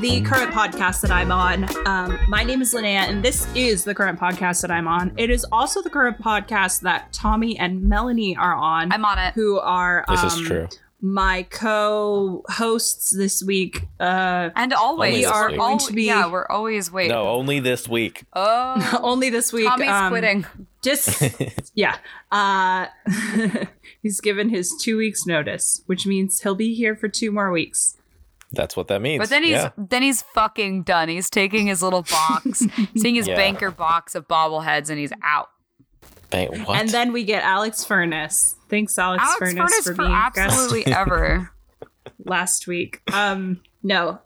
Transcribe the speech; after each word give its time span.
the 0.00 0.20
current 0.22 0.52
podcast 0.52 1.00
that 1.02 1.10
I'm 1.10 1.30
on. 1.32 1.64
Um, 1.86 2.18
my 2.28 2.42
name 2.42 2.60
is 2.60 2.74
Linnaea, 2.74 3.00
and 3.08 3.24
this 3.24 3.46
is 3.54 3.84
the 3.84 3.94
current 3.94 4.18
podcast 4.18 4.60
that 4.62 4.70
I'm 4.70 4.86
on. 4.88 5.12
It 5.16 5.30
is 5.30 5.44
also 5.50 5.80
the 5.82 5.90
current 5.90 6.20
podcast 6.20 6.80
that 6.82 7.12
Tommy 7.12 7.58
and 7.58 7.82
Melanie 7.82 8.36
are 8.36 8.54
on. 8.54 8.92
I'm 8.92 9.04
on 9.04 9.18
it. 9.18 9.34
Who 9.34 9.58
are 9.58 10.04
This 10.08 10.20
um, 10.20 10.26
is 10.26 10.40
true. 10.40 10.68
my 11.00 11.44
co-hosts 11.44 13.10
this 13.16 13.42
week. 13.42 13.82
Uh, 13.98 14.50
And 14.54 14.72
always, 14.74 15.14
We 15.14 15.24
are 15.24 15.50
we're 15.50 15.56
going 15.56 15.78
to 15.78 15.92
be- 15.92 16.04
yeah, 16.04 16.30
we're 16.30 16.46
always 16.46 16.90
wait. 16.92 17.08
No, 17.08 17.28
only 17.28 17.60
this 17.60 17.88
week. 17.88 18.24
Oh, 18.34 18.98
only 19.02 19.30
this 19.30 19.52
week. 19.52 19.66
Tommy's 19.68 19.88
um, 19.88 20.10
quitting. 20.10 20.46
Just 20.82 21.22
yeah. 21.74 21.96
Uh, 22.30 22.86
he's 24.02 24.20
given 24.20 24.50
his 24.50 24.74
two 24.80 24.96
weeks 24.98 25.26
notice, 25.26 25.82
which 25.86 26.06
means 26.06 26.40
he'll 26.40 26.54
be 26.54 26.74
here 26.74 26.94
for 26.96 27.08
two 27.08 27.32
more 27.32 27.50
weeks. 27.50 27.95
That's 28.52 28.76
what 28.76 28.88
that 28.88 29.02
means. 29.02 29.20
But 29.20 29.28
then 29.30 29.42
he's 29.42 29.52
yeah. 29.52 29.70
then 29.76 30.02
he's 30.02 30.22
fucking 30.22 30.82
done. 30.84 31.08
He's 31.08 31.28
taking 31.28 31.66
his 31.66 31.82
little 31.82 32.02
box, 32.02 32.62
seeing 32.96 33.16
his 33.16 33.26
Yeah. 33.26 33.34
banker 33.36 33.70
box 33.70 34.14
of 34.14 34.28
bobbleheads, 34.28 34.88
and 34.88 34.98
he's 34.98 35.12
out. 35.22 35.48
Bang, 36.30 36.48
what? 36.64 36.78
And 36.80 36.88
then 36.88 37.12
we 37.12 37.24
get 37.24 37.42
Alex 37.44 37.84
Furness. 37.84 38.56
Thanks, 38.68 38.98
Alex, 38.98 39.22
Alex 39.22 39.38
Furness, 39.38 39.56
Furness 39.58 39.84
for 39.84 39.94
for 39.94 40.02
being 40.02 40.30
guest 40.34 40.88
ever. 40.96 41.50
last 42.24 42.66
week. 42.66 43.02
Um, 43.12 43.60
no, 43.82 44.20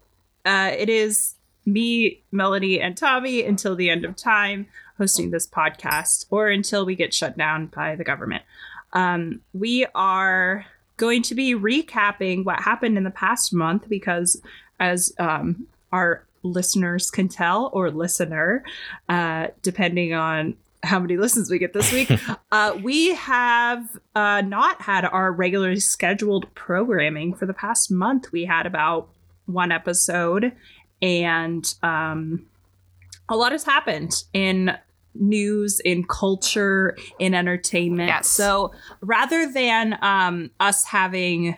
uh, 0.44 0.70
it 0.76 0.88
is 0.88 1.34
me, 1.66 2.22
Melody, 2.32 2.80
and 2.80 2.96
Tommy 2.96 3.42
until 3.44 3.76
the 3.76 3.90
end 3.90 4.04
of 4.04 4.16
time 4.16 4.66
hosting 4.98 5.30
this 5.30 5.46
podcast, 5.46 6.26
or 6.30 6.48
until 6.48 6.84
we 6.84 6.94
get 6.94 7.14
shut 7.14 7.36
down 7.36 7.66
by 7.66 7.96
the 7.96 8.04
government. 8.04 8.42
Um, 8.92 9.40
we 9.54 9.86
are 9.94 10.66
going 11.00 11.22
to 11.22 11.34
be 11.34 11.54
recapping 11.54 12.44
what 12.44 12.60
happened 12.60 12.98
in 12.98 13.04
the 13.04 13.10
past 13.10 13.54
month 13.54 13.88
because, 13.88 14.40
as 14.78 15.14
um, 15.18 15.66
our 15.92 16.22
listeners 16.42 17.10
can 17.10 17.26
tell, 17.26 17.70
or 17.72 17.90
listener, 17.90 18.62
uh, 19.08 19.46
depending 19.62 20.12
on 20.12 20.54
how 20.82 20.98
many 20.98 21.16
listens 21.16 21.50
we 21.50 21.58
get 21.58 21.72
this 21.72 21.90
week, 21.90 22.12
uh, 22.52 22.76
we 22.82 23.14
have 23.14 23.98
uh, 24.14 24.42
not 24.42 24.82
had 24.82 25.06
our 25.06 25.32
regularly 25.32 25.80
scheduled 25.80 26.54
programming 26.54 27.32
for 27.32 27.46
the 27.46 27.54
past 27.54 27.90
month. 27.90 28.30
We 28.30 28.44
had 28.44 28.66
about 28.66 29.08
one 29.46 29.72
episode, 29.72 30.52
and 31.00 31.74
um, 31.82 32.44
a 33.26 33.36
lot 33.36 33.52
has 33.52 33.64
happened 33.64 34.22
in 34.34 34.76
news, 35.14 35.80
in 35.80 36.04
culture, 36.04 36.96
in 37.18 37.34
entertainment. 37.34 38.08
Yes. 38.08 38.28
So 38.28 38.72
rather 39.00 39.50
than 39.50 39.98
um, 40.02 40.50
us 40.60 40.84
having 40.84 41.56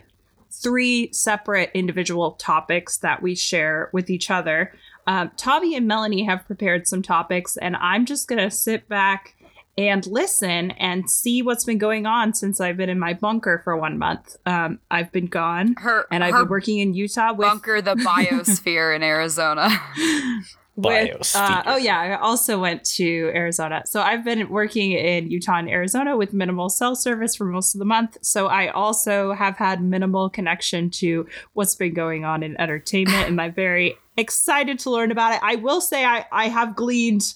three 0.51 1.11
separate 1.11 1.71
individual 1.73 2.33
topics 2.33 2.97
that 2.97 3.21
we 3.21 3.35
share 3.35 3.89
with 3.91 4.09
each 4.09 4.29
other, 4.29 4.73
um, 5.07 5.31
Tommy 5.35 5.75
and 5.75 5.87
Melanie 5.87 6.23
have 6.23 6.45
prepared 6.45 6.87
some 6.87 7.01
topics, 7.01 7.57
and 7.57 7.75
I'm 7.77 8.05
just 8.05 8.27
going 8.27 8.41
to 8.41 8.51
sit 8.51 8.87
back 8.87 9.35
and 9.77 10.05
listen 10.05 10.71
and 10.71 11.09
see 11.09 11.41
what's 11.41 11.65
been 11.65 11.79
going 11.79 12.05
on 12.05 12.33
since 12.33 12.61
I've 12.61 12.77
been 12.77 12.89
in 12.89 12.99
my 12.99 13.13
bunker 13.13 13.59
for 13.63 13.75
one 13.75 13.97
month. 13.97 14.35
Um, 14.45 14.79
I've 14.91 15.11
been 15.11 15.25
gone, 15.25 15.75
Her 15.79 16.05
and 16.11 16.23
I've 16.23 16.33
been 16.33 16.47
working 16.47 16.79
in 16.79 16.93
Utah 16.93 17.33
with 17.33 17.47
bunker, 17.47 17.81
the 17.81 17.95
biosphere 17.95 18.95
in 18.95 19.03
Arizona. 19.03 19.69
with 20.75 21.35
uh, 21.35 21.61
oh 21.67 21.77
yeah 21.77 21.99
i 21.99 22.15
also 22.17 22.59
went 22.59 22.83
to 22.83 23.31
arizona. 23.35 23.83
So 23.85 24.01
i've 24.01 24.23
been 24.25 24.49
working 24.49 24.91
in 24.93 25.29
utah 25.29 25.57
and 25.57 25.69
arizona 25.69 26.17
with 26.17 26.33
minimal 26.33 26.69
cell 26.69 26.95
service 26.95 27.35
for 27.35 27.45
most 27.45 27.75
of 27.75 27.79
the 27.79 27.85
month. 27.85 28.17
So 28.21 28.47
i 28.47 28.69
also 28.69 29.33
have 29.33 29.57
had 29.57 29.83
minimal 29.83 30.29
connection 30.31 30.89
to 31.01 31.27
what's 31.53 31.75
been 31.75 31.93
going 31.93 32.25
on 32.25 32.41
in 32.41 32.59
entertainment 32.59 33.27
and 33.27 33.39
i'm 33.39 33.53
very 33.53 33.95
excited 34.17 34.77
to 34.79 34.89
learn 34.91 35.11
about 35.11 35.33
it. 35.35 35.39
I 35.43 35.55
will 35.55 35.79
say 35.81 36.05
i 36.05 36.25
i 36.31 36.47
have 36.47 36.75
gleaned 36.75 37.33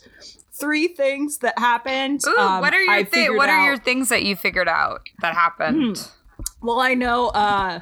three 0.60 0.88
things 0.88 1.38
that 1.40 1.58
happened. 1.60 2.22
Ooh, 2.28 2.36
Um, 2.36 2.62
what 2.62 2.74
are 2.74 2.82
your 2.82 3.06
thi- 3.06 3.30
what 3.30 3.50
are 3.50 3.60
out- 3.60 3.66
your 3.66 3.78
things 3.78 4.10
that 4.10 4.24
you 4.24 4.36
figured 4.36 4.68
out 4.68 5.02
that 5.22 5.36
happened? 5.36 6.10
well 6.62 6.80
i 6.80 6.94
know 6.96 7.28
uh 7.30 7.80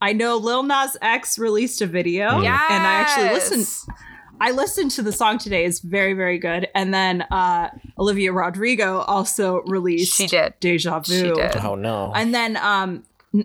i 0.00 0.12
know 0.12 0.36
lil 0.36 0.62
nas 0.62 0.96
x 1.02 1.36
released 1.38 1.80
a 1.80 1.86
video 1.86 2.40
Yes. 2.40 2.60
and 2.70 2.82
i 2.86 2.94
actually 2.94 3.30
listened 3.34 3.66
I 4.42 4.50
listened 4.50 4.90
to 4.92 5.02
the 5.02 5.12
song 5.12 5.38
today. 5.38 5.64
It's 5.64 5.78
very, 5.80 6.14
very 6.14 6.38
good. 6.38 6.68
And 6.74 6.92
then 6.92 7.22
uh, 7.30 7.70
Olivia 7.98 8.32
Rodrigo 8.32 8.98
also 9.00 9.62
released 9.66 10.16
She 10.16 10.26
did. 10.26 10.54
Deja 10.60 10.98
Vu. 10.98 11.12
She 11.14 11.22
did. 11.32 11.56
oh 11.58 11.76
no. 11.76 12.12
And 12.14 12.34
then 12.34 12.56
um, 12.56 13.04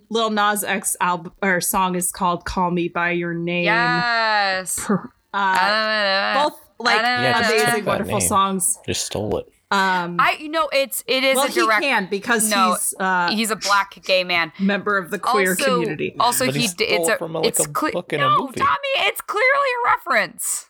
Lil 0.10 0.32
Nas 0.32 0.64
X 0.64 0.98
album 1.00 1.34
or 1.42 1.62
song 1.62 1.96
is 1.96 2.12
called 2.12 2.46
"Call 2.46 2.72
Me 2.72 2.88
by 2.90 3.12
Your 3.12 3.34
Name." 3.34 3.66
Yes. 3.66 4.90
Uh, 5.34 6.44
both 6.44 6.60
like 6.80 7.00
Yeah, 7.02 7.48
amazing, 7.48 7.86
wonderful 7.86 8.18
name. 8.20 8.28
songs. 8.28 8.80
Just 8.86 9.06
stole 9.06 9.38
it. 9.38 9.46
Um, 9.70 10.16
I 10.20 10.38
you 10.40 10.48
know 10.50 10.70
it's 10.72 11.04
it 11.08 11.24
is 11.26 11.36
well, 11.36 11.46
a 11.48 11.52
direct. 11.52 11.84
he 11.84 11.90
can 11.90 12.08
because 12.10 12.50
No, 12.50 12.72
he's 12.72 12.94
uh, 13.00 13.30
He's 13.32 13.52
a 13.52 13.56
black 13.58 14.02
gay 14.04 14.24
man. 14.24 14.54
member 14.60 14.98
of 14.98 15.12
the 15.12 15.20
queer 15.20 15.52
also, 15.52 15.66
community. 15.76 16.16
Also, 16.20 16.46
But 16.46 16.56
he 16.56 16.62
he, 16.62 16.68
d- 16.70 16.86
it's 16.86 17.10
a 17.10 17.18
from, 17.18 17.34
like, 17.34 17.46
it's 17.46 17.60
a 17.66 17.68
cle- 17.68 17.92
book 17.92 18.14
and 18.14 18.22
a 18.24 18.30
no, 18.30 18.40
movie. 18.40 18.60
Tommy, 18.62 18.94
it's 19.10 19.20
clearly 19.22 19.70
a 19.86 19.90
reference. 19.90 20.67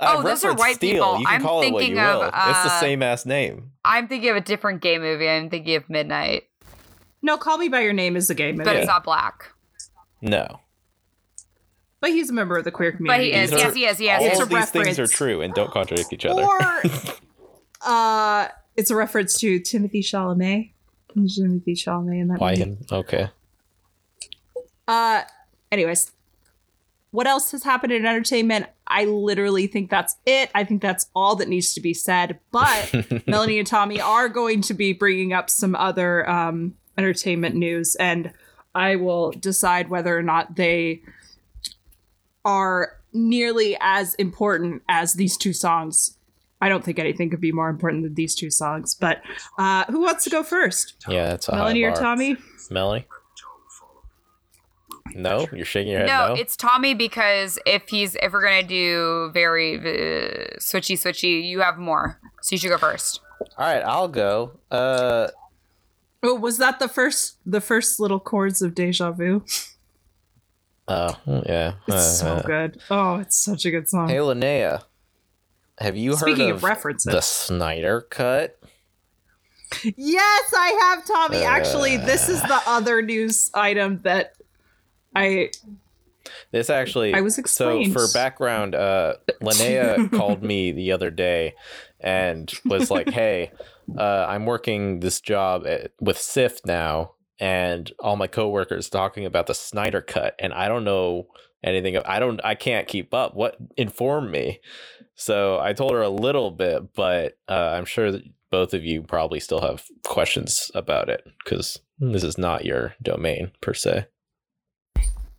Uh, 0.00 0.14
Oh, 0.18 0.22
those 0.22 0.42
are 0.44 0.54
white 0.54 0.76
steal. 0.76 0.92
people. 0.94 1.18
You 1.20 1.26
can 1.26 1.34
I'm 1.36 1.42
call 1.42 1.60
it 1.62 1.70
what 1.72 1.80
thinking 1.80 1.96
you 1.98 2.02
of, 2.02 2.20
will. 2.20 2.26
it's 2.28 2.62
the 2.64 2.72
uh, 2.72 2.80
same 2.80 3.02
ass 3.02 3.26
name. 3.26 3.70
I'm 3.84 4.08
thinking 4.08 4.30
of 4.30 4.36
a 4.36 4.40
different 4.40 4.80
gay 4.80 4.98
movie. 4.98 5.28
I'm 5.28 5.50
thinking 5.50 5.76
of 5.76 5.88
Midnight, 5.90 6.44
no, 7.22 7.36
"Call 7.36 7.58
Me 7.58 7.68
by 7.68 7.80
Your 7.80 7.92
Name" 7.92 8.16
is 8.16 8.30
a 8.30 8.34
gay 8.34 8.52
movie, 8.52 8.64
but 8.64 8.72
but, 8.72 8.76
it's 8.76 8.86
not 8.86 9.04
black. 9.04 9.52
No. 10.22 10.60
But 12.00 12.10
he's 12.12 12.30
a 12.30 12.32
member 12.32 12.56
of 12.56 12.64
the 12.64 12.70
queer 12.70 12.92
community. 12.92 13.30
But 13.30 13.36
he 13.36 13.42
is. 13.42 13.50
These 13.50 13.58
Yes, 13.60 13.70
are- 13.70 13.74
he 13.74 13.84
is. 13.86 14.00
Yes. 14.00 14.20
All 14.22 14.26
It's 14.28 14.40
of 14.40 14.50
a 14.50 14.54
these 14.54 14.70
things 14.70 14.86
are 14.86 15.02
reference. 15.02 15.12
true 15.12 15.40
and 15.42 15.52
don't 15.52 15.70
contradict 15.70 16.12
each 16.14 16.24
other. 16.24 16.42
Or 16.42 16.58
uh 17.84 18.48
it's 18.76 18.90
a 18.90 18.96
reference 18.96 19.38
to 19.40 19.60
Timothée 19.60 20.00
Chalamet. 20.02 20.70
Timothée 21.14 21.72
Chalamet 21.76 22.20
in 22.22 22.28
that 22.28 22.40
Why 22.40 22.52
movie. 22.52 22.62
him? 22.62 22.78
Okay. 22.90 23.28
Uh 24.88 25.22
anyways. 25.70 26.12
What 27.10 27.26
else 27.26 27.50
has 27.52 27.64
happened 27.64 27.92
in 27.92 28.06
entertainment? 28.06 28.66
I 28.90 29.04
literally 29.04 29.66
think 29.66 29.88
that's 29.88 30.16
it. 30.26 30.50
I 30.54 30.64
think 30.64 30.82
that's 30.82 31.08
all 31.14 31.36
that 31.36 31.48
needs 31.48 31.72
to 31.74 31.80
be 31.80 31.94
said. 31.94 32.38
But 32.50 32.92
Melanie 33.26 33.58
and 33.58 33.66
Tommy 33.66 34.00
are 34.00 34.28
going 34.28 34.60
to 34.62 34.74
be 34.74 34.92
bringing 34.92 35.32
up 35.32 35.48
some 35.48 35.74
other 35.74 36.28
um, 36.28 36.74
entertainment 36.98 37.54
news, 37.54 37.94
and 37.96 38.32
I 38.74 38.96
will 38.96 39.30
decide 39.32 39.88
whether 39.88 40.16
or 40.16 40.22
not 40.22 40.56
they 40.56 41.02
are 42.44 42.96
nearly 43.12 43.76
as 43.80 44.14
important 44.14 44.82
as 44.88 45.14
these 45.14 45.36
two 45.36 45.52
songs. 45.52 46.16
I 46.60 46.68
don't 46.68 46.84
think 46.84 46.98
anything 46.98 47.30
could 47.30 47.40
be 47.40 47.52
more 47.52 47.70
important 47.70 48.02
than 48.02 48.14
these 48.14 48.34
two 48.34 48.50
songs. 48.50 48.94
But 48.94 49.22
uh, 49.56 49.84
who 49.84 50.00
wants 50.00 50.24
to 50.24 50.30
go 50.30 50.42
first? 50.42 50.96
Yeah, 51.08 51.28
that's 51.28 51.50
Melanie 51.50 51.84
or. 51.84 51.92
Tommy? 51.92 52.36
Melanie? 52.70 53.06
No? 55.14 55.46
You're 55.52 55.64
shaking 55.64 55.92
your 55.92 56.00
head 56.00 56.06
No, 56.06 56.28
no? 56.28 56.34
it's 56.34 56.56
Tommy 56.56 56.94
because 56.94 57.58
if 57.66 57.88
he's 57.88 58.16
if 58.16 58.32
we're 58.32 58.42
gonna 58.42 58.62
do 58.62 59.30
very 59.32 59.76
uh, 59.78 60.56
switchy 60.58 60.96
switchy, 60.96 61.42
you 61.48 61.60
have 61.60 61.78
more, 61.78 62.20
so 62.42 62.54
you 62.54 62.58
should 62.58 62.70
go 62.70 62.78
first. 62.78 63.20
All 63.58 63.66
right, 63.66 63.82
I'll 63.82 64.08
go. 64.08 64.58
Uh 64.70 65.28
Oh, 66.22 66.34
was 66.34 66.58
that 66.58 66.78
the 66.80 66.88
first 66.88 67.38
the 67.46 67.60
first 67.62 67.98
little 67.98 68.20
chords 68.20 68.60
of 68.62 68.74
Deja 68.74 69.10
Vu? 69.10 69.42
oh, 70.88 71.16
yeah. 71.46 71.74
It's 71.88 72.18
so 72.20 72.34
Uh, 72.34 72.42
good. 72.42 72.80
Oh, 72.90 73.16
it's 73.16 73.36
such 73.36 73.64
a 73.64 73.70
good 73.70 73.88
song. 73.88 74.08
Hey, 74.08 74.20
Linnaea. 74.20 74.82
Have 75.78 75.96
you 75.96 76.14
Speaking 76.14 76.48
heard 76.48 76.50
of 76.50 76.56
of, 76.58 76.64
references. 76.64 77.10
the 77.10 77.20
Snyder 77.22 78.02
Cut? 78.02 78.58
Yes, 79.96 80.52
I 80.54 80.78
have, 80.82 81.06
Tommy. 81.06 81.38
Actually, 81.44 81.96
this 81.96 82.28
is 82.28 82.42
the 82.42 82.60
other 82.66 83.00
news 83.02 83.50
item 83.54 84.00
that 84.02 84.34
I 85.14 85.50
This 86.52 86.70
actually. 86.70 87.14
I 87.14 87.20
was 87.20 87.40
so 87.46 87.84
for 87.92 88.06
background. 88.12 88.74
Uh, 88.74 89.14
Linnaea 89.40 90.08
called 90.12 90.42
me 90.42 90.72
the 90.72 90.92
other 90.92 91.10
day 91.10 91.54
and 92.00 92.52
was 92.64 92.90
like, 92.90 93.10
"Hey, 93.10 93.52
uh, 93.98 94.26
I'm 94.28 94.46
working 94.46 95.00
this 95.00 95.20
job 95.20 95.66
at, 95.66 95.92
with 96.00 96.18
Sift 96.18 96.66
now, 96.66 97.12
and 97.38 97.90
all 97.98 98.16
my 98.16 98.26
coworkers 98.26 98.88
talking 98.88 99.24
about 99.26 99.46
the 99.46 99.54
Snyder 99.54 100.00
Cut, 100.00 100.34
and 100.38 100.52
I 100.52 100.68
don't 100.68 100.84
know 100.84 101.26
anything. 101.64 101.96
of- 101.96 102.04
I 102.06 102.18
don't. 102.18 102.40
I 102.44 102.54
can't 102.54 102.86
keep 102.88 103.12
up. 103.14 103.34
What 103.34 103.56
inform 103.76 104.30
me?" 104.30 104.60
So 105.14 105.58
I 105.60 105.74
told 105.74 105.92
her 105.92 106.00
a 106.02 106.08
little 106.08 106.50
bit, 106.50 106.94
but 106.94 107.36
uh, 107.48 107.74
I'm 107.76 107.84
sure 107.84 108.10
that 108.10 108.22
both 108.50 108.72
of 108.72 108.84
you 108.84 109.02
probably 109.02 109.38
still 109.38 109.60
have 109.60 109.84
questions 110.04 110.70
about 110.74 111.08
it 111.08 111.26
because 111.44 111.78
this 111.98 112.24
is 112.24 112.38
not 112.38 112.64
your 112.64 112.94
domain 113.02 113.52
per 113.60 113.74
se. 113.74 114.06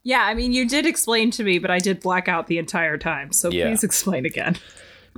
Yeah, 0.03 0.24
I 0.24 0.33
mean, 0.33 0.51
you 0.51 0.68
did 0.68 0.86
explain 0.86 1.30
to 1.31 1.44
me, 1.44 1.59
but 1.59 1.69
I 1.69 1.77
did 1.80 2.00
black 2.00 2.27
out 2.27 2.48
the 2.48 2.57
entire 2.57 2.98
time. 2.98 3.31
So 3.31 3.50
Yeah. 3.51 3.68
please 3.68 3.83
explain 3.83 4.25
again. 4.25 4.57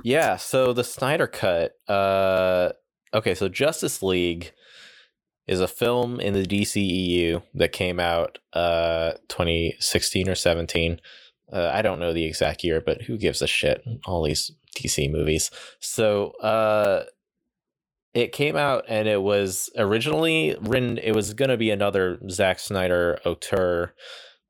Yeah, 0.02 0.36
so 0.36 0.72
the 0.72 0.84
Snyder 0.84 1.26
Cut. 1.26 1.72
Uh, 1.88 2.70
okay, 3.14 3.34
so 3.34 3.48
Justice 3.48 4.02
League 4.02 4.52
is 5.46 5.60
a 5.60 5.68
film 5.68 6.20
in 6.20 6.34
the 6.34 6.42
DCEU 6.44 7.42
that 7.54 7.70
came 7.72 8.00
out 8.00 8.38
uh 8.54 9.12
2016 9.28 10.28
or 10.28 10.34
17 10.34 11.00
Uh, 11.52 11.70
I 11.72 11.82
don't 11.82 12.00
know 12.00 12.12
the 12.14 12.24
exact 12.24 12.64
year, 12.64 12.80
but 12.80 13.02
who 13.02 13.16
gives 13.18 13.40
a 13.42 13.46
shit? 13.46 13.82
All 14.06 14.24
these 14.24 14.50
DC 14.76 15.10
movies. 15.12 15.50
So 15.78 16.30
uh, 16.40 17.04
it 18.14 18.32
came 18.32 18.56
out, 18.56 18.84
and 18.88 19.06
it 19.06 19.22
was 19.22 19.68
originally 19.76 20.56
written. 20.60 20.98
It 20.98 21.14
was 21.14 21.34
going 21.34 21.50
to 21.50 21.56
be 21.58 21.70
another 21.70 22.18
Zack 22.30 22.58
Snyder 22.58 23.18
auteur 23.26 23.92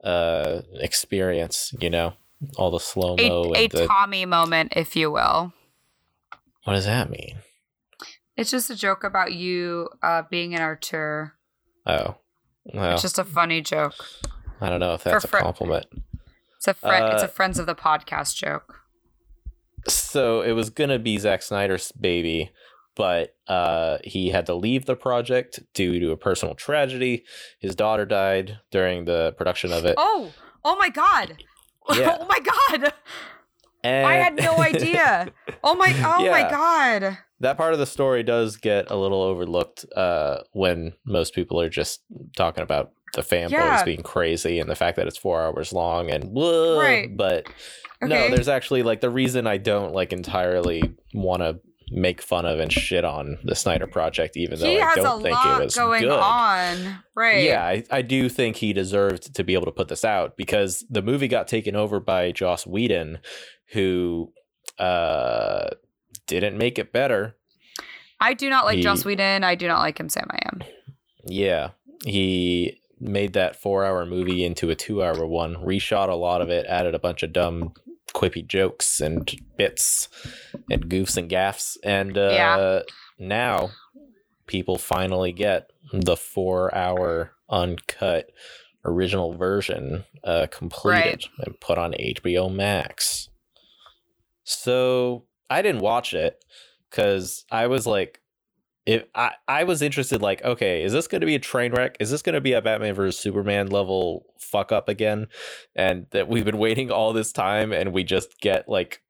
uh, 0.05 0.63
experience. 0.75 1.75
You 1.81 1.91
know, 1.91 2.13
all 2.57 2.71
the 2.71 2.79
slow 2.81 3.17
mo. 3.17 3.53
a 3.55 3.63
and 3.63 3.71
the, 3.73 3.87
Tommy 3.87 4.27
moment, 4.27 4.73
if 4.77 4.95
you 4.97 5.11
will. 5.11 5.53
what 6.65 6.75
does 6.75 6.87
that 6.87 7.11
mean? 7.11 7.39
It's 8.37 8.51
just 8.51 8.69
a 8.71 8.77
joke 8.77 9.05
about 9.05 9.33
you 9.33 9.89
uh, 10.03 10.23
being 10.31 10.55
an 10.55 10.63
auteur. 10.63 11.35
Oh, 11.87 12.17
well, 12.65 12.95
It's 12.95 13.03
just 13.03 13.19
a 13.19 13.25
funny 13.25 13.61
joke. 13.61 13.95
I 14.61 14.69
don't 14.69 14.81
know 14.81 14.95
if 14.95 15.05
that's 15.05 15.25
a 15.25 15.29
compliment. 15.29 15.87
It's 16.57 16.67
a 16.69 16.75
friend. 16.75 17.13
it's 17.13 17.23
Uh, 17.23 17.27
a 17.27 17.29
friends 17.29 17.59
of 17.59 17.67
the 17.67 17.75
podcast 17.75 18.35
joke. 18.37 18.81
So 19.87 20.41
it 20.41 20.53
was 20.53 20.71
gonna 20.71 20.99
be 20.99 21.19
Zack 21.19 21.43
Snyder's 21.43 21.93
baby, 21.93 22.51
but 22.97 23.35
uh, 23.49 23.99
he 24.05 24.29
had 24.31 24.47
to 24.47 24.55
leave 24.55 24.87
the 24.87 24.97
project 24.97 25.61
due 25.75 25.99
to 26.01 26.11
a 26.13 26.17
personal 26.17 26.55
tragedy. 26.55 27.25
His 27.59 27.75
daughter 27.75 28.05
died 28.07 28.59
during 28.71 29.05
the 29.05 29.35
production 29.37 29.73
of 29.73 29.85
it. 29.85 29.95
Oh, 29.99 30.33
oh 30.65 30.77
my 30.77 30.89
god. 30.91 31.43
Yeah. 31.95 32.17
oh 32.19 32.27
my 32.27 32.39
god. 32.41 32.95
and 33.83 34.07
I 34.07 34.15
had 34.15 34.37
no 34.37 34.57
idea. 34.59 35.31
Oh 35.63 35.75
my 35.75 35.93
oh 36.03 36.31
my 36.31 36.49
god. 36.49 37.19
that 37.41 37.59
part 37.59 37.75
of 37.75 37.79
the 37.79 37.85
story 37.85 38.23
does 38.23 38.57
get 38.57 38.91
a 38.91 38.97
little 38.97 39.21
overlooked 39.21 39.85
uh, 39.95 40.39
when 40.53 40.95
most 41.05 41.35
people 41.35 41.61
are 41.61 41.69
just 41.69 42.01
talking 42.39 42.63
about 42.63 42.93
the 43.15 43.21
fanboys 43.21 43.51
Yeah. 43.51 43.85
being 43.85 44.03
crazy 44.03 44.59
and 44.59 44.71
the 44.71 44.75
fact 44.75 44.97
that 44.97 45.07
it's 45.07 45.19
four 45.19 45.43
hours 45.43 45.75
long 45.75 46.09
and 46.11 46.25
whoa, 46.31 46.79
Right. 46.81 47.15
but 47.15 47.47
Okay. 48.03 48.13
no 48.13 48.29
there's 48.35 48.49
actually 48.49 48.83
like 48.83 49.01
the 49.01 49.09
reason 49.11 49.47
i 49.47 49.57
don't 49.57 49.93
like 49.95 50.13
entirely 50.13 50.83
want 51.15 51.43
to 51.43 51.61
make 51.91 52.23
fun 52.23 52.47
of 52.47 52.59
and 52.59 52.73
shit 52.73 53.05
on 53.05 53.39
the 53.45 53.55
snyder 53.55 53.87
project 53.87 54.37
even 54.37 54.59
though 54.59 54.67
he 54.67 54.81
i 54.81 54.95
don't 54.95 55.23
think 55.23 55.37
it 55.45 55.65
was 55.65 55.75
going 55.77 56.03
good 56.03 56.11
on. 56.19 56.99
Right. 57.15 57.45
yeah 57.45 57.65
I, 57.65 57.85
I 57.91 58.03
do 58.03 58.29
think 58.29 58.57
he 58.57 58.73
deserved 58.73 59.35
to 59.35 59.45
be 59.45 59.55
able 59.55 59.67
to 59.67 59.73
put 59.73 59.89
this 59.89 60.05
out 60.05 60.37
because 60.37 60.85
the 60.89 61.03
movie 61.03 61.29
got 61.29 61.47
taken 61.47 61.77
over 61.77 62.01
by 62.01 62.33
joss 62.33 62.67
whedon 62.67 63.19
who 63.73 64.33
uh 64.79 65.69
didn't 66.27 66.57
make 66.59 66.79
it 66.79 66.93
better 66.93 67.37
I 68.21 68.33
do 68.33 68.49
not 68.49 68.65
like 68.65 68.77
He- 68.77 68.83
Joss 68.83 69.05
Whedon. 69.05 69.45
I 69.45 69.55
do 69.55 69.67
not 69.69 69.81
like 69.81 69.99
him 70.01 70.09
Sam 70.09 70.27
I 70.31 70.39
am. 70.47 70.63
Yeah, 71.27 71.71
he 72.07 72.81
made 72.99 73.35
that 73.35 73.57
four-hour 73.57 74.07
movie 74.07 74.45
into 74.45 74.71
a 74.71 74.75
two-hour 74.75 75.27
one. 75.27 75.57
Reshot 75.57 76.09
a 76.09 76.15
lot 76.15 76.41
of 76.41 76.49
it, 76.49 76.65
added 76.67 76.95
a 76.95 76.99
bunch 76.99 77.23
of 77.23 77.33
dumb, 77.35 77.75
quippy 78.15 78.47
jokes 78.47 79.01
and 79.01 79.31
bits 79.57 80.09
and 80.71 80.89
goofs 80.89 81.17
and 81.17 81.29
gaffs, 81.29 81.77
and 81.85 82.17
uh, 82.17 82.31
Yeah. 82.33 82.81
now 83.19 83.71
people 84.47 84.79
finally 84.79 85.33
get 85.33 85.71
the 85.93 86.17
four-hour 86.17 87.33
uncut 87.51 88.31
original 88.85 89.35
version 89.35 90.05
uh, 90.23 90.47
completed 90.51 91.25
and 91.39 91.59
put 91.61 91.79
on 91.79 91.93
HBO 91.93 92.53
Max. 92.55 93.29
So 94.45 95.25
I 95.49 95.63
didn't 95.63 95.81
watch 95.83 96.15
it 96.15 96.45
because 96.91 97.45
I 97.51 97.67
was 97.67 97.87
like, 97.87 98.21
if 98.87 99.05
I, 99.15 99.33
I 99.49 99.65
was 99.65 99.81
interested, 99.81 100.21
like, 100.21 100.43
okay, 100.43 100.83
is 100.83 100.93
this 100.93 101.09
going 101.09 101.21
to 101.21 101.27
be 101.27 101.35
a 101.35 101.41
train 101.41 101.73
wreck? 101.73 101.97
Is 102.01 102.11
this 102.11 102.23
going 102.23 102.35
to 102.35 102.41
be 102.41 102.53
a 102.53 102.61
Batman 102.61 102.95
versus 102.95 103.19
Superman 103.19 103.69
level 103.69 104.27
fuck 104.39 104.73
up 104.73 104.89
again? 104.89 105.29
And 105.75 106.07
that 106.11 106.29
we've 106.29 106.45
been 106.45 106.59
waiting 106.59 106.91
all 106.91 107.13
this 107.13 107.33
time 107.33 107.73
and 107.73 107.93
we 107.93 108.05
just 108.05 108.41
get 108.41 108.69
like 108.69 109.01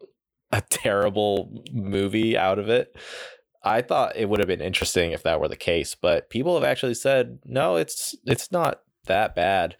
a 0.52 0.60
terrible 0.60 1.64
movie 1.72 2.38
out 2.38 2.58
of 2.58 2.68
it. 2.68 2.96
I 3.64 3.80
thought 3.82 4.16
it 4.16 4.28
would 4.28 4.40
have 4.40 4.48
been 4.48 4.60
interesting 4.60 5.10
if 5.10 5.22
that 5.22 5.40
were 5.40 5.48
the 5.48 5.56
case, 5.56 5.96
but 6.00 6.30
people 6.30 6.54
have 6.54 6.64
actually 6.64 6.94
said 6.94 7.38
no, 7.44 7.76
it's 7.76 8.14
it's 8.24 8.52
not 8.52 8.82
that 9.06 9.34
bad. 9.34 9.76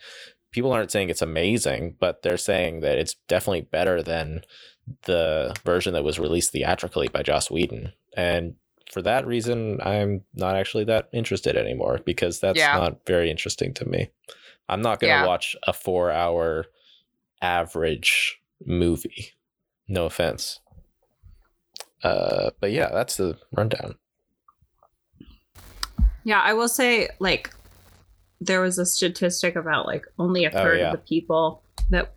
People 0.51 0.73
aren't 0.73 0.91
saying 0.91 1.11
it's 1.11 1.23
amazing, 1.23 1.97
but 2.01 2.23
they're 2.23 2.37
saying 2.37 2.81
that 2.81 2.99
it's 2.99 3.17
definitely 3.29 3.61
better 3.61 4.03
than 4.03 4.43
the 5.03 5.55
version 5.65 5.93
that 5.93 6.05
was 6.05 6.19
released 6.19 6.53
theatrically 6.53 7.09
by 7.09 7.23
Joss 7.23 7.51
Whedon. 7.51 7.93
And 8.17 8.55
for 8.93 9.03
that 9.03 9.27
reason, 9.27 9.81
I'm 9.83 10.23
not 10.35 10.57
actually 10.57 10.85
that 10.85 11.09
interested 11.13 11.57
anymore 11.57 12.01
because 12.05 12.41
that's 12.41 12.59
Yeah. 12.59 12.77
not 12.77 13.07
very 13.07 13.31
interesting 13.31 13.73
to 13.75 13.89
me. 13.89 14.11
I'm 14.69 14.83
not 14.83 15.01
going 15.01 15.11
to 15.13 15.21
Yeah. 15.21 15.27
watch 15.27 15.57
a 15.67 15.73
four 15.73 16.11
hour 16.11 16.67
average 17.43 18.41
movie. 18.65 19.33
No 19.89 20.07
offense. 20.07 20.61
Uh, 22.03 22.51
but 22.61 22.71
yeah, 22.73 22.91
that's 22.93 23.17
the 23.17 23.39
rundown. 23.53 23.97
Yeah, 26.25 26.41
I 26.41 26.55
will 26.55 26.69
say, 26.69 27.09
like, 27.19 27.51
there 28.41 28.61
was 28.61 28.79
a 28.79 28.87
statistic 28.87 29.57
about 29.57 29.87
like 29.87 30.05
only 30.19 30.45
a 30.45 30.49
Oh, 30.51 30.53
third 30.53 30.79
yeah. 30.79 30.87
of 30.87 30.93
the 30.93 31.07
people 31.07 31.63
that 31.91 32.13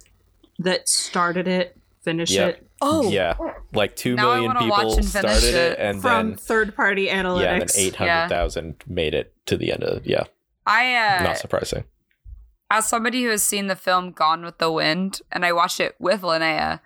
that 0.59 0.89
started 0.89 1.47
it 1.47 1.77
finished 2.01 2.33
Yep. 2.33 2.55
it 2.55 2.66
Oh. 2.81 3.09
Yeah, 3.09 3.35
like 3.73 3.95
two 3.95 4.15
Now 4.15 4.35
million 4.35 4.55
people 4.57 5.01
started 5.01 5.43
it, 5.43 5.55
it. 5.55 5.79
and 5.79 6.01
from 6.01 6.29
then 6.29 6.37
third 6.37 6.75
party 6.75 7.07
analytics. 7.07 7.41
yeah, 7.43 7.53
and 7.53 7.63
analytics. 7.63 7.73
then 7.75 7.83
eight 7.85 7.95
hundred 7.95 8.29
thousand 8.29 8.75
made 8.87 9.13
it 9.15 9.33
to 9.47 9.57
the 9.57 9.71
end 9.71 9.83
of 9.83 10.05
yeah. 10.05 10.23
I 10.65 10.95
uh 10.95 11.23
Not 11.23 11.37
surprising. 11.37 11.85
as 12.69 12.87
somebody 12.87 13.23
who 13.23 13.29
has 13.29 13.41
seen 13.41 13.67
the 13.67 13.75
film 13.75 14.11
Gone 14.11 14.43
with 14.45 14.57
the 14.59 14.71
Wind, 14.71 15.21
and 15.31 15.43
I 15.45 15.53
watched 15.53 15.79
it 15.79 15.95
with 15.99 16.21
Linnaea. 16.21 16.81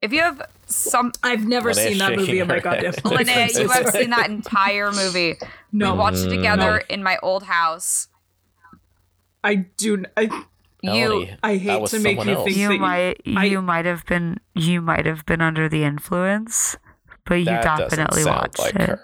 If 0.00 0.12
you 0.12 0.20
have 0.20 0.40
some 0.66 1.12
I've 1.22 1.44
never 1.46 1.70
Linnaea's 1.70 1.88
seen 1.88 1.98
that 1.98 2.10
movie 2.12 2.24
shaking 2.26 2.40
in 2.42 2.48
my 2.48 2.54
her 2.54 2.60
goddamn 2.60 2.92
life. 3.04 3.04
Linnaea, 3.04 3.48
you 3.60 3.68
have 3.68 3.88
seen 3.90 4.10
that 4.10 4.30
entire 4.30 4.90
movie. 4.92 5.36
No, 5.72 5.92
We 5.92 5.98
watched 5.98 6.18
it 6.18 6.28
Mm, 6.28 6.36
together 6.36 6.70
no. 6.88 6.94
in 6.94 7.02
my 7.02 7.18
old 7.22 7.42
house. 7.44 8.08
I 9.42 9.54
do. 9.56 9.94
n- 10.16 10.30
I, 10.86 10.92
You 10.94 11.08
Melanie, 11.08 11.36
I 11.42 11.52
that 11.54 11.60
hate 11.60 11.80
was 11.80 11.90
to 11.92 11.98
make 12.00 12.24
you 12.24 12.32
else. 12.32 12.44
think 12.44 12.56
You 12.56 12.68
that 12.68 12.80
might 12.80 13.20
I- 13.36 13.44
you 13.44 13.62
might 13.62 13.84
have 13.86 14.04
been 14.06 14.38
you 14.54 14.80
might 14.80 15.06
have 15.06 15.24
been 15.26 15.40
under 15.40 15.68
the 15.68 15.84
influence, 15.84 16.76
but 17.26 17.36
you 17.36 17.44
that 17.46 17.64
definitely 17.78 18.22
sound 18.22 18.36
watched 18.36 18.58
like 18.58 18.74
it. 18.76 18.80
her. 18.88 19.00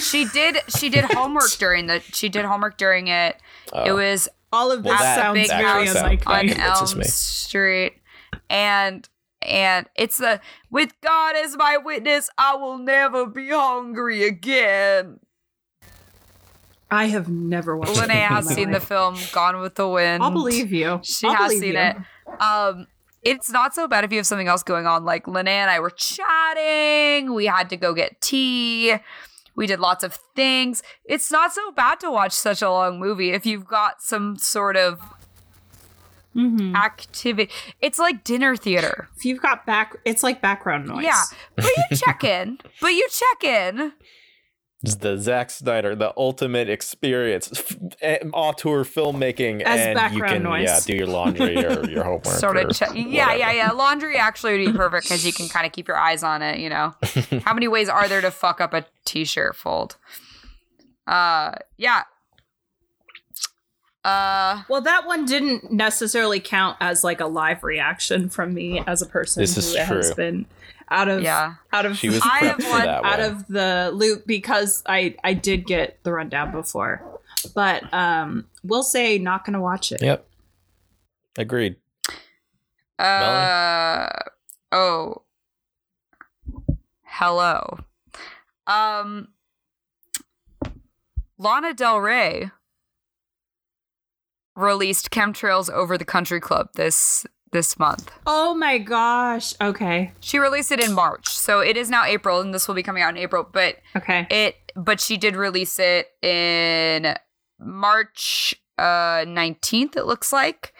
she 0.00 0.24
did 0.26 0.58
she 0.68 0.88
did 0.88 1.04
homework 1.04 1.50
during 1.58 1.86
the 1.86 2.00
she 2.00 2.28
did 2.28 2.44
homework 2.44 2.76
during 2.78 3.08
it. 3.08 3.36
It 3.74 3.90
Oh. 3.90 3.96
was 3.96 4.28
all 4.52 4.70
of 4.70 4.82
this 4.82 4.90
Well, 4.90 4.98
that- 4.98 5.16
sounds 5.18 5.34
big 5.40 5.48
very 5.48 5.62
house 5.62 5.86
sounds 5.86 5.96
unlike 5.98 6.26
like 6.26 6.38
on 6.40 6.46
me. 6.46 6.52
it. 6.52 6.54
convinces 6.56 6.92
Elm 6.92 6.98
me. 6.98 7.04
Street, 7.06 7.92
and 8.50 9.08
and 9.42 9.86
it's 9.96 10.18
the 10.18 10.40
with 10.70 10.92
God 11.00 11.34
as 11.36 11.56
my 11.56 11.76
witness, 11.76 12.30
I 12.38 12.54
will 12.54 12.78
never 12.78 13.26
be 13.26 13.48
hungry 13.50 14.22
again. 14.24 15.18
I 16.92 17.06
have 17.06 17.28
never 17.28 17.76
watched. 17.76 17.96
Linnaea 17.96 18.26
has 18.28 18.48
seen 18.48 18.70
the 18.70 18.78
film 18.80 19.16
Gone 19.32 19.60
with 19.60 19.74
the 19.76 19.88
Wind. 19.88 20.22
I'll 20.22 20.30
believe 20.30 20.72
you. 20.72 21.00
She 21.02 21.26
I'll 21.26 21.34
has 21.34 21.52
seen 21.52 21.72
you. 21.72 21.78
it. 21.78 21.96
Um, 22.40 22.86
it's 23.22 23.50
not 23.50 23.74
so 23.74 23.88
bad 23.88 24.04
if 24.04 24.12
you 24.12 24.18
have 24.18 24.26
something 24.26 24.48
else 24.48 24.62
going 24.62 24.86
on. 24.86 25.04
Like 25.04 25.26
Linnaea 25.26 25.62
and 25.62 25.70
I 25.70 25.80
were 25.80 25.90
chatting. 25.90 27.34
We 27.34 27.46
had 27.46 27.70
to 27.70 27.76
go 27.76 27.94
get 27.94 28.20
tea. 28.20 28.94
We 29.54 29.66
did 29.66 29.80
lots 29.80 30.04
of 30.04 30.18
things. 30.36 30.82
It's 31.04 31.30
not 31.30 31.52
so 31.52 31.70
bad 31.72 31.98
to 32.00 32.10
watch 32.10 32.32
such 32.32 32.62
a 32.62 32.70
long 32.70 32.98
movie 33.00 33.30
if 33.32 33.46
you've 33.46 33.66
got 33.66 34.02
some 34.02 34.36
sort 34.36 34.76
of 34.76 35.00
Mhm. 36.34 36.74
activity. 36.74 37.52
It's 37.80 37.98
like 37.98 38.24
dinner 38.24 38.56
theater. 38.56 39.08
If 39.16 39.24
you've 39.26 39.42
got 39.42 39.66
back, 39.66 39.96
it's 40.06 40.22
like 40.22 40.40
background 40.40 40.86
noise. 40.88 41.04
Yeah, 41.04 41.22
but 41.56 41.66
you 41.66 41.96
check 41.96 42.24
in. 42.24 42.58
But 42.80 42.88
you 42.94 43.06
check 43.10 43.44
in. 43.44 43.92
It's 44.84 44.96
the 44.96 45.16
Zack 45.16 45.50
Snyder, 45.50 45.94
the 45.94 46.12
ultimate 46.16 46.68
experience, 46.68 47.52
f- 47.52 47.76
eh, 48.00 48.18
auteur 48.32 48.82
filmmaking, 48.84 49.62
As 49.62 49.78
and 49.96 50.14
you 50.14 50.22
can 50.24 50.42
noise. 50.42 50.64
yeah 50.64 50.80
do 50.84 50.96
your 50.96 51.06
laundry 51.06 51.64
or 51.64 51.88
your 51.88 52.02
homework. 52.10 52.24
Sort 52.26 52.56
of 52.56 52.74
check. 52.74 52.90
Yeah, 52.94 53.26
whatever. 53.26 53.38
yeah, 53.38 53.52
yeah. 53.52 53.70
Laundry 53.70 54.16
actually 54.16 54.58
would 54.64 54.72
be 54.72 54.76
perfect 54.76 55.04
because 55.04 55.24
you 55.24 55.32
can 55.32 55.48
kind 55.48 55.66
of 55.66 55.72
keep 55.72 55.86
your 55.86 55.96
eyes 55.98 56.24
on 56.24 56.42
it. 56.42 56.58
You 56.58 56.68
know, 56.68 56.94
how 57.44 57.54
many 57.54 57.68
ways 57.68 57.88
are 57.88 58.08
there 58.08 58.20
to 58.20 58.32
fuck 58.32 58.60
up 58.60 58.74
a 58.74 58.84
t-shirt 59.04 59.54
fold? 59.54 59.96
Uh, 61.06 61.52
yeah. 61.76 62.02
Uh, 64.04 64.62
Well, 64.68 64.80
that 64.80 65.06
one 65.06 65.26
didn't 65.26 65.70
necessarily 65.72 66.40
count 66.40 66.76
as 66.80 67.04
like 67.04 67.20
a 67.20 67.26
live 67.26 67.62
reaction 67.62 68.28
from 68.28 68.52
me 68.52 68.82
as 68.86 69.00
a 69.00 69.06
person 69.06 69.42
This 69.42 69.54
who 69.54 69.60
is 69.60 69.76
has 69.76 70.06
true. 70.08 70.14
been 70.16 70.46
out 70.90 71.08
of 71.08 71.22
yeah. 71.22 71.54
out 71.72 71.86
of 71.86 71.96
She 71.96 72.08
was 72.08 72.20
I 72.22 72.38
have 72.46 72.64
one 72.64 72.88
out 72.88 73.20
of 73.20 73.46
the 73.48 73.90
loop 73.92 74.26
because 74.26 74.82
I 74.86 75.16
I 75.24 75.34
did 75.34 75.66
get 75.66 76.02
the 76.02 76.12
rundown 76.12 76.52
before, 76.52 77.02
but 77.54 77.92
um, 77.92 78.46
we'll 78.62 78.82
say 78.82 79.18
not 79.18 79.44
gonna 79.44 79.60
watch 79.60 79.92
it. 79.92 80.02
Yep. 80.02 80.26
Agreed. 81.38 81.76
Uh 82.98 84.08
oh. 84.70 85.22
Hello. 87.02 87.78
Um 88.66 89.28
Lana 91.38 91.74
Del 91.74 91.98
Rey 91.98 92.50
released 94.54 95.10
Chemtrails 95.10 95.70
Over 95.70 95.98
the 95.98 96.04
Country 96.04 96.40
Club 96.40 96.68
this 96.74 97.26
this 97.52 97.78
month. 97.78 98.10
Oh 98.26 98.54
my 98.54 98.78
gosh. 98.78 99.54
Okay. 99.60 100.12
She 100.20 100.38
released 100.38 100.72
it 100.72 100.80
in 100.82 100.92
March, 100.92 101.28
so 101.28 101.60
it 101.60 101.76
is 101.76 101.88
now 101.90 102.04
April, 102.04 102.40
and 102.40 102.52
this 102.52 102.66
will 102.66 102.74
be 102.74 102.82
coming 102.82 103.02
out 103.02 103.10
in 103.10 103.18
April. 103.18 103.46
But 103.50 103.76
Okay. 103.96 104.26
it, 104.30 104.56
but 104.74 105.00
she 105.00 105.16
did 105.16 105.36
release 105.36 105.78
it 105.78 106.08
in 106.22 107.14
March 107.58 108.54
uh 108.78 109.24
19th. 109.26 109.96
It 109.96 110.06
looks 110.06 110.32
like. 110.32 110.72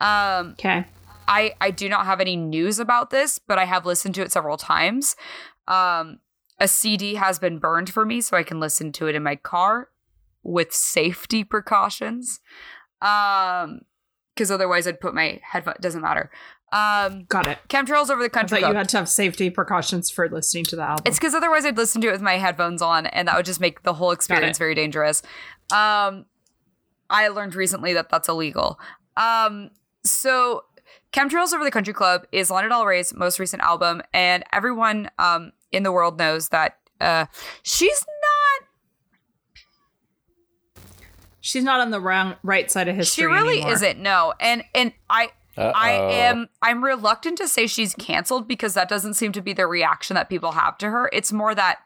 Um, 0.00 0.52
Okay. 0.58 0.84
I 1.28 1.54
I 1.60 1.70
do 1.70 1.88
not 1.88 2.04
have 2.06 2.20
any 2.20 2.36
news 2.36 2.78
about 2.78 3.10
this, 3.10 3.38
but 3.38 3.58
I 3.58 3.64
have 3.64 3.86
listened 3.86 4.14
to 4.16 4.22
it 4.22 4.32
several 4.32 4.56
times. 4.56 5.16
Um, 5.66 6.18
a 6.58 6.68
CD 6.68 7.14
has 7.14 7.38
been 7.38 7.58
burned 7.58 7.90
for 7.90 8.04
me, 8.04 8.20
so 8.20 8.36
I 8.36 8.42
can 8.42 8.60
listen 8.60 8.92
to 8.92 9.06
it 9.06 9.14
in 9.14 9.22
my 9.22 9.36
car 9.36 9.88
with 10.42 10.72
safety 10.74 11.42
precautions. 11.44 12.40
Um, 13.00 13.82
because 14.34 14.50
otherwise 14.50 14.86
I'd 14.86 15.00
put 15.00 15.14
my 15.14 15.40
headphone. 15.42 15.74
Doesn't 15.80 16.00
matter. 16.02 16.30
Um, 16.72 17.24
Got 17.28 17.46
it. 17.48 17.58
chemtrails 17.68 18.08
over 18.08 18.20
the 18.22 18.26
I 18.26 18.28
country. 18.28 18.60
thought 18.60 18.70
you 18.70 18.74
had 18.76 18.88
to 18.90 18.96
have 18.96 19.08
safety 19.08 19.50
precautions 19.50 20.10
for 20.10 20.28
listening 20.30 20.64
to 20.64 20.76
the 20.76 20.82
album. 20.82 21.04
It's 21.06 21.18
because 21.18 21.34
otherwise 21.34 21.66
I'd 21.66 21.76
listen 21.76 22.00
to 22.00 22.08
it 22.08 22.12
with 22.12 22.22
my 22.22 22.38
headphones 22.38 22.80
on, 22.80 23.06
and 23.06 23.28
that 23.28 23.36
would 23.36 23.44
just 23.44 23.60
make 23.60 23.82
the 23.82 23.92
whole 23.92 24.10
experience 24.10 24.56
very 24.56 24.74
dangerous. 24.74 25.22
Um, 25.70 26.24
I 27.10 27.28
learned 27.28 27.54
recently 27.54 27.92
that 27.92 28.08
that's 28.08 28.26
illegal. 28.28 28.80
Um, 29.18 29.70
so 30.02 30.64
Chemtrails 31.12 31.52
Over 31.52 31.62
the 31.62 31.70
Country 31.70 31.92
Club 31.92 32.26
is 32.32 32.50
Lana 32.50 32.70
Del 32.70 32.86
Rey's 32.86 33.12
most 33.12 33.38
recent 33.38 33.62
album, 33.62 34.00
and 34.14 34.42
everyone 34.50 35.10
um 35.18 35.52
in 35.72 35.82
the 35.82 35.92
world 35.92 36.18
knows 36.18 36.48
that 36.48 36.78
uh 37.02 37.26
she's 37.62 38.02
not. 38.06 38.68
She's 41.44 41.64
not 41.64 41.80
on 41.80 41.90
the 41.90 42.00
wrong, 42.00 42.36
right 42.44 42.70
side 42.70 42.86
of 42.88 42.94
history. 42.96 43.22
She 43.22 43.26
really 43.26 43.56
anymore. 43.58 43.72
isn't. 43.72 43.98
No, 43.98 44.32
and 44.40 44.62
and 44.74 44.92
I 45.10 45.30
I 45.56 45.96
Uh-oh. 45.98 46.10
am 46.10 46.48
I'm 46.62 46.82
reluctant 46.84 47.36
to 47.38 47.48
say 47.48 47.66
she's 47.66 47.94
canceled 47.96 48.46
because 48.48 48.74
that 48.74 48.88
doesn't 48.88 49.14
seem 49.14 49.32
to 49.32 49.42
be 49.42 49.52
the 49.52 49.66
reaction 49.66 50.14
that 50.14 50.28
people 50.30 50.52
have 50.52 50.78
to 50.78 50.88
her. 50.88 51.10
It's 51.12 51.32
more 51.32 51.54
that 51.54 51.80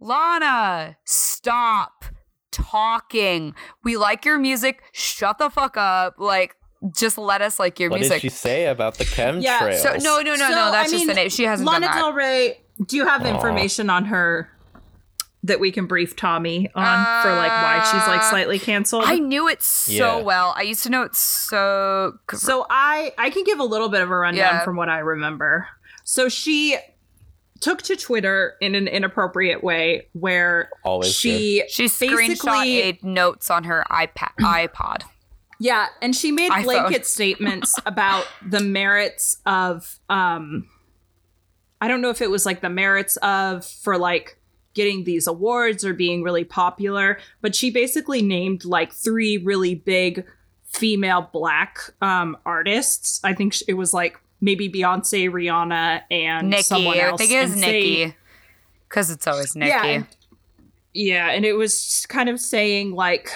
Lana, 0.00 0.96
stop 1.04 2.04
talking. 2.50 3.54
We 3.84 3.96
like 3.96 4.24
your 4.24 4.38
music. 4.38 4.82
Shut 4.92 5.38
the 5.38 5.50
fuck 5.50 5.76
up. 5.76 6.14
Like 6.18 6.56
just 6.96 7.18
let 7.18 7.42
us 7.42 7.58
like 7.58 7.78
your 7.80 7.90
What 7.90 8.00
music. 8.00 8.16
What 8.16 8.22
did 8.22 8.32
she 8.32 8.36
say 8.36 8.66
about 8.66 8.94
the 8.98 9.04
chemtrails? 9.04 9.42
Yeah, 9.42 9.76
so 9.76 9.96
no, 9.96 10.20
no, 10.22 10.34
no, 10.34 10.36
So, 10.36 10.48
no. 10.48 10.70
That's 10.70 10.88
I 10.88 10.92
just 10.92 10.94
mean, 10.94 11.06
the 11.08 11.14
name. 11.14 11.28
She 11.28 11.42
hasn't 11.44 11.68
Lana 11.68 11.86
done 11.86 11.96
that. 11.96 12.00
Del 12.02 12.12
Rey. 12.12 12.60
Do 12.86 12.96
you 12.96 13.06
have 13.06 13.22
Aw. 13.26 13.34
information 13.34 13.90
on 13.90 14.06
her 14.06 14.48
that 15.44 15.60
we 15.60 15.70
can 15.70 15.86
brief 15.86 16.16
Tommy 16.16 16.68
on 16.74 17.22
for 17.22 17.32
like 17.34 17.50
why 17.52 17.80
she's 17.84 18.06
like 18.08 18.20
Uh, 18.20 18.30
slightly 18.30 18.58
canceled? 18.58 19.04
I 19.06 19.18
knew 19.18 19.48
it 19.48 19.62
so 19.62 19.92
Yeah. 19.92 20.22
well. 20.22 20.52
I 20.56 20.62
used 20.62 20.82
to 20.82 20.90
know 20.90 21.02
it 21.02 21.14
so. 21.14 22.18
So 22.34 22.66
I 22.68 23.12
I 23.18 23.30
can 23.30 23.44
give 23.44 23.60
a 23.60 23.64
little 23.64 23.88
bit 23.88 24.00
of 24.02 24.10
a 24.10 24.16
rundown 24.16 24.54
Yeah. 24.54 24.64
from 24.64 24.76
what 24.76 24.88
I 24.88 24.98
remember. 24.98 25.68
So 26.04 26.28
she 26.28 26.76
took 27.60 27.82
to 27.82 27.96
Twitter 27.96 28.54
in 28.60 28.74
an 28.74 28.86
inappropriate 28.88 29.62
way 29.64 30.06
where 30.12 30.70
Always 30.84 31.12
she 31.14 31.64
she 31.68 31.84
basically 31.84 32.36
screenshot 32.36 33.02
notes 33.02 33.50
on 33.50 33.64
her 33.64 33.84
iPad. 33.90 34.30
iPod. 34.40 35.02
yeah, 35.60 35.86
and 36.02 36.14
she 36.14 36.30
made 36.32 36.50
iPhone. 36.52 36.64
blanket 36.64 37.06
statements 37.06 37.74
about 37.86 38.26
the 38.46 38.60
merits 38.60 39.38
of 39.46 39.98
um 40.08 40.68
I 41.80 41.86
don't 41.88 42.00
know 42.00 42.10
if 42.10 42.20
it 42.22 42.30
was 42.30 42.44
like 42.44 42.60
the 42.60 42.68
merits 42.70 43.16
of 43.18 43.64
for 43.64 43.98
like 43.98 44.37
getting 44.78 45.02
these 45.04 45.26
awards 45.26 45.84
or 45.84 45.92
being 45.92 46.22
really 46.22 46.44
popular, 46.44 47.18
but 47.42 47.54
she 47.54 47.70
basically 47.70 48.22
named 48.22 48.64
like 48.64 48.92
three 48.92 49.36
really 49.38 49.74
big 49.74 50.24
female 50.64 51.28
black 51.32 51.78
um 52.00 52.36
artists. 52.46 53.20
I 53.24 53.34
think 53.34 53.54
it 53.66 53.74
was 53.74 53.92
like 53.92 54.18
maybe 54.40 54.70
Beyonce, 54.70 55.28
Rihanna, 55.28 56.02
and 56.10 56.54
someone 56.62 56.96
else. 56.98 57.20
I 57.20 57.24
think 57.26 57.32
it 57.32 57.42
was 57.42 57.56
Nicki. 57.56 58.14
Because 58.88 59.10
it's 59.10 59.26
always 59.26 59.56
Nicki. 59.56 59.68
Yeah, 59.68 59.84
and- 59.84 60.06
yeah, 60.94 61.30
and 61.30 61.44
it 61.44 61.54
was 61.54 62.06
kind 62.08 62.28
of 62.28 62.38
saying 62.40 62.92
like, 62.92 63.30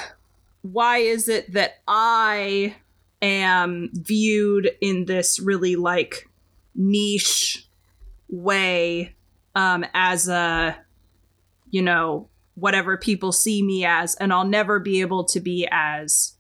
why 0.63 0.99
is 0.99 1.29
it 1.29 1.53
that 1.53 1.81
I 1.89 2.75
am 3.21 3.91
viewed 3.93 4.71
in 4.81 5.05
this 5.07 5.39
really 5.41 5.77
like 5.77 6.29
niche 6.75 7.67
way 8.29 9.15
um 9.55 9.85
as 9.95 10.29
a 10.29 10.77
you 11.73 11.83
know 11.83 12.29
whatever 12.55 12.97
people 12.97 13.33
see 13.33 13.63
me 13.65 13.85
as 13.85 14.15
and 14.17 14.33
I'll 14.33 14.47
never 14.47 14.79
be 14.79 15.01
able 15.01 15.25
to 15.25 15.41
be 15.41 15.67
as 15.73 16.35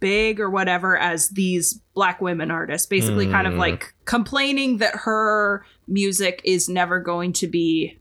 big 0.00 0.40
or 0.40 0.50
whatever 0.50 0.96
as 0.98 1.30
these 1.30 1.80
black 1.94 2.20
women 2.20 2.50
artists. 2.50 2.86
Basically 2.86 3.26
kind 3.26 3.46
of 3.46 3.54
Mm. 3.54 3.58
like 3.58 3.94
complaining 4.04 4.78
that 4.78 4.94
her 5.04 5.64
music 5.88 6.40
is 6.44 6.68
never 6.68 6.98
going 7.00 7.32
to 7.34 7.46
be 7.46 7.98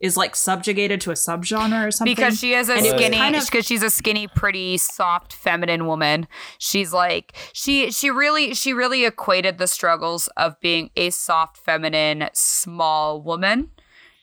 is 0.00 0.16
like 0.16 0.34
subjugated 0.34 0.98
to 1.02 1.10
a 1.10 1.14
subgenre 1.14 1.86
or 1.86 1.90
something. 1.90 2.14
Because 2.14 2.38
she 2.40 2.54
is 2.54 2.70
a 2.70 2.72
And 2.74 2.86
it 2.86 2.92
was 2.94 3.00
skinny 3.02 3.16
kind 3.18 3.36
of- 3.36 3.44
because 3.44 3.66
she's 3.66 3.82
a 3.82 3.90
skinny 3.90 4.26
pretty 4.28 4.78
soft 4.78 5.32
feminine 5.34 5.86
woman. 5.86 6.26
She's 6.58 6.92
like 6.92 7.36
she 7.52 7.90
she 7.92 8.10
really 8.10 8.54
she 8.54 8.72
really 8.72 9.04
equated 9.04 9.58
the 9.58 9.66
struggles 9.66 10.28
of 10.36 10.58
being 10.60 10.90
a 10.96 11.10
soft 11.10 11.58
feminine 11.58 12.30
small 12.32 13.20
woman 13.22 13.70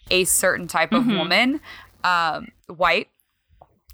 a 0.10 0.24
certain 0.26 0.68
type 0.68 0.92
of 0.94 1.04
Mhm. 1.04 1.18
woman 1.18 1.62
um 2.04 2.48
white 2.68 3.10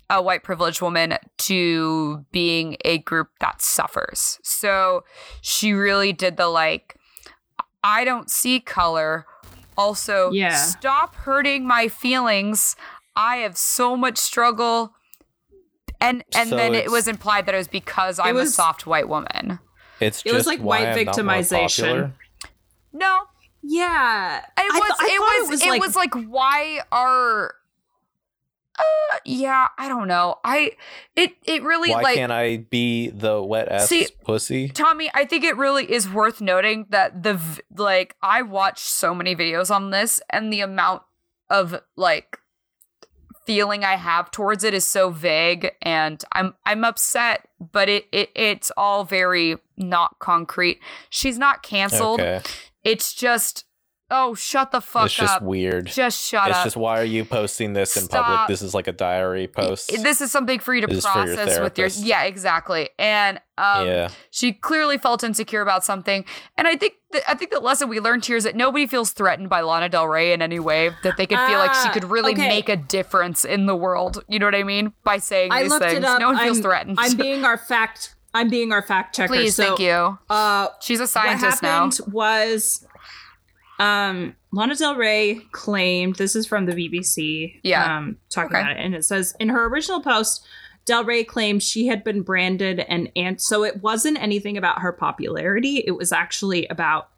a 0.10 0.22
white 0.22 0.44
privileged 0.44 0.82
woman 0.82 1.18
to 1.38 2.26
being 2.32 2.78
a 2.86 2.98
group 3.00 3.30
that 3.40 3.62
suffers. 3.62 4.38
So 4.44 5.04
she 5.42 5.74
really 5.74 6.14
did 6.14 6.38
the 6.38 6.48
like 6.48 6.96
i 7.84 8.04
don't 8.06 8.30
see 8.30 8.60
color. 8.60 9.26
Also 9.78 10.32
Yeah. 10.32 10.56
stop 10.56 11.16
hurting 11.16 11.66
my 11.66 11.88
feelings. 11.88 12.76
I 13.16 13.38
have 13.38 13.58
so 13.58 13.96
much 13.98 14.18
struggle. 14.18 14.94
And 16.00 16.24
and 16.36 16.50
So 16.50 16.58
then 16.58 16.76
it 16.76 16.92
was 16.92 17.08
implied 17.08 17.46
that 17.48 17.56
it 17.56 17.58
was 17.58 17.68
because 17.70 18.20
i'm 18.20 18.38
a 18.38 18.46
soft 18.46 18.86
white 18.86 19.08
woman. 19.08 19.60
It's 20.00 20.22
It 20.26 20.34
was 20.34 20.46
like 20.46 20.60
why 20.60 20.84
white 20.84 20.88
I'm 20.90 20.98
victimization. 21.08 22.12
no 22.92 23.28
yeah 23.64 24.40
It 24.40 24.46
I 24.58 24.80
was. 24.80 24.98
th- 25.00 25.10
I 25.12 25.14
it 25.14 25.18
thought 25.18 25.50
was. 25.52 25.62
It 25.64 25.80
was, 25.80 25.96
like, 25.96 26.14
why 26.30 26.82
are? 26.92 27.56
Uh, 28.78 29.18
yeah, 29.24 29.68
I 29.78 29.88
don't 29.88 30.08
know. 30.08 30.40
I 30.44 30.72
it 31.16 31.34
it 31.44 31.62
really 31.64 31.92
Why 31.92 32.02
like 32.02 32.16
can't 32.16 32.32
I 32.32 32.58
be 32.58 33.10
the 33.10 33.42
wet 33.42 33.70
ass 33.72 33.88
See- 33.88 34.08
pussy? 34.26 34.68
Tommy. 34.70 35.12
I 35.14 35.26
think 35.26 35.44
it 35.44 35.56
really 35.58 35.92
is 35.92 36.10
worth 36.10 36.42
noting 36.42 36.88
that 36.90 37.22
the 37.22 37.40
like 37.78 38.16
I 38.24 38.42
watched 38.42 38.88
so 38.88 39.14
many 39.14 39.36
videos 39.36 39.70
on 39.74 39.92
this, 39.92 40.20
and 40.32 40.52
the 40.52 40.62
amount 40.62 41.04
of 41.52 41.82
like 41.96 42.40
feeling 43.46 43.84
I 43.84 43.96
have 43.98 44.32
towards 44.32 44.64
it 44.64 44.74
is 44.74 44.88
so 44.88 45.12
vague, 45.12 45.72
and 45.84 46.24
I'm 46.32 46.56
I'm 46.66 46.84
upset, 46.84 47.48
but 47.72 47.90
it, 47.90 48.08
it 48.12 48.32
it's 48.36 48.72
all 48.76 49.04
very 49.04 49.58
not 49.78 50.18
concrete. 50.18 50.80
She's 51.12 51.38
not 51.38 51.62
canceled. 51.62 52.22
Okay, 52.22 52.42
It's 52.84 53.14
just 53.14 53.66
oh, 54.14 54.36
shut 54.36 54.72
the 54.72 54.80
fuck 54.80 55.02
up. 55.02 55.06
it's 55.08 55.16
just 55.16 55.42
weird. 55.42 55.88
Just 55.88 56.24
shut 56.30 56.48
it's 56.48 56.58
up. 56.58 56.66
It's 56.66 56.74
just 56.76 56.78
why 56.78 57.00
are 57.00 57.06
you 57.06 57.26
posting 57.26 57.74
this 57.74 57.98
in 57.98 58.08
public? 58.08 58.48
This 58.48 58.62
is 58.62 58.74
like 58.74 58.88
a 58.88 58.92
diary 58.92 59.48
post. 59.48 59.90
This 59.90 60.22
is 60.22 60.32
something 60.32 60.60
for 60.60 60.74
you 60.74 60.82
to 60.82 60.88
This 60.88 61.00
is 61.00 61.06
for 61.06 61.26
your 61.26 61.36
process 61.36 61.60
with 61.60 61.78
your 61.78 61.88
yeah, 61.88 62.24
exactly. 62.24 62.90
And 63.00 63.40
um, 63.58 63.88
yeah, 63.88 64.10
she 64.30 64.54
clearly 64.54 64.98
felt 64.98 65.24
insecure 65.24 65.62
about 65.62 65.84
something. 65.84 66.26
And 66.58 66.68
I 66.68 66.76
think 66.76 66.94
that 67.12 67.24
I 67.28 67.34
think 67.34 67.52
the 67.52 67.60
lesson 67.60 67.90
we 67.90 68.00
learned 68.00 68.26
here 68.26 68.38
is 68.38 68.44
that 68.44 68.56
nobody 68.56 68.86
feels 68.88 69.12
threatened 69.12 69.50
by 69.50 69.62
Lana 69.62 69.90
Del 69.90 70.08
Rey 70.08 70.32
in 70.34 70.42
any 70.42 70.60
way. 70.60 70.92
That 71.04 71.18
they 71.18 71.26
could 71.26 71.40
feel 71.40 71.58
like 71.58 71.74
she 71.74 71.90
Ah, 71.90 71.92
could 71.94 72.06
really 72.06 72.34
okay. 72.34 72.48
make 72.48 72.70
a 72.70 72.78
difference 72.78 73.44
in 73.46 73.66
the 73.66 73.76
world. 73.76 74.24
You 74.28 74.40
know 74.40 74.46
what 74.46 74.56
I 74.56 74.64
mean? 74.64 74.94
By 75.04 75.18
saying 75.18 75.52
I 75.52 75.64
these 75.64 75.72
looked 75.72 75.86
things, 75.86 75.98
it 75.98 76.06
up 76.06 76.20
no 76.20 76.28
one 76.28 76.38
feels 76.38 76.58
I'm, 76.58 76.64
threatened. 76.64 76.98
I'm 77.00 77.18
being 77.18 77.46
our 77.46 77.58
fact 77.58 78.16
I'm 78.34 78.50
being 78.50 78.72
our 78.72 78.82
fact 78.82 79.16
checker 79.16 79.34
Please, 79.34 79.56
so 79.56 79.64
thank 79.68 79.80
you. 79.80 80.18
uh 80.30 80.68
She's 80.82 81.00
a 81.00 81.04
what 81.04 81.10
scientist 81.10 81.62
now. 81.64 81.86
happened 81.90 82.00
was 82.14 82.86
um 83.80 84.36
Lana 84.52 84.76
Del 84.76 84.96
Rey 84.96 85.42
claimed 85.52 86.16
this 86.16 86.36
is 86.36 86.46
from 86.46 86.66
the 86.66 86.74
BBC. 86.74 87.60
Yeah. 87.64 87.98
Um 87.98 88.18
talking 88.30 88.56
Okay. 88.56 88.62
about 88.62 88.72
it. 88.72 88.78
And 88.84 88.96
it 88.96 89.04
says 89.06 89.36
in 89.40 89.50
her 89.50 89.66
original 89.68 90.02
post, 90.02 90.46
Del 90.86 91.04
Rey 91.06 91.24
claimed 91.24 91.64
she 91.64 91.88
had 91.88 92.04
been 92.04 92.22
branded 92.22 92.80
an 92.82 93.08
and 93.16 93.40
so 93.42 93.64
it 93.64 93.82
wasn't 93.82 94.20
anything 94.22 94.58
about 94.58 94.80
her 94.80 94.92
popularity. 94.92 95.84
It 95.86 95.92
was 95.92 96.12
actually 96.12 96.68
about 96.68 97.10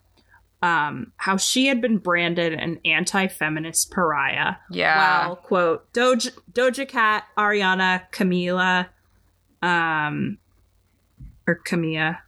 um 0.61 1.11
how 1.17 1.35
she 1.37 1.67
had 1.67 1.81
been 1.81 1.97
branded 1.97 2.53
an 2.53 2.79
anti-feminist 2.85 3.91
pariah. 3.91 4.55
Yeah. 4.71 5.27
While 5.27 5.35
quote 5.35 5.91
Doja 5.93 6.31
Doja 6.53 6.87
Cat, 6.87 7.25
Ariana, 7.37 8.03
Camila, 8.11 8.87
um 9.61 10.37
or 11.47 11.59
Camila 11.65 12.19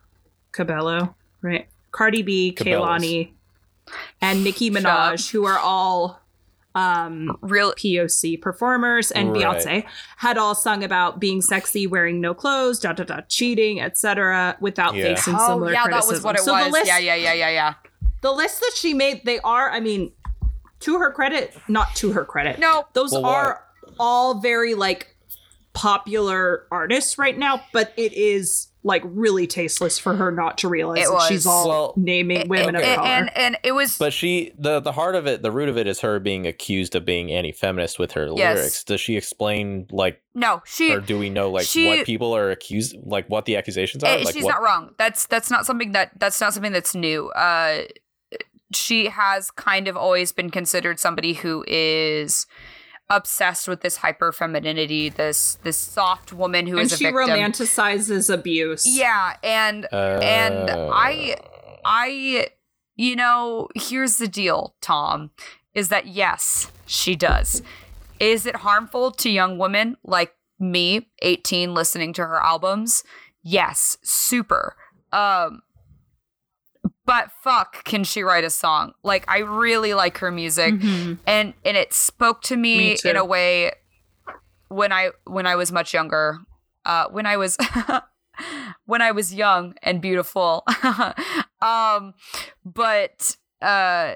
Cabello, 0.52 1.16
right? 1.42 1.68
Cardi 1.92 2.22
B, 2.22 2.54
Cabela's. 2.58 3.04
Kehlani, 3.04 3.32
and 4.22 4.44
Nicki 4.44 4.72
Shut 4.72 4.84
Minaj, 4.84 5.32
who 5.32 5.46
are 5.46 5.58
all 5.58 6.22
um, 6.76 7.36
Real 7.42 7.74
POC 7.74 8.40
performers 8.40 9.10
and 9.12 9.32
Right. 9.32 9.42
Beyonce 9.44 9.86
had 10.18 10.38
all 10.38 10.54
sung 10.54 10.84
about 10.84 11.20
being 11.20 11.42
sexy, 11.42 11.88
wearing 11.88 12.22
no 12.22 12.34
clothes, 12.36 12.80
da 12.80 12.94
da 12.94 13.04
da, 13.04 13.22
cheating, 13.28 13.82
etc., 13.82 14.56
without 14.60 14.94
Yeah. 14.94 15.16
facing 15.16 15.36
Oh 15.40 15.48
similar 15.54 15.72
yeah, 15.74 15.88
that 15.88 16.06
was 16.06 16.22
what 16.22 16.36
it 16.36 16.42
so 16.42 16.54
was. 16.54 16.66
The 16.66 16.72
list, 16.72 16.86
yeah, 16.88 17.00
yeah, 17.00 17.16
yeah, 17.16 17.34
yeah, 17.34 17.50
yeah. 17.50 17.74
the 18.22 18.32
list 18.32 18.60
that 18.60 18.74
she 18.76 18.94
made, 18.94 19.22
they 19.26 19.40
are, 19.40 19.72
I 19.72 19.80
mean, 19.80 20.12
to 20.82 21.00
her 21.00 21.12
credit, 21.12 21.56
not 21.68 21.96
to 21.96 22.12
her 22.12 22.24
credit. 22.26 22.60
No, 22.60 22.86
those 22.94 23.12
Well, 23.12 23.24
why? 23.24 23.34
are 23.34 23.64
all 24.00 24.40
very 24.40 24.76
like 24.76 25.16
popular 25.74 26.66
artists 26.72 27.18
right 27.18 27.38
now, 27.38 27.62
but 27.74 27.94
it 27.98 28.14
is 28.14 28.67
like 28.88 29.04
really 29.06 29.46
tasteless 29.46 30.00
for 30.00 30.16
her 30.16 30.32
not 30.32 30.58
to 30.60 30.68
realize 30.68 31.06
It 31.08 31.12
that 31.12 31.28
she's 31.28 31.46
all 31.46 31.68
Well, 31.68 31.94
naming 31.98 32.48
women 32.48 32.76
and, 32.76 32.78
of 32.78 32.84
color. 32.96 33.08
and 33.08 33.38
and 33.38 33.58
it 33.64 33.74
was 33.74 33.98
But 33.98 34.14
she, 34.14 34.54
the 34.58 34.80
the 34.80 34.94
heart 34.94 35.14
of 35.16 35.28
it, 35.28 35.42
the 35.44 35.52
root 35.52 35.70
of 35.70 35.78
it 35.78 35.86
is 35.88 36.00
her 36.02 36.20
being 36.20 36.48
accused 36.48 36.96
of 36.96 37.06
being 37.06 37.32
anti-feminist 37.32 38.00
with 38.00 38.14
her 38.14 38.30
Yes. 38.36 38.56
lyrics. 38.58 38.84
Does 38.86 39.02
she 39.02 39.18
explain 39.18 39.88
like, 39.92 40.22
no, 40.34 40.62
she 40.66 40.94
or 40.94 41.00
do 41.02 41.20
we 41.20 41.30
know 41.30 41.52
like 41.52 41.66
she- 41.68 41.86
what 41.88 42.06
people 42.06 42.36
are 42.36 42.50
accused, 42.50 42.96
like 43.04 43.28
what 43.30 43.46
the 43.46 43.58
accusations 43.58 44.04
are? 44.04 44.08
Eh, 44.18 44.24
like 44.24 44.34
she's 44.34 44.44
what, 44.44 44.52
not 44.52 44.64
wrong. 44.64 44.96
That's 44.98 45.28
that's 45.28 45.52
not 45.52 45.66
something 45.66 45.92
that 45.92 46.12
that's 46.20 46.40
not 46.42 46.54
something 46.54 46.72
that's 46.72 46.96
new. 46.96 47.30
Uh, 47.30 47.84
she 48.74 49.08
has 49.10 49.50
kind 49.52 49.88
of 49.88 49.96
always 49.96 50.32
been 50.32 50.50
considered 50.50 51.00
somebody 51.00 51.34
who 51.34 51.64
is 51.68 52.46
obsessed 53.10 53.68
with 53.68 53.82
this 53.82 53.98
hyper 53.98 54.32
femininity, 54.32 55.10
this 55.10 55.56
this 55.64 55.78
soft 55.78 56.34
woman 56.34 56.68
who 56.68 56.78
and 56.78 56.86
is 56.88 56.94
a 56.94 56.98
she 56.98 57.06
romanticizes 57.06 58.34
abuse. 58.34 58.86
yeah, 58.86 59.38
and 59.44 59.88
and 59.94 60.70
Uh, 60.70 60.90
I 60.94 61.38
I 61.86 62.50
you 62.96 63.16
know, 63.16 63.68
here's 63.76 64.18
the 64.18 64.28
deal, 64.28 64.76
Tom, 64.82 65.30
is 65.74 65.90
that 65.90 66.08
yes, 66.08 66.72
she 66.86 67.16
does. 67.16 67.62
Is 68.20 68.46
it 68.48 68.58
harmful 68.58 69.12
to 69.12 69.30
young 69.30 69.58
women 69.60 69.98
like 70.04 70.34
me, 70.60 71.08
18 71.22 71.76
listening 71.76 72.14
to 72.14 72.26
her 72.26 72.42
albums? 72.44 73.04
Yes, 73.44 73.98
super. 74.04 74.76
Um 75.14 75.62
but 77.08 77.32
fuck, 77.42 77.84
can 77.86 78.04
she 78.04 78.22
write 78.22 78.44
a 78.44 78.52
song? 78.52 78.94
Like 79.02 79.26
I 79.28 79.40
really 79.40 79.96
like 79.96 80.20
her 80.20 80.30
music 80.30 80.76
Mhm. 80.76 81.18
and 81.26 81.54
and 81.66 81.76
it 81.76 81.92
spoke 81.94 82.44
to 82.44 82.56
me, 82.56 82.78
Me 82.78 82.98
in 83.10 83.16
a 83.16 83.26
way 83.26 83.72
when 84.68 84.92
I 84.92 85.10
when 85.26 85.48
I 85.48 85.56
was 85.56 85.72
much 85.72 85.94
younger. 85.94 86.40
Uh 86.86 87.06
when 87.10 87.26
I 87.26 87.38
was 87.38 87.58
when 88.86 89.02
I 89.02 89.12
was 89.12 89.34
young 89.34 89.74
and 89.82 90.02
beautiful. 90.02 90.64
um 91.62 92.14
but 92.64 93.36
uh 93.62 94.16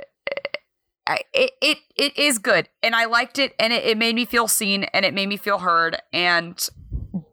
it, 1.34 1.52
it 1.62 1.78
it 1.96 2.18
is 2.18 2.38
good 2.38 2.70
and 2.84 2.96
I 2.96 3.06
liked 3.06 3.40
it 3.40 3.54
and 3.60 3.74
it, 3.74 3.84
it 3.84 3.98
made 3.98 4.16
me 4.16 4.26
feel 4.26 4.48
seen 4.48 4.84
and 4.94 5.04
it 5.04 5.14
made 5.14 5.28
me 5.28 5.36
feel 5.38 5.58
heard 5.60 5.98
and 6.14 6.56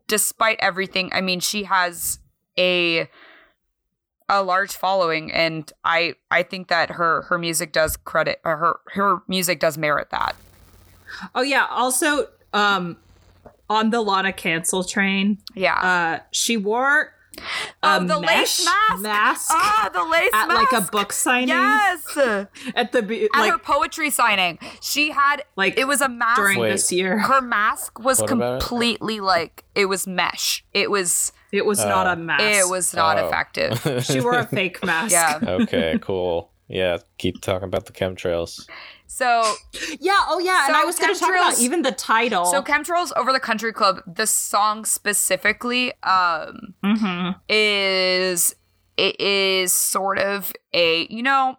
despite 0.09 0.59
everything 0.61 1.11
I 1.13 1.21
mean 1.21 1.41
she 1.41 1.65
has 1.65 2.19
a 2.59 3.09
a 4.29 4.43
large 4.43 4.73
following 4.73 5.33
and 5.33 5.73
I 5.85 6.15
I 6.31 6.43
think 6.43 6.69
that 6.69 6.91
her 6.93 7.23
her 7.23 7.39
music 7.39 7.73
does 7.73 7.97
credit 7.97 8.41
or 8.45 8.57
her 8.59 8.81
her 8.95 9.23
music 9.29 9.61
does 9.61 9.79
merit 9.79 10.11
that. 10.11 10.37
Oh 11.35 11.43
yeah. 11.43 11.67
Also, 11.71 12.29
um, 12.53 12.97
on 13.71 13.91
the 13.91 14.01
Lana 14.01 14.33
cancel 14.33 14.85
train, 14.85 15.39
Yeah. 15.55 15.75
uh, 15.75 16.23
she 16.31 16.57
wore 16.57 17.13
oh, 17.83 17.97
a 18.03 18.05
the 18.05 18.19
lace 18.19 18.65
mask. 18.65 19.03
mask 19.03 19.51
Ah, 19.55 19.91
the 19.93 20.05
lace 20.05 20.31
at 20.35 20.49
mask. 20.49 20.73
like 20.73 20.83
a 20.83 20.91
book 20.91 21.13
signing. 21.13 21.49
Yes. 21.49 22.17
At 22.17 22.51
At 22.75 22.93
the 22.93 23.03
be- 23.03 23.29
her 23.33 23.41
like 23.41 23.63
poetry 23.63 24.11
signing. 24.11 24.59
She 24.83 25.11
had 25.13 25.45
like 25.57 25.79
it 25.79 25.87
was 25.87 26.01
a 26.03 26.09
mask 26.09 26.37
during 26.37 26.59
Wait. 26.59 26.71
this 26.71 26.93
year. 26.93 27.19
her 27.19 27.41
mask 27.41 27.99
was 27.99 28.21
What 28.21 28.27
it? 28.27 28.29
completely 28.29 29.21
like 29.21 29.65
it 29.75 29.87
was 29.87 30.07
mesh. 30.07 30.65
It 30.75 30.91
was 30.91 31.33
It 31.53 31.65
was 31.67 31.79
not 31.79 32.07
Oh. 32.07 32.13
a 32.13 32.17
mask. 32.17 32.43
it 32.45 32.69
was 32.71 32.95
not 32.95 33.19
Oh. 33.19 33.27
effective. 33.29 34.05
She 34.05 34.21
wore 34.21 34.39
a 34.39 34.47
fake 34.47 34.85
mask. 34.85 35.13
Yeah. 35.13 35.39
okay, 35.43 35.99
cool. 36.01 36.51
Yeah, 36.69 36.99
keep 37.17 37.41
talking 37.41 37.65
about 37.67 37.87
the 37.87 37.93
chemtrails. 37.93 38.69
So 39.07 39.43
Yeah. 40.01 40.19
Oh 40.29 40.39
yeah. 40.39 40.67
and 40.67 40.77
I 40.77 40.85
was 40.85 40.99
going 40.99 41.15
to 41.15 41.19
talk 41.19 41.31
about 41.31 41.59
even 41.59 41.81
the 41.83 41.93
title. 41.93 42.45
so 42.45 42.61
chemtrails 42.63 43.11
over 43.17 43.33
the 43.33 43.41
country 43.41 43.73
club, 43.73 44.03
the 44.07 44.27
song 44.27 44.85
specifically, 44.85 45.93
um, 46.03 46.75
Mhm. 46.85 47.37
is 47.49 48.55
it 48.99 49.19
is 49.21 49.73
sort 49.73 50.19
of 50.19 50.53
a 50.75 51.07
you 51.09 51.23
know 51.23 51.57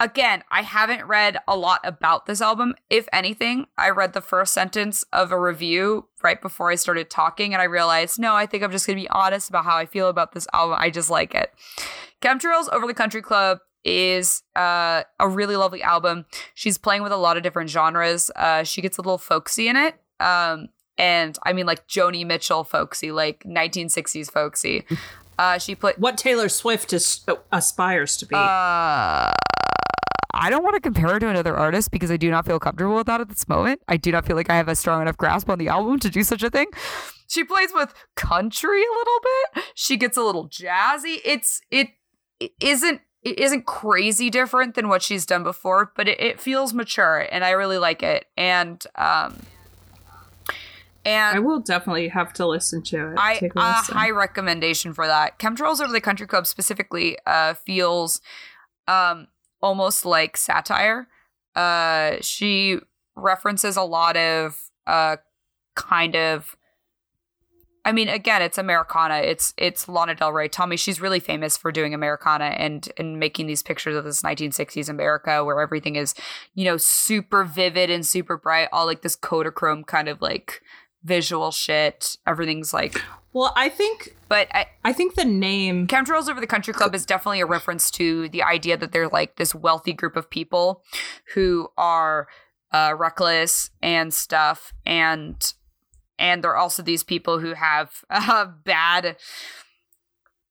again 0.00 0.42
i 0.50 0.62
haven't 0.62 1.04
read 1.06 1.38
a 1.46 1.56
lot 1.56 1.80
about 1.84 2.26
this 2.26 2.40
album. 2.40 2.74
If 2.90 3.08
anything 3.12 3.66
i 3.78 3.90
read 3.90 4.12
the 4.12 4.20
first 4.20 4.52
sentence 4.52 5.04
of 5.12 5.32
a 5.32 5.40
review 5.40 6.08
right 6.22 6.40
before 6.40 6.70
i 6.70 6.74
started 6.74 7.10
talking 7.10 7.52
and 7.52 7.60
i 7.60 7.64
realized 7.64 8.18
no 8.18 8.34
i 8.34 8.46
think 8.46 8.62
i'm 8.62 8.70
just 8.72 8.86
going 8.86 8.96
to 8.96 9.02
be 9.02 9.08
honest 9.10 9.48
about 9.48 9.64
how 9.64 9.76
i 9.76 9.86
feel 9.86 10.08
about 10.08 10.32
this 10.32 10.46
album. 10.52 10.76
I 10.78 10.90
just 10.90 11.10
like 11.10 11.34
it. 11.34 11.52
Chemtrails 12.22 12.72
over 12.72 12.86
the 12.86 12.94
country 12.94 13.22
club 13.22 13.58
is 13.84 14.42
uh, 14.56 15.02
a 15.20 15.28
really 15.28 15.56
lovely 15.56 15.82
album. 15.82 16.24
She's 16.54 16.78
playing 16.78 17.02
with 17.02 17.12
a 17.12 17.18
lot 17.18 17.36
of 17.36 17.42
different 17.42 17.68
genres. 17.68 18.30
Uh, 18.34 18.64
she 18.64 18.80
gets 18.80 18.96
a 18.96 19.02
little 19.02 19.18
folksy 19.18 19.68
in 19.68 19.76
it 19.76 19.96
um, 20.20 20.68
and 20.96 21.38
i 21.42 21.52
mean 21.52 21.66
like 21.66 21.86
joni 21.88 22.24
mitchell 22.24 22.64
folksy 22.64 23.10
like 23.10 23.42
1960s 23.44 24.30
folksy 24.30 24.84
uh, 25.38 25.58
she 25.58 25.74
played 25.74 25.96
what 25.98 26.16
Taylor 26.16 26.48
Swift 26.48 26.92
is, 26.92 27.24
aspires 27.52 28.16
to 28.18 28.26
be. 28.26 28.34
uh, 28.34 29.32
I 30.36 30.50
don't 30.50 30.64
want 30.64 30.74
to 30.74 30.80
compare 30.80 31.10
her 31.10 31.20
to 31.20 31.28
another 31.28 31.56
artist 31.56 31.92
because 31.92 32.10
I 32.10 32.16
do 32.16 32.28
not 32.30 32.44
feel 32.44 32.58
comfortable 32.58 32.96
with 32.96 33.06
that 33.06 33.20
at 33.20 33.28
this 33.28 33.48
moment. 33.48 33.80
I 33.86 33.96
do 33.96 34.10
not 34.10 34.26
feel 34.26 34.34
like 34.34 34.50
I 34.50 34.56
have 34.56 34.68
a 34.68 34.74
strong 34.74 35.00
enough 35.00 35.16
grasp 35.16 35.48
on 35.48 35.58
the 35.58 35.68
album 35.68 36.00
to 36.00 36.10
do 36.10 36.24
such 36.24 36.42
a 36.42 36.50
thing. 36.50 36.66
She 37.28 37.44
plays 37.44 37.70
with 37.72 37.94
country 38.16 38.82
a 38.82 38.94
little 38.98 39.20
bit. 39.22 39.64
She 39.74 39.96
gets 39.96 40.16
a 40.16 40.22
little 40.22 40.48
jazzy. 40.48 41.20
It's 41.24 41.60
it, 41.70 41.88
it 42.40 42.52
isn't 42.60 43.00
it 43.22 43.38
isn't 43.38 43.64
crazy 43.64 44.28
different 44.28 44.74
than 44.74 44.88
what 44.88 45.02
she's 45.02 45.24
done 45.24 45.44
before, 45.44 45.92
but 45.96 46.08
it, 46.08 46.20
it 46.20 46.40
feels 46.40 46.74
mature 46.74 47.26
and 47.30 47.44
I 47.44 47.50
really 47.50 47.78
like 47.78 48.02
it. 48.02 48.26
And 48.36 48.84
um 48.96 49.38
and 51.04 51.36
I 51.36 51.40
will 51.40 51.60
definitely 51.60 52.08
have 52.08 52.32
to 52.34 52.46
listen 52.46 52.82
to 52.82 53.12
it. 53.12 53.18
I 53.18 53.34
a 53.34 53.58
a 53.58 53.72
high 53.72 54.10
recommendation 54.10 54.94
for 54.94 55.06
that. 55.06 55.38
Chemtrails 55.38 55.80
over 55.80 55.92
the 55.92 56.00
Country 56.00 56.26
Club 56.26 56.46
specifically 56.46 57.18
uh, 57.26 57.54
feels 57.54 58.20
um, 58.88 59.28
almost 59.60 60.04
like 60.04 60.36
satire. 60.36 61.08
Uh, 61.54 62.16
she 62.20 62.78
references 63.16 63.76
a 63.76 63.82
lot 63.82 64.16
of 64.16 64.70
uh, 64.86 65.16
kind 65.74 66.16
of. 66.16 66.56
I 67.86 67.92
mean, 67.92 68.08
again, 68.08 68.40
it's 68.40 68.56
Americana. 68.56 69.16
It's 69.16 69.52
it's 69.58 69.88
Lana 69.88 70.14
Del 70.14 70.32
Rey. 70.32 70.48
Tommy, 70.48 70.78
she's 70.78 71.02
really 71.02 71.20
famous 71.20 71.58
for 71.58 71.70
doing 71.70 71.92
Americana 71.92 72.46
and 72.46 72.88
and 72.96 73.20
making 73.20 73.46
these 73.46 73.62
pictures 73.62 73.94
of 73.94 74.04
this 74.04 74.22
1960s 74.22 74.88
America 74.88 75.44
where 75.44 75.60
everything 75.60 75.96
is, 75.96 76.14
you 76.54 76.64
know, 76.64 76.78
super 76.78 77.44
vivid 77.44 77.90
and 77.90 78.06
super 78.06 78.38
bright, 78.38 78.70
all 78.72 78.86
like 78.86 79.02
this 79.02 79.16
Kodachrome 79.16 79.86
kind 79.86 80.08
of 80.08 80.22
like 80.22 80.62
visual 81.04 81.50
shit. 81.50 82.16
Everything's 82.26 82.72
like, 82.72 83.00
well, 83.32 83.52
I 83.56 83.68
think 83.68 84.16
but 84.28 84.48
I, 84.52 84.66
I 84.84 84.92
think 84.92 85.14
the 85.14 85.24
name 85.24 85.86
Chemtrails 85.86 86.28
over 86.28 86.40
the 86.40 86.46
Country 86.46 86.72
Club 86.74 86.94
is 86.94 87.04
definitely 87.06 87.40
a 87.40 87.46
reference 87.46 87.90
to 87.92 88.28
the 88.30 88.42
idea 88.42 88.76
that 88.76 88.92
they're 88.92 89.08
like 89.08 89.36
this 89.36 89.54
wealthy 89.54 89.92
group 89.92 90.16
of 90.16 90.28
people 90.30 90.82
who 91.34 91.68
are 91.76 92.26
uh, 92.72 92.94
reckless 92.96 93.70
and 93.82 94.12
stuff, 94.14 94.72
and 94.84 95.54
and 96.18 96.42
they're 96.42 96.56
also 96.56 96.82
these 96.82 97.02
people 97.04 97.38
who 97.40 97.54
have 97.54 98.04
uh, 98.10 98.46
bad. 98.64 99.16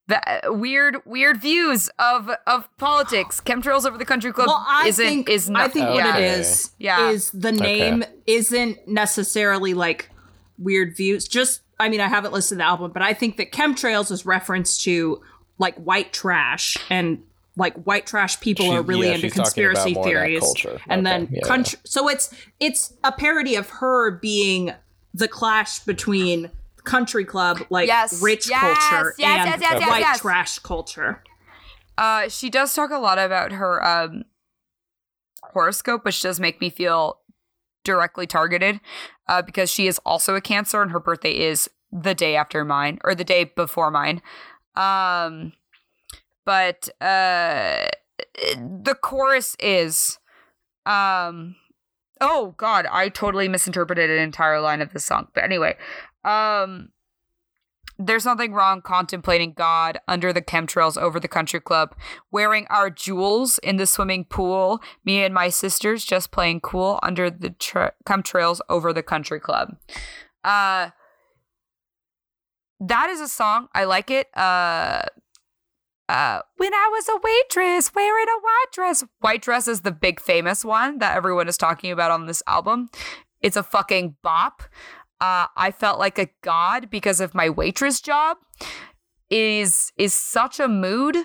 ba- 0.07 0.41
weird, 0.45 0.97
weird 1.05 1.41
views 1.41 1.89
of 1.99 2.29
of 2.47 2.69
politics. 2.77 3.41
Chemtrails 3.45 3.85
over 3.85 3.97
the 3.97 4.05
country 4.05 4.31
club 4.31 4.47
well, 4.47 4.65
I 4.67 4.87
isn't 4.87 5.05
think 5.05 5.29
is 5.29 5.49
not. 5.49 5.63
I 5.63 5.67
think 5.69 5.89
what 5.89 6.05
it 6.17 6.23
is 6.23 6.71
Yeah. 6.77 7.09
is 7.09 7.31
the 7.31 7.51
name 7.51 8.03
isn't 8.27 8.87
necessarily 8.87 9.73
like 9.73 10.09
weird 10.57 10.95
views. 10.95 11.27
Just 11.27 11.61
I 11.79 11.89
mean, 11.89 12.01
I 12.01 12.07
haven't 12.07 12.33
listened 12.33 12.59
to 12.59 12.63
the 12.63 12.67
album, 12.67 12.91
but 12.91 13.01
I 13.01 13.13
think 13.13 13.37
that 13.37 13.51
chemtrails 13.51 14.11
is 14.11 14.25
reference 14.25 14.77
to 14.83 15.21
like 15.57 15.75
white 15.75 16.13
trash 16.13 16.77
and 16.89 17.21
like 17.55 17.75
white 17.83 18.05
trash 18.07 18.39
people 18.39 18.65
She- 18.69 18.75
are 18.75 18.81
really 18.81 19.07
yeah, 19.07 19.15
into 19.15 19.27
she's 19.29 19.33
talking 19.35 19.65
about 19.65 19.75
conspiracy 19.83 19.93
more 19.93 20.07
of 20.07 20.13
that 20.13 20.19
theories 20.19 20.65
and 20.89 21.05
Okay, 21.07 21.17
then 21.17 21.27
yeah, 21.31 21.41
country 21.47 21.79
so 21.83 22.09
it's 22.09 22.33
it's 22.59 22.93
a 23.03 23.11
parody 23.11 23.55
of 23.55 23.69
her 23.69 24.11
being 24.11 24.71
the 25.13 25.27
clash 25.27 25.79
between 25.79 26.49
country 26.83 27.23
club 27.25 27.59
like 27.69 27.87
Yes, 27.87 28.21
rich 28.21 28.49
yes, 28.49 28.59
culture 28.61 29.13
yes, 29.19 29.39
and 29.47 29.61
yes, 29.61 29.61
yes, 29.61 29.79
yes, 29.79 29.89
white 29.89 29.99
yes. 29.99 30.19
trash 30.19 30.59
culture 30.59 31.21
Uh, 31.97 32.27
she 32.27 32.49
does 32.49 32.73
talk 32.73 32.89
a 32.89 32.97
lot 32.97 33.19
about 33.19 33.51
her 33.51 33.85
um, 33.85 34.23
horoscope, 35.53 36.03
which 36.05 36.21
does 36.21 36.39
make 36.39 36.59
me 36.59 36.69
feel 36.71 37.19
directly 37.83 38.27
targeted 38.27 38.79
uh, 39.27 39.41
because 39.41 39.69
she 39.69 39.87
is 39.87 39.99
also 40.05 40.35
a 40.35 40.41
Cancer 40.41 40.81
and 40.81 40.91
her 40.91 40.99
birthday 40.99 41.37
is 41.37 41.69
the 41.91 42.15
day 42.15 42.35
after 42.35 42.65
mine 42.65 42.99
or 43.03 43.13
the 43.13 43.23
day 43.23 43.43
before 43.43 43.91
mine. 43.91 44.21
Um, 44.75 45.53
but 46.45 46.89
uh, 46.99 47.87
the 48.57 48.97
chorus 49.01 49.55
is 49.59 50.17
um, 50.85 51.55
oh 52.19 52.55
god, 52.57 52.87
I 52.91 53.09
totally 53.09 53.47
misinterpreted 53.47 54.09
an 54.09 54.19
entire 54.19 54.59
line 54.59 54.81
of 54.81 54.93
this 54.93 55.05
song. 55.05 55.27
But 55.33 55.43
anyway, 55.43 55.77
um 56.23 56.89
there's 57.97 58.25
nothing 58.25 58.53
wrong 58.53 58.81
contemplating 58.81 59.53
God 59.53 59.99
under 60.07 60.33
the 60.33 60.41
chemtrails 60.41 60.97
over 60.97 61.19
the 61.19 61.27
country 61.27 61.59
club, 61.59 61.95
wearing 62.31 62.65
our 62.69 62.89
jewels 62.89 63.59
in 63.59 63.77
the 63.77 63.85
swimming 63.85 64.25
pool, 64.25 64.81
me 65.05 65.23
and 65.23 65.33
my 65.33 65.49
sisters 65.49 66.03
just 66.03 66.31
playing 66.31 66.61
cool 66.61 66.99
under 67.03 67.29
the 67.29 67.51
tra- 67.51 67.93
chemtrails 68.05 68.59
over 68.69 68.93
the 68.93 69.03
country 69.03 69.39
club. 69.39 69.77
Uh 70.43 70.89
that 72.79 73.09
is 73.09 73.21
a 73.21 73.29
song. 73.29 73.69
I 73.73 73.85
like 73.85 74.11
it. 74.11 74.27
Uh 74.35 75.03
uh, 76.09 76.41
when 76.57 76.73
I 76.73 76.89
was 76.91 77.07
a 77.07 77.17
waitress 77.23 77.93
wearing 77.95 78.27
a 78.27 78.39
white 78.41 78.65
dress. 78.71 79.03
White 79.21 79.41
dress 79.41 79.67
is 79.67 79.81
the 79.81 79.91
big 79.91 80.19
famous 80.19 80.65
one 80.65 80.99
that 80.99 81.15
everyone 81.15 81.47
is 81.47 81.57
talking 81.57 81.91
about 81.91 82.11
on 82.11 82.25
this 82.25 82.43
album. 82.45 82.89
It's 83.41 83.55
a 83.57 83.63
fucking 83.63 84.17
bop. 84.21 84.63
Uh, 85.23 85.47
I 85.55 85.71
felt 85.71 85.99
like 85.99 86.19
a 86.19 86.27
god 86.41 86.89
because 86.89 87.21
of 87.21 87.33
my 87.33 87.49
waitress 87.49 88.01
job. 88.01 88.37
Is 89.29 89.91
is 89.97 90.13
such 90.13 90.59
a 90.59 90.67
mood. 90.67 91.15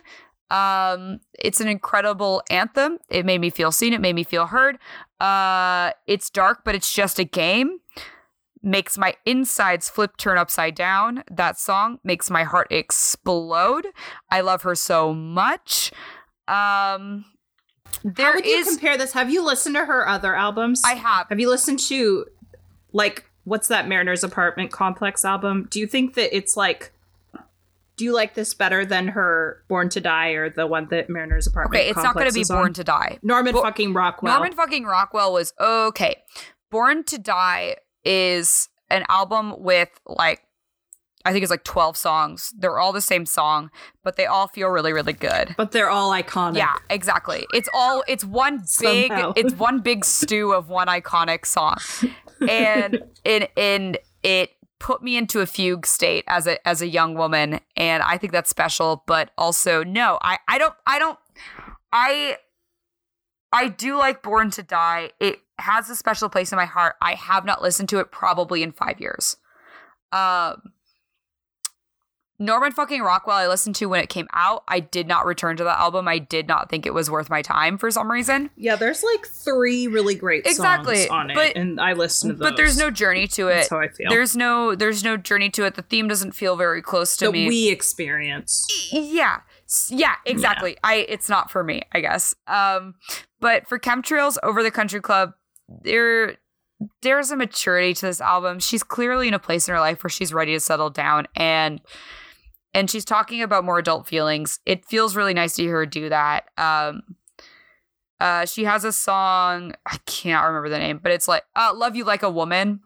Um, 0.51 1.21
it's 1.39 1.61
an 1.61 1.69
incredible 1.69 2.43
anthem. 2.49 2.99
It 3.11 3.27
made 3.27 3.41
me 3.41 3.51
feel 3.51 3.71
seen. 3.73 3.93
It 3.93 4.01
made 4.01 4.15
me 4.15 4.25
feel 4.25 4.47
heard. 4.47 4.79
Uh, 5.21 5.91
it's 6.07 6.31
dark, 6.31 6.61
but 6.65 6.75
it's 6.75 6.93
just 6.93 7.19
a 7.19 7.25
game 7.25 7.81
makes 8.61 8.99
my 8.99 9.15
insides 9.25 9.89
flip 9.89 10.17
turn 10.17 10.37
upside 10.39 10.75
down. 10.75 11.23
That 11.31 11.59
song 11.61 11.99
makes 12.03 12.29
my 12.31 12.43
heart 12.45 12.67
explode. 12.73 13.87
I 14.31 14.41
love 14.41 14.63
her 14.63 14.75
so 14.75 15.15
much. 15.15 15.93
Um 16.49 17.25
there 18.05 18.27
How 18.27 18.35
would 18.35 18.45
you 18.47 18.57
is- 18.59 18.69
compare 18.69 18.97
this? 18.99 19.13
Have 19.13 19.31
you 19.31 19.45
listened 19.45 19.77
to 19.77 19.85
her 19.85 20.09
other 20.09 20.35
albums? 20.35 20.83
I 20.85 20.95
have. 20.95 21.29
Have 21.29 21.39
you 21.41 21.49
listened 21.49 21.79
to 21.91 22.27
like 22.93 23.28
what's 23.49 23.69
that 23.69 23.89
Mariner's 23.89 24.23
Apartment 24.23 24.71
Complex 24.71 25.25
album? 25.25 25.67
Do 25.71 25.81
you 25.81 25.87
think 25.87 26.15
that 26.15 26.37
it's 26.37 26.57
like 26.57 26.93
do 27.97 28.05
you 28.05 28.15
like 28.15 28.35
this 28.35 28.55
better 28.55 28.85
than 28.87 29.09
her 29.09 29.65
Born 29.67 29.89
to 29.89 30.01
Die 30.01 30.31
or 30.31 30.49
the 30.49 30.67
one 30.69 30.87
that 30.91 31.11
Mariner's 31.11 31.49
Apartment 31.49 31.81
Okay, 31.81 31.91
it's 31.91 32.03
not 32.03 32.15
going 32.15 32.29
to 32.29 32.33
be 32.33 32.45
Born 32.45 32.67
on? 32.67 32.73
to 32.75 32.85
Die. 32.85 33.19
Norman 33.23 33.53
Bo- 33.53 33.63
fucking 33.63 33.93
Rockwell. 33.93 34.33
Norman 34.33 34.53
fucking 34.53 34.85
Rockwell 34.85 35.33
was 35.33 35.53
okay. 35.61 36.23
Born 36.71 37.03
to 37.05 37.19
Die 37.19 37.77
is 38.05 38.69
an 38.89 39.05
album 39.09 39.55
with 39.59 39.89
like 40.07 40.43
I 41.29 41.33
think 41.33 41.43
it's 41.43 41.51
like 41.51 41.65
12 41.65 41.97
songs. 41.97 42.53
They're 42.59 42.79
all 42.79 42.93
the 42.93 43.03
same 43.03 43.27
song, 43.27 43.71
but 44.03 44.17
they 44.17 44.25
all 44.25 44.49
feel 44.49 44.69
really 44.69 44.93
really 44.93 45.13
good. 45.13 45.55
but 45.59 45.73
they're 45.73 45.91
all 45.91 46.11
iconic. 46.11 46.57
Yeah, 46.57 46.75
exactly. 46.89 47.47
It's 47.53 47.69
all 47.75 48.03
it's 48.09 48.25
one 48.25 48.63
big 48.81 49.11
Somehow. 49.11 49.33
it's 49.37 49.55
one 49.55 49.81
big 49.81 50.05
stew 50.05 50.53
of 50.53 50.69
one 50.71 50.87
iconic 50.89 51.45
song. 51.45 51.77
And 52.49 53.03
in 53.25 53.47
in 53.57 53.97
it 54.23 54.51
put 54.81 55.03
me 55.03 55.17
into 55.17 55.41
a 55.41 55.47
fugue 55.47 55.85
state 55.87 56.25
as 56.29 56.47
a 56.47 56.67
as 56.67 56.81
a 56.81 56.87
young 56.89 57.15
woman 57.15 57.61
and 57.77 58.03
I 58.03 58.17
think 58.17 58.33
that's 58.33 58.49
special, 58.49 59.03
but 59.07 59.31
also 59.37 59.85
no, 59.85 60.19
I 60.23 60.39
I 60.49 60.57
don't 60.59 60.75
I 60.87 60.99
don't 60.99 61.19
I 61.93 62.37
I 63.53 63.69
do 63.69 63.97
like 63.97 64.23
Born 64.23 64.51
to 64.53 64.63
Die. 64.63 65.11
It 65.21 65.41
has 65.59 65.91
a 65.91 65.97
special 65.97 66.29
place 66.29 66.53
in 66.53 66.57
my 66.57 66.67
heart. 66.67 66.95
I 67.03 67.15
have 67.15 67.45
not 67.45 67.61
listened 67.63 67.89
to 67.89 67.99
it 67.99 68.13
probably 68.13 68.63
in 68.63 68.73
5 68.73 69.01
years. 69.01 69.37
Um 70.13 70.73
Norman 72.41 72.71
fucking 72.71 73.03
Rockwell, 73.03 73.37
I 73.37 73.49
listened 73.49 73.75
to 73.77 73.87
when 73.87 74.01
it 74.01 74.09
came 74.09 74.29
out. 74.33 74.63
I 74.69 74.79
did 74.79 75.09
not 75.09 75.27
return 75.27 75.57
to 75.57 75.65
that 75.65 75.81
album. 75.81 76.07
I 76.07 76.19
did 76.19 76.47
not 76.47 76.71
think 76.71 76.87
it 76.87 76.95
was 76.95 77.11
worth 77.11 77.29
my 77.29 77.43
time 77.43 77.79
for 77.79 77.91
some 77.91 78.09
reason. 78.11 78.51
Yeah, 78.57 78.77
there's 78.77 79.03
like 79.03 79.27
three 79.27 79.89
really 79.89 80.15
great 80.15 80.47
Exactly, 80.47 80.99
songs 80.99 81.11
on 81.11 81.31
it, 81.31 81.35
but- 81.35 81.57
and 81.57 81.81
I 81.81 81.95
listened 81.95 82.35
to 82.35 82.39
those. 82.39 82.51
But 82.51 82.57
there's 82.57 82.79
no 82.79 82.91
journey 82.93 83.27
to 83.29 83.49
it. 83.49 83.55
That's 83.55 83.71
how 83.71 83.81
I 83.81 83.89
feel. 83.89 84.09
There's 84.09 84.37
no 84.37 84.75
there's 84.77 85.03
no 85.03 85.17
journey 85.17 85.51
to 85.51 85.65
it. 85.65 85.75
The 85.75 85.83
theme 85.83 86.07
doesn't 86.07 86.33
feel 86.33 86.55
very 86.57 86.81
close 86.81 87.17
to 87.17 87.25
that 87.27 87.33
me. 87.33 87.49
we 87.49 87.71
experience. 87.71 88.67
yeah. 88.93 89.41
Yeah, 89.89 90.15
exactly. 90.25 90.77
I 90.85 91.07
it's 91.09 91.29
not 91.29 91.51
for 91.51 91.65
me, 91.65 91.83
I 91.93 92.01
guess. 92.01 92.35
Um 92.47 92.95
but 93.41 93.67
for 93.69 93.79
Chemtrails 93.79 94.37
over 94.45 94.63
the 94.63 94.71
Country 94.71 95.01
Club, 95.01 95.33
there 95.83 96.37
there's 97.03 97.33
a 97.33 97.37
maturity 97.37 97.93
to 97.95 98.07
this 98.07 98.21
album. 98.21 98.61
She's 98.61 98.85
clearly 98.85 99.27
in 99.27 99.35
a 99.35 99.39
place 99.41 99.67
in 99.69 99.75
her 99.75 99.81
life 99.81 100.05
where 100.05 100.11
she's 100.11 100.33
ready 100.33 100.53
to 100.53 100.61
settle 100.61 100.91
down 100.91 101.27
and 101.35 101.81
and 102.75 102.91
she's 102.91 103.05
talking 103.05 103.43
about 103.43 103.65
more 103.65 103.79
adult 103.79 104.07
feelings. 104.07 104.61
It 104.67 104.85
feels 104.85 105.17
really 105.17 105.35
nice 105.35 105.55
to 105.57 105.63
hear 105.63 105.73
her 105.77 105.87
do 105.87 106.09
that. 106.09 106.49
Um 106.57 107.03
uh 108.21 108.45
she 108.47 108.65
has 108.65 108.85
a 108.85 108.93
song, 108.93 109.75
I 109.87 109.99
can't 110.07 110.45
remember 110.47 110.69
the 110.69 110.79
name, 110.79 110.99
but 111.03 111.13
it's 111.13 111.29
like 111.29 111.45
uh 111.57 111.73
Love 111.75 111.97
You 111.97 112.05
Like 112.05 112.23
a 112.23 112.31
Woman. 112.31 112.81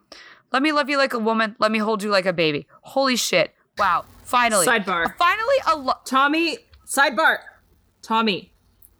Let 0.51 0.61
me 0.61 0.71
love 0.71 0.87
you 0.89 0.97
like 0.97 1.13
a 1.13 1.19
woman. 1.19 1.55
Let 1.59 1.71
me 1.71 1.79
hold 1.79 2.03
you 2.03 2.11
like 2.11 2.27
a 2.27 2.33
baby. 2.33 2.67
Holy 2.81 3.15
shit. 3.15 3.53
Wow. 3.79 4.05
Finally. 4.23 4.67
Sidebar. 4.67 5.15
Finally 5.17 5.55
a 5.71 5.75
lo- 5.77 5.93
Tommy, 6.05 6.59
sidebar. 6.85 7.37
Tommy, 8.03 8.53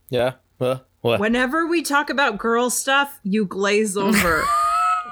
Yeah. 0.10 0.34
Well, 0.58 0.86
what? 1.02 1.20
whenever 1.20 1.68
we 1.68 1.82
talk 1.84 2.10
about 2.10 2.38
girl 2.38 2.70
stuff, 2.70 3.20
you 3.24 3.46
glaze 3.46 3.96
over. 3.98 4.44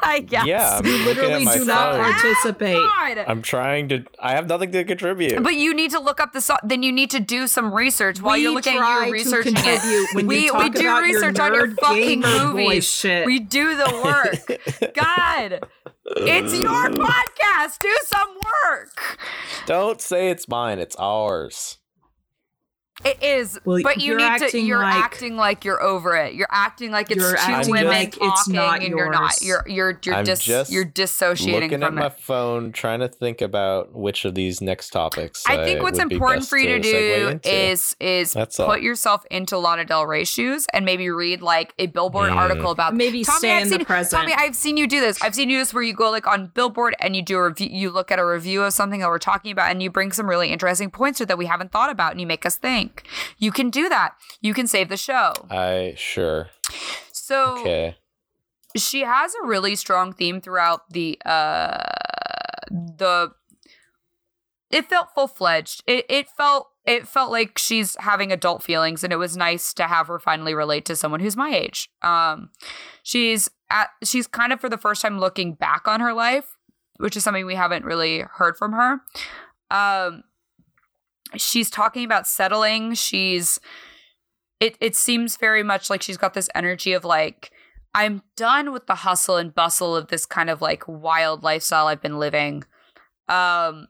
I 0.04 0.20
guess. 0.20 0.46
yeah. 0.46 0.78
I'm 0.80 0.86
you 0.86 1.06
literally 1.06 1.34
at 1.34 1.42
my 1.44 1.58
do 1.58 1.66
not 1.66 1.96
participate. 2.00 2.76
Ah, 2.78 3.12
God. 3.16 3.26
I'm 3.28 3.42
trying 3.42 3.90
to. 3.90 4.04
I 4.20 4.32
have 4.32 4.48
nothing 4.48 4.72
to 4.72 4.84
contribute. 4.84 5.42
But 5.44 5.56
you 5.56 5.74
need 5.74 5.92
to 5.92 6.00
look 6.00 6.20
up 6.20 6.34
the 6.34 6.42
song. 6.42 6.58
Then 6.64 6.84
you 6.84 6.92
need 6.92 7.12
to 7.12 7.20
do 7.20 7.48
some 7.48 7.74
research 7.74 8.22
while 8.22 8.34
We 8.36 8.44
you're 8.44 8.54
looking 8.54 8.78
try 8.78 8.98
at 8.98 9.02
to 9.02 9.08
you 9.08 9.14
researching 9.14 9.54
contribute 9.56 10.10
it. 10.10 10.16
when 10.16 10.28
we 10.28 10.48
talk 10.50 10.64
we 10.64 10.70
do 10.70 10.80
about 10.80 10.84
your 10.84 11.04
research 11.04 11.40
on 11.40 11.54
your 11.54 11.72
fucking 11.76 12.22
gamer 12.22 12.54
movies. 12.54 12.86
shit. 12.88 13.26
We 13.26 13.40
do 13.40 13.76
the 13.76 14.02
work. 14.04 14.94
God, 14.94 15.66
it's 16.06 16.54
your 16.54 16.90
podcast. 16.90 17.80
Do 17.80 17.96
some 18.06 18.30
work. 18.36 19.20
Don't 19.66 20.02
say 20.02 20.30
it's 20.30 20.48
mine. 20.48 20.80
It's 20.80 20.96
ours. 20.98 21.78
It 23.04 23.22
is, 23.24 23.60
Well, 23.66 23.82
but 23.84 23.98
you 24.00 24.16
need 24.18 24.40
to. 24.50 24.60
You're 24.60 24.80
like- 24.80 24.96
acting 24.96 25.36
like 25.38 25.66
you're 25.66 25.82
over 25.82 26.16
it. 26.16 26.34
You're 26.36 26.48
acting 26.52 26.92
like 26.92 27.10
it's 27.12 27.20
You're 27.20 27.36
two 27.36 27.72
women 27.72 27.88
like 27.88 28.12
talking, 28.14 28.30
it's 28.30 28.48
not 28.48 28.80
and 28.82 28.90
you're 28.90 29.10
not. 29.10 29.42
You're 29.42 29.64
you're 29.68 30.00
you're 30.04 30.16
I'm 30.16 30.26
dis, 30.26 30.40
just 30.44 30.72
you're 30.72 30.86
dissociating 30.86 31.70
Looking 31.72 31.84
at 31.84 31.88
from 31.88 31.96
my 31.96 32.10
phone, 32.10 32.72
trying 32.72 33.00
to 33.00 33.08
think 33.08 33.42
about 33.42 33.94
which 33.94 34.26
of 34.26 34.36
these 34.36 34.62
next 34.62 34.92
topics. 34.92 35.44
I 35.48 35.64
think 35.64 35.82
what's 35.82 36.00
would 36.04 36.12
important 36.12 36.48
for 36.48 36.58
you 36.58 36.68
to 36.70 36.80
do 36.80 37.40
is 37.44 37.96
is 38.00 38.34
That's 38.34 38.58
put 38.58 38.68
all. 38.68 38.78
yourself 38.78 39.26
into 39.32 39.58
Lana 39.58 39.86
Del 39.86 40.06
Rey's 40.06 40.30
shoes 40.30 40.68
and 40.74 40.86
maybe 40.86 41.10
read 41.10 41.42
like 41.42 41.74
a 41.80 41.88
Billboard 41.88 42.32
Mm. 42.32 42.36
article 42.36 42.72
about 42.72 42.94
Maybe 42.96 43.24
Tommy, 43.24 43.38
stay 43.40 43.52
I've 43.58 43.64
in 43.64 43.70
the 43.70 43.76
seen, 43.78 43.86
present. 43.86 44.22
Tommy, 44.22 44.34
I've 44.38 44.56
seen 44.56 44.78
you 44.78 44.86
do 44.88 45.00
this. 45.02 45.22
I've 45.22 45.34
seen 45.36 45.50
you 45.50 45.58
do 45.58 45.62
this 45.62 45.74
where 45.74 45.84
you 45.84 45.94
go 45.94 46.12
like 46.12 46.28
on 46.28 46.48
Billboard 46.54 46.96
and 47.00 47.16
you 47.16 47.22
do 47.22 47.38
a 47.38 47.48
review. 47.48 47.70
You 47.72 47.90
look 47.90 48.12
at 48.12 48.20
a 48.20 48.26
review 48.26 48.64
of 48.64 48.74
something 48.74 49.00
that 49.00 49.10
we're 49.10 49.18
talking 49.20 49.52
about 49.52 49.72
and 49.72 49.82
you 49.82 49.90
bring 49.90 50.12
some 50.12 50.30
really 50.30 50.50
interesting 50.50 50.92
points 50.92 51.18
to 51.18 51.26
that 51.26 51.38
we 51.38 51.46
haven't 51.48 51.72
thought 51.72 51.90
about 51.90 52.12
and 52.12 52.22
you 52.22 52.28
make 52.28 52.46
us 52.46 52.58
think. 52.58 52.91
You 53.38 53.52
can 53.52 53.70
do 53.70 53.90
that. 53.90 54.16
You 54.42 54.54
can 54.54 54.68
save 54.68 54.90
the 54.90 54.98
show. 54.98 55.34
I 55.50 55.94
sure. 55.98 56.50
So 57.12 57.60
Okay. 57.62 57.98
she 58.76 59.02
has 59.02 59.34
a 59.42 59.48
really 59.48 59.76
strong 59.76 60.14
theme 60.14 60.42
throughout 60.42 60.90
the 60.90 61.20
uh 61.26 61.78
the 62.72 63.32
it 64.70 64.86
felt 64.88 65.10
full-fledged 65.14 65.84
it, 65.88 66.06
it 66.10 66.30
felt 66.30 66.70
it 66.86 67.08
felt 67.08 67.32
like 67.32 67.58
she's 67.58 67.96
having 68.00 68.32
adult 68.32 68.64
feelings 68.64 69.04
and 69.04 69.12
it 69.12 69.18
was 69.18 69.36
nice 69.36 69.74
to 69.74 69.84
have 69.84 70.08
her 70.08 70.20
finally 70.20 70.54
relate 70.54 70.86
to 70.86 70.96
someone 70.96 71.20
who's 71.20 71.36
my 71.36 71.50
age 71.54 71.90
um 72.02 72.50
she's 73.04 73.50
at 73.70 73.90
she's 74.04 74.26
kind 74.28 74.54
of 74.54 74.60
for 74.62 74.70
the 74.70 74.78
first 74.78 75.02
time 75.02 75.20
looking 75.20 75.54
back 75.54 75.86
on 75.88 76.00
her 76.00 76.14
life 76.14 76.56
which 76.98 77.18
is 77.18 77.24
something 77.26 77.46
we 77.46 77.56
haven't 77.56 77.84
really 77.84 78.20
heard 78.36 78.56
from 78.56 78.72
her 78.72 79.02
um 79.70 80.24
she's 81.36 81.70
talking 81.70 82.04
about 82.04 82.28
settling 82.28 82.94
she's 82.94 83.60
it 84.60 84.78
it 84.80 84.96
seems 84.96 85.38
very 85.38 85.64
much 85.64 85.90
like 85.90 86.02
she's 86.02 86.18
got 86.18 86.34
this 86.34 86.50
energy 86.56 86.94
of 86.94 87.04
like 87.06 87.52
I'm 87.94 88.22
done 88.38 88.72
with 88.72 88.88
the 88.88 88.96
hustle 88.96 89.38
and 89.38 89.54
bustle 89.54 89.96
of 89.96 90.08
this 90.08 90.26
kind 90.26 90.50
of 90.50 90.62
like 90.62 90.84
wild 90.88 91.44
lifestyle 91.44 91.88
I've 91.88 92.02
been 92.02 92.20
living. 92.20 92.64
Um 93.28 93.88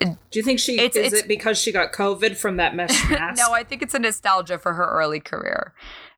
Do 0.00 0.16
you 0.38 0.42
think 0.42 0.58
she 0.58 0.74
It's- 0.78 0.96
is 0.96 1.06
it's- 1.12 1.22
it 1.22 1.28
because 1.28 1.58
she 1.58 1.70
got 1.72 1.92
COVID 1.92 2.36
from 2.36 2.56
that 2.56 2.74
mesh 2.74 2.90
mask? 3.10 3.38
no, 3.38 3.52
I 3.52 3.62
think 3.64 3.82
it's 3.82 3.94
a 3.94 3.98
nostalgia 4.00 4.58
for 4.58 4.72
her 4.74 4.84
early 4.86 5.20
career. 5.20 5.74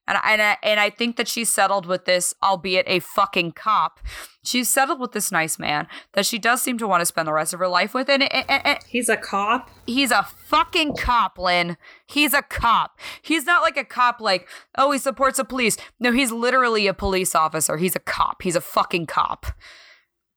And 0.07 0.19
I, 0.19 0.33
and 0.33 0.43
I, 0.43 0.57
and 0.63 0.81
I 0.81 0.91
think 0.91 1.17
that 1.17 1.29
she's 1.29 1.49
settled 1.49 1.87
with 1.87 2.05
this, 2.05 2.35
albeit 2.43 2.85
a 2.87 3.01
fucking 3.01 3.53
cop. 3.53 4.01
She's 4.43 4.69
settled 4.69 5.01
with 5.01 5.13
this 5.13 5.33
nice 5.33 5.59
man 5.59 5.87
that 6.13 6.27
she 6.27 6.39
does 6.39 6.61
seem 6.61 6.77
to 6.79 6.87
want 6.87 7.01
to 7.01 7.07
spend 7.07 7.27
the 7.27 7.33
rest 7.33 7.55
of 7.55 7.61
her 7.61 7.69
life 7.69 7.95
with. 7.95 8.11
And, 8.11 8.23
and, 8.23 8.45
and- 8.51 8.67
and 8.67 8.79
He's 8.87 9.09
a 9.09 9.17
cop. 9.17 9.71
he's 9.87 10.11
a 10.11 10.23
fucking 10.23 10.97
cop, 10.97 11.39
Lynn. 11.39 11.79
He's 12.07 12.35
a 12.35 12.43
cop. 12.43 12.99
He's 13.23 13.47
not 13.47 13.63
like 13.63 13.79
a 13.79 13.85
cop, 13.85 14.21
like, 14.21 14.47
oh, 14.77 14.91
he 14.93 14.99
supports 14.99 15.39
the 15.39 15.45
police. 15.45 15.79
No, 15.99 16.13
he's 16.13 16.31
literally 16.31 16.87
a 16.87 16.93
police 16.95 17.35
officer. 17.35 17.79
He's 17.79 17.97
a 17.97 18.01
cop. 18.01 18.43
He's 18.43 18.57
a 18.57 18.61
fucking 18.61 19.07
cop. 19.07 19.47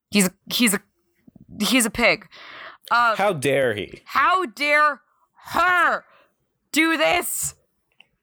He's 0.10 0.28
a, 0.28 0.32
he's 0.50 0.74
a 0.74 0.80
he's 1.60 1.86
a 1.86 1.90
pig. 1.90 2.28
Uh, 2.90 3.18
How 3.18 3.34
dare 3.34 3.74
he? 3.76 4.02
how 4.06 4.46
dare 4.46 5.02
her 5.52 6.06
do 6.72 6.96
this 6.98 7.56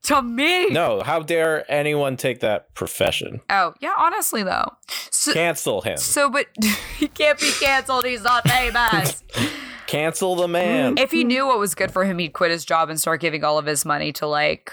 to 0.05 0.23
me. 0.23 0.71
No, 0.71 1.03
how 1.03 1.21
dare 1.21 1.71
anyone 1.71 2.17
take 2.17 2.41
that 2.41 2.75
profession? 2.75 3.41
Oh, 3.51 3.75
yeah, 3.81 3.95
honestly 3.97 4.43
though. 4.43 4.73
So, 5.11 5.33
Cancel 5.33 5.81
him. 5.81 5.97
so 5.97 6.31
but 6.31 6.47
he 6.99 7.09
can't 7.09 7.39
be 7.39 7.51
canceled. 7.61 8.05
He's 8.05 8.23
not 8.23 8.49
famous. 8.49 9.23
Cancel 9.87 10.35
the 10.37 10.49
man. 10.49 10.97
if 10.99 11.11
he 11.11 11.25
knew 11.25 11.47
what 11.47 11.59
was 11.59 11.75
good 11.75 11.91
for 11.91 12.05
him, 12.05 12.19
he'd 12.19 12.33
quit 12.33 12.51
his 12.51 12.65
job 12.65 12.89
and 12.89 12.99
start 13.01 13.21
giving 13.21 13.45
all 13.45 13.59
of 13.59 13.67
his 13.67 13.85
money 13.85 14.13
to 14.13 14.27
like 14.27 14.73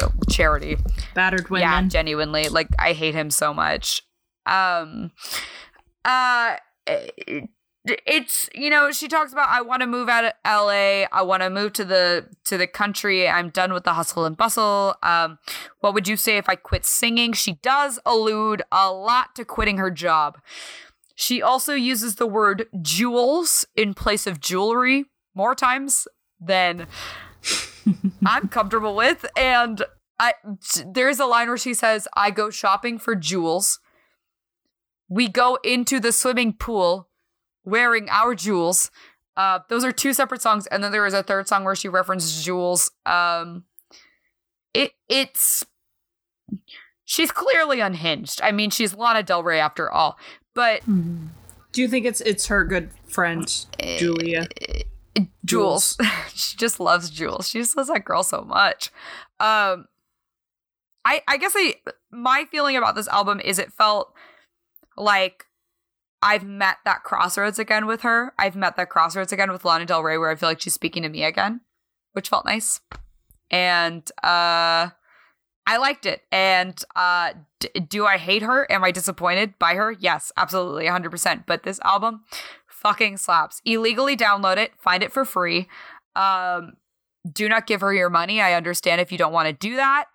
oh, 0.00 0.12
charity. 0.30 0.76
Battered 1.14 1.48
women. 1.50 1.62
Yeah, 1.68 1.82
genuinely. 1.88 2.48
Like 2.48 2.68
I 2.78 2.92
hate 2.92 3.14
him 3.14 3.30
so 3.30 3.52
much. 3.52 4.02
Um 4.46 5.10
uh 6.04 6.56
it- 6.86 7.48
it's 7.86 8.48
you 8.54 8.70
know 8.70 8.90
she 8.90 9.08
talks 9.08 9.32
about 9.32 9.48
I 9.48 9.60
want 9.60 9.80
to 9.80 9.86
move 9.86 10.08
out 10.08 10.24
of 10.24 10.32
LA 10.44 11.04
I 11.12 11.22
want 11.22 11.42
to 11.42 11.50
move 11.50 11.72
to 11.74 11.84
the 11.84 12.26
to 12.44 12.56
the 12.56 12.66
country. 12.66 13.28
I'm 13.28 13.50
done 13.50 13.72
with 13.72 13.84
the 13.84 13.94
hustle 13.94 14.24
and 14.24 14.36
bustle. 14.36 14.96
Um 15.02 15.38
what 15.80 15.94
would 15.94 16.08
you 16.08 16.16
say 16.16 16.36
if 16.36 16.48
I 16.48 16.56
quit 16.56 16.84
singing? 16.84 17.32
She 17.32 17.54
does 17.54 17.98
allude 18.04 18.62
a 18.72 18.90
lot 18.90 19.34
to 19.36 19.44
quitting 19.44 19.78
her 19.78 19.90
job. 19.90 20.38
She 21.14 21.40
also 21.40 21.74
uses 21.74 22.16
the 22.16 22.26
word 22.26 22.66
jewels 22.82 23.66
in 23.74 23.94
place 23.94 24.26
of 24.26 24.40
jewelry 24.40 25.06
more 25.34 25.54
times 25.54 26.06
than 26.40 26.86
I'm 28.26 28.48
comfortable 28.48 28.94
with. 28.94 29.24
And 29.36 29.82
I 30.18 30.34
there's 30.84 31.20
a 31.20 31.26
line 31.26 31.48
where 31.48 31.56
she 31.56 31.74
says, 31.74 32.08
I 32.14 32.30
go 32.30 32.50
shopping 32.50 32.98
for 32.98 33.14
jewels. 33.14 33.80
We 35.08 35.28
go 35.28 35.58
into 35.62 36.00
the 36.00 36.12
swimming 36.12 36.52
pool 36.52 37.08
wearing 37.66 38.08
our 38.08 38.34
jewels. 38.34 38.90
Uh, 39.36 39.58
those 39.68 39.84
are 39.84 39.92
two 39.92 40.14
separate 40.14 40.40
songs, 40.40 40.66
and 40.68 40.82
then 40.82 40.92
there 40.92 41.04
is 41.04 41.12
a 41.12 41.22
third 41.22 41.46
song 41.46 41.64
where 41.64 41.76
she 41.76 41.88
references 41.88 42.42
jewels. 42.42 42.90
Um, 43.04 43.64
it 44.72 44.92
it's 45.10 45.66
she's 47.04 47.30
clearly 47.30 47.80
unhinged. 47.80 48.40
I 48.42 48.52
mean, 48.52 48.70
she's 48.70 48.94
Lana 48.94 49.22
Del 49.22 49.42
Rey 49.42 49.60
after 49.60 49.90
all, 49.90 50.16
but 50.54 50.80
Do 50.86 51.82
you 51.82 51.88
think 51.88 52.06
it's 52.06 52.22
it's 52.22 52.46
her 52.46 52.64
good 52.64 52.90
friend 53.06 53.46
Julia? 53.98 54.46
Jules. 55.44 55.96
she 56.34 56.56
just 56.56 56.80
loves 56.80 57.10
Jules. 57.10 57.48
She 57.48 57.58
just 57.58 57.76
loves 57.76 57.88
that 57.88 58.04
girl 58.04 58.22
so 58.22 58.42
much. 58.42 58.90
Um 59.40 59.86
I 61.04 61.22
I 61.28 61.36
guess 61.36 61.52
I 61.54 61.76
my 62.10 62.46
feeling 62.50 62.76
about 62.76 62.94
this 62.94 63.08
album 63.08 63.40
is 63.40 63.58
it 63.58 63.72
felt 63.72 64.12
like 64.96 65.45
I've 66.22 66.44
met 66.44 66.78
that 66.84 67.02
crossroads 67.02 67.58
again 67.58 67.86
with 67.86 68.02
her. 68.02 68.32
I've 68.38 68.56
met 68.56 68.76
that 68.76 68.90
crossroads 68.90 69.32
again 69.32 69.50
with 69.52 69.64
Lana 69.64 69.86
Del 69.86 70.02
Rey 70.02 70.18
where 70.18 70.30
I 70.30 70.34
feel 70.34 70.48
like 70.48 70.60
she's 70.60 70.74
speaking 70.74 71.02
to 71.02 71.08
me 71.08 71.22
again, 71.24 71.60
which 72.12 72.28
felt 72.28 72.44
nice. 72.44 72.80
And 73.50 74.08
uh 74.22 74.90
I 75.68 75.78
liked 75.78 76.06
it. 76.06 76.22
And 76.32 76.82
uh 76.94 77.34
d- 77.60 77.80
do 77.80 78.06
I 78.06 78.16
hate 78.18 78.42
her? 78.42 78.70
Am 78.70 78.82
I 78.82 78.90
disappointed 78.90 79.58
by 79.58 79.74
her? 79.74 79.92
Yes, 79.92 80.32
absolutely 80.36 80.86
100%. 80.86 81.44
But 81.46 81.62
this 81.62 81.80
album 81.84 82.24
fucking 82.66 83.16
slaps. 83.16 83.60
Illegally 83.64 84.16
download 84.16 84.58
it, 84.58 84.72
find 84.78 85.02
it 85.02 85.12
for 85.12 85.24
free. 85.24 85.68
Um, 86.14 86.74
do 87.30 87.48
not 87.48 87.66
give 87.66 87.80
her 87.80 87.92
your 87.92 88.10
money. 88.10 88.40
I 88.40 88.54
understand 88.54 89.00
if 89.00 89.10
you 89.10 89.18
don't 89.18 89.32
want 89.32 89.48
to 89.48 89.52
do 89.52 89.76
that, 89.76 90.06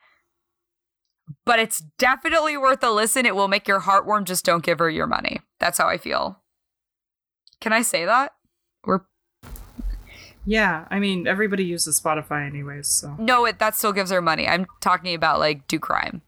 but 1.45 1.59
it's 1.59 1.83
definitely 1.97 2.57
worth 2.57 2.83
a 2.83 2.89
listen. 2.89 3.25
It 3.25 3.35
will 3.35 3.47
make 3.47 3.67
your 3.67 3.79
heart 3.79 4.05
warm. 4.05 4.25
Just 4.25 4.45
don't 4.45 4.63
give 4.63 4.79
her 4.79 4.89
your 4.89 5.07
money. 5.07 5.41
That's 5.61 5.77
how 5.77 5.87
I 5.87 5.97
feel. 5.97 6.39
Can 7.61 7.71
I 7.71 7.83
say 7.83 8.03
that? 8.03 8.33
We're 8.83 9.01
Yeah, 10.45 10.87
I 10.89 10.99
mean 10.99 11.27
everybody 11.27 11.63
uses 11.63 12.01
Spotify 12.01 12.47
anyways, 12.47 12.87
so 12.87 13.15
no, 13.19 13.45
it 13.45 13.59
that 13.59 13.75
still 13.75 13.93
gives 13.93 14.09
her 14.11 14.21
money. 14.21 14.47
I'm 14.47 14.65
talking 14.81 15.13
about 15.13 15.39
like 15.39 15.67
do 15.67 15.77
crime. 15.79 16.23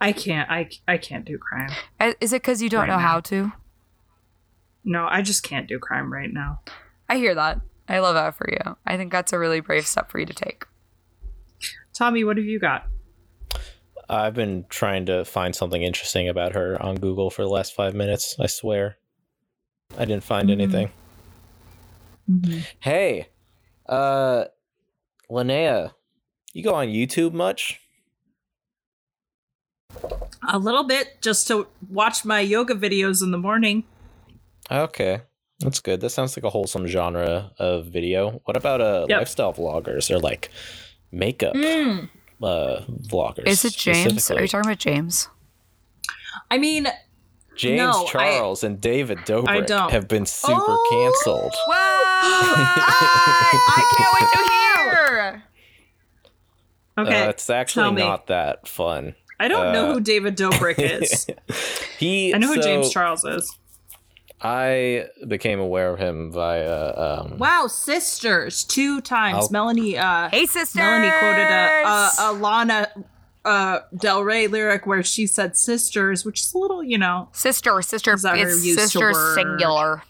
I 0.00 0.12
can't 0.12 0.48
I 0.50 0.68
I 0.86 0.98
can't 0.98 1.24
do 1.24 1.38
crime. 1.38 1.70
Uh, 1.98 2.12
Is 2.20 2.32
it 2.34 2.42
because 2.42 2.60
you 2.60 2.68
don't 2.68 2.80
Right 2.82 2.88
know 2.88 2.96
now. 2.98 3.08
how 3.08 3.20
to? 3.20 3.52
No, 4.84 5.06
I 5.10 5.22
just 5.22 5.42
can't 5.42 5.66
do 5.66 5.78
crime 5.78 6.12
right 6.12 6.32
now. 6.32 6.60
I 7.08 7.16
hear 7.16 7.34
that. 7.34 7.60
I 7.88 7.98
love 7.98 8.14
that 8.14 8.34
for 8.36 8.48
you. 8.50 8.76
I 8.86 8.96
think 8.96 9.10
that's 9.10 9.32
a 9.32 9.38
really 9.38 9.60
brave 9.60 9.86
step 9.86 10.10
for 10.10 10.18
you 10.20 10.26
to 10.26 10.34
take. 10.34 10.64
Tommy, 11.94 12.24
what 12.24 12.36
have 12.36 12.46
you 12.46 12.58
got? 12.58 12.86
I've 14.10 14.34
been 14.34 14.64
trying 14.68 15.06
to 15.06 15.24
find 15.24 15.54
something 15.54 15.82
interesting 15.82 16.28
about 16.28 16.52
her 16.54 16.80
on 16.82 16.96
Google 16.96 17.30
for 17.30 17.42
the 17.42 17.48
last 17.48 17.74
five 17.74 17.94
minutes. 17.94 18.34
I 18.40 18.46
swear. 18.48 18.96
I 19.96 20.04
didn't 20.04 20.24
find 20.24 20.48
Mhm. 20.48 20.52
anything. 20.52 20.90
Hey, 22.80 23.28
uh, 23.86 24.46
Linnaea, 25.30 25.94
you 26.52 26.62
go 26.64 26.74
on 26.74 26.88
YouTube 26.88 27.32
much? 27.32 27.80
A 30.48 30.58
little 30.58 30.84
bit 30.84 31.20
just 31.22 31.46
to 31.48 31.66
watch 31.88 32.24
my 32.24 32.40
yoga 32.40 32.74
videos 32.74 33.22
in 33.22 33.30
the 33.30 33.38
morning. 33.38 33.84
Okay, 34.70 35.20
that's 35.60 35.80
good. 35.80 36.00
That 36.00 36.10
sounds 36.10 36.36
like 36.36 36.44
a 36.44 36.50
wholesome 36.50 36.86
genre 36.86 37.52
of 37.58 37.86
video. 37.86 38.40
What 38.44 38.56
about 38.56 38.80
uh, 38.80 39.06
Yep. 39.08 39.18
lifestyle 39.18 39.52
vloggers 39.52 40.10
or 40.10 40.18
like 40.18 40.50
makeup 41.12 41.54
uh, 42.42 42.82
vloggers? 42.88 43.46
Is 43.46 43.64
it 43.64 43.74
James? 43.74 44.06
Are 44.06 44.10
specifically? 44.10 44.42
you 44.42 44.48
talking 44.48 44.68
about 44.70 44.78
James? 44.78 45.28
I 46.50 46.58
mean, 46.58 46.86
James 47.56 47.78
No, 47.78 48.04
I- 48.04 48.06
Charles 48.10 48.64
and 48.64 48.80
David 48.80 49.18
Dobrik 49.18 49.66
don't. 49.66 49.90
have 49.90 50.08
been 50.08 50.26
super 50.26 50.54
Oh! 50.58 50.88
canceled. 50.90 51.52
Wow! 51.68 51.76
I 53.72 53.84
can't 53.96 54.12
wait 54.20 54.30
to 54.32 54.38
hear. 54.52 55.42
okay. 56.98 57.26
Uh, 57.26 57.30
it's 57.30 57.50
actually 57.50 57.92
not 57.92 58.26
that 58.28 58.66
fun. 58.68 59.14
I 59.38 59.48
don't 59.48 59.72
know 59.72 59.90
uh, 59.90 59.94
who 59.94 60.00
David 60.00 60.36
Dobrik 60.36 60.78
is. 60.78 61.26
he 61.98 62.34
I 62.34 62.38
know 62.38 62.48
who 62.48 62.56
so 62.56 62.62
James 62.62 62.90
Charles 62.92 63.24
is. 63.24 63.58
I 64.42 65.06
became 65.28 65.60
aware 65.60 65.92
of 65.92 65.98
him 65.98 66.32
via 66.32 66.94
um 66.96 67.38
Wow, 67.38 67.66
sisters 67.66 68.64
two 68.64 69.00
times. 69.00 69.36
I'll- 69.36 69.50
Melanie 69.50 69.98
uh 69.98 70.28
Hey, 70.30 70.46
sisters. 70.46 70.76
Melanie 70.76 71.10
quoted 71.18 71.46
a, 71.46 71.86
a, 71.86 72.10
a 72.18 72.32
Lana 72.32 72.88
uh, 73.44 73.80
Del 73.96 74.22
Rey 74.22 74.46
lyric 74.48 74.86
where 74.86 75.02
she 75.02 75.26
said 75.26 75.56
sisters, 75.56 76.24
which 76.26 76.40
is 76.40 76.52
a 76.52 76.58
little, 76.58 76.84
you 76.84 76.98
know. 76.98 77.28
sister, 77.32 77.80
sister. 77.82 78.12
Is 78.14 78.22
that 78.22 78.38
her 78.38 78.48
It's 78.48 78.64
use 78.66 78.76
sister 78.80 79.14
singular. 79.34 80.02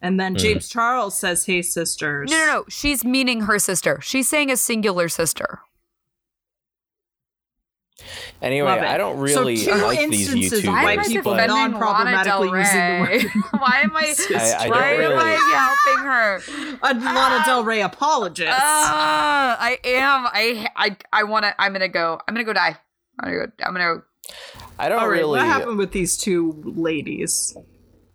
And 0.00 0.20
then 0.20 0.32
Hmm. 0.34 0.38
James 0.38 0.68
Charles 0.68 1.16
says, 1.18 1.46
"Hey, 1.46 1.62
sisters." 1.62 2.30
No, 2.30 2.36
no, 2.36 2.46
no. 2.46 2.64
She's 2.68 3.04
meaning 3.04 3.42
her 3.42 3.58
sister. 3.58 4.00
She's 4.02 4.28
saying 4.28 4.50
a 4.50 4.56
singular 4.56 5.08
sister. 5.08 5.60
Anyway, 8.42 8.68
I 8.70 8.98
don't 8.98 9.18
really 9.18 9.56
two 9.56 9.70
like 9.72 10.10
these 10.10 10.28
YouTube 10.34 10.66
why 10.66 10.82
Why 10.84 10.92
am 10.94 10.98
I 10.98 11.02
I 11.02 11.06
people 11.06 11.32
but 11.32 11.46
defending 11.46 11.70
non-problematically 11.78 12.58
using 12.58 12.80
the 12.80 13.00
word 13.00 13.44
Why 13.60 13.80
am 13.82 13.96
I? 13.96 14.04
sister. 14.12 14.36
I- 14.36 14.64
I 14.64 14.68
why 14.68 14.74
don't 14.74 14.84
am 14.92 14.98
really- 14.98 15.14
I 15.16 15.76
helping 15.86 16.04
her? 16.04 16.78
A 16.82 16.94
Lana 16.94 17.44
Del 17.46 17.64
Rey 17.64 17.80
apologist. 17.90 18.50
Ah, 18.52 19.56
I 19.60 19.78
am. 19.84 20.26
I 20.26 20.66
I 20.76 20.96
I 21.12 21.22
want 21.24 21.44
to. 21.44 21.54
I'm 21.60 21.72
gonna 21.72 21.88
go. 21.88 22.18
I'm 22.26 22.34
gonna 22.34 22.44
go 22.44 22.52
die. 22.52 22.76
I'm 23.20 23.30
gonna 23.32 23.46
go. 23.46 23.52
I'm 23.64 23.72
gonna. 23.72 24.02
I 24.78 24.88
don't 24.88 24.98
All 25.00 25.08
right, 25.08 25.18
really 25.20 25.38
what 25.38 25.46
happened 25.46 25.78
with 25.78 25.92
these 25.92 26.16
two 26.16 26.60
ladies? 26.64 27.56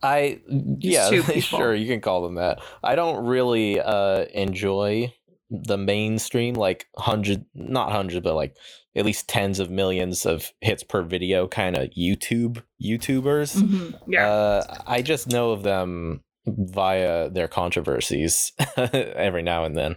I 0.03 0.41
yeah, 0.47 1.09
sure 1.39 1.73
you 1.73 1.87
can 1.87 2.01
call 2.01 2.23
them 2.23 2.35
that. 2.35 2.59
I 2.83 2.95
don't 2.95 3.25
really 3.25 3.79
uh 3.79 4.25
enjoy 4.33 5.13
the 5.49 5.77
mainstream 5.77 6.53
like 6.55 6.87
hundred 6.97 7.45
not 7.55 7.91
hundred 7.91 8.23
but 8.23 8.35
like 8.35 8.55
at 8.95 9.05
least 9.05 9.27
tens 9.27 9.59
of 9.59 9.69
millions 9.69 10.25
of 10.25 10.51
hits 10.61 10.83
per 10.83 11.01
video 11.03 11.47
kind 11.47 11.77
of 11.77 11.89
YouTube 11.91 12.63
YouTubers. 12.83 13.55
Mhm, 13.55 13.99
Yeah. 14.07 14.27
Uh, 14.29 14.77
I 14.87 15.01
just 15.01 15.27
know 15.27 15.51
of 15.51 15.63
them 15.63 16.23
via 16.45 17.29
their 17.29 17.47
controversies 17.47 18.51
every 18.77 19.43
now 19.43 19.63
and 19.65 19.77
then. 19.77 19.95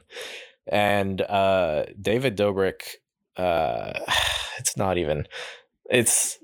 And 0.67 1.21
uh, 1.23 1.87
David 2.01 2.37
Dobrik, 2.37 2.83
uh, 3.37 3.93
it's 4.59 4.77
not 4.77 4.99
even. 4.99 5.27
It's 5.91 6.39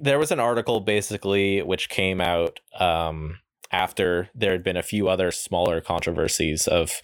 there 0.00 0.18
was 0.18 0.30
an 0.30 0.40
article 0.40 0.80
basically 0.80 1.62
which 1.62 1.88
came 1.88 2.20
out 2.20 2.60
um, 2.78 3.38
after 3.70 4.30
there 4.34 4.52
had 4.52 4.62
been 4.64 4.76
a 4.76 4.82
few 4.82 5.08
other 5.08 5.30
smaller 5.30 5.80
controversies 5.80 6.66
of 6.66 7.02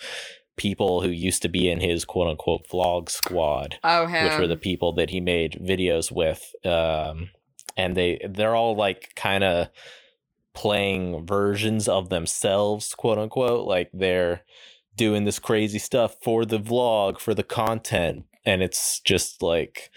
people 0.61 1.01
who 1.01 1.09
used 1.09 1.41
to 1.41 1.49
be 1.49 1.71
in 1.71 1.81
his 1.81 2.05
quote 2.05 2.29
unquote 2.29 2.69
vlog 2.69 3.09
squad 3.09 3.79
Oh, 3.83 4.07
which 4.29 4.39
were 4.39 4.47
the 4.47 4.59
people 4.59 4.93
that 4.93 5.09
he 5.09 5.19
made 5.19 5.59
videos 5.63 6.13
with 6.13 6.55
um 6.67 7.31
and 7.79 7.97
they 7.97 8.21
they're 8.29 8.55
all 8.55 8.77
like 8.77 9.15
kind 9.17 9.43
of 9.43 9.69
playing 10.53 11.27
versions 11.27 11.89
of 11.89 12.11
themselves 12.11 12.95
quote 12.95 13.17
unquote 13.17 13.67
like 13.67 13.89
they're 13.95 14.43
doing 14.97 15.25
this 15.25 15.39
crazy 15.39 15.79
stuff 15.79 16.17
for 16.23 16.45
the 16.45 16.59
vlog 16.61 17.19
for 17.19 17.33
the 17.33 17.43
content 17.43 18.25
and 18.45 18.63
it's 18.63 19.01
just 19.01 19.43
like 19.43 19.91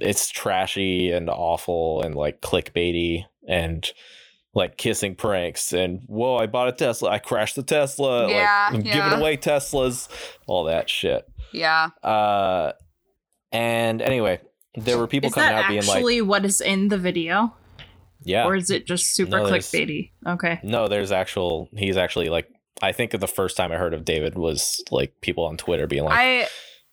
it's 0.00 0.28
trashy 0.28 1.12
and 1.12 1.30
awful 1.30 2.02
and 2.02 2.16
like 2.16 2.40
clickbaity 2.40 3.26
and 3.46 3.92
like 4.54 4.76
kissing 4.76 5.14
pranks 5.14 5.72
and 5.72 6.02
whoa, 6.06 6.36
I 6.36 6.46
bought 6.46 6.68
a 6.68 6.72
Tesla, 6.72 7.10
I 7.10 7.18
crashed 7.18 7.56
the 7.56 7.62
Tesla, 7.62 8.28
Yeah, 8.28 8.68
like 8.70 8.74
I'm 8.74 8.80
yeah. 8.86 8.92
giving 8.92 9.18
away 9.20 9.36
Teslas, 9.36 10.08
all 10.46 10.64
that 10.64 10.90
shit. 10.90 11.24
Yeah. 11.52 11.90
Uh, 12.02 12.72
and 13.52 14.02
anyway, 14.02 14.40
there 14.74 14.98
were 14.98 15.06
people 15.06 15.28
Is 15.28 15.34
coming 15.34 15.52
out 15.52 15.68
being 15.68 15.82
like, 15.82 15.96
actually 15.96 16.22
what 16.22 16.44
is 16.44 16.60
in 16.60 16.88
the 16.88 16.98
video, 16.98 17.54
yeah, 18.22 18.46
or 18.46 18.54
is 18.54 18.70
it 18.70 18.86
just 18.86 19.14
super 19.14 19.38
No, 19.38 19.44
clickbaity? 19.44 20.12
Okay. 20.26 20.60
no, 20.62 20.88
there's 20.88 21.12
actual. 21.12 21.68
He's 21.76 21.96
actually 21.96 22.28
like. 22.28 22.48
I 22.82 22.92
think 22.92 23.10
the 23.10 23.28
first 23.28 23.56
time 23.58 23.72
I 23.72 23.76
heard 23.76 23.92
of 23.92 24.06
David 24.06 24.36
was 24.38 24.82
like 24.90 25.20
people 25.20 25.44
on 25.44 25.58
Twitter 25.58 25.86
being 25.86 26.04
like, 26.04 26.18
I 26.18 26.48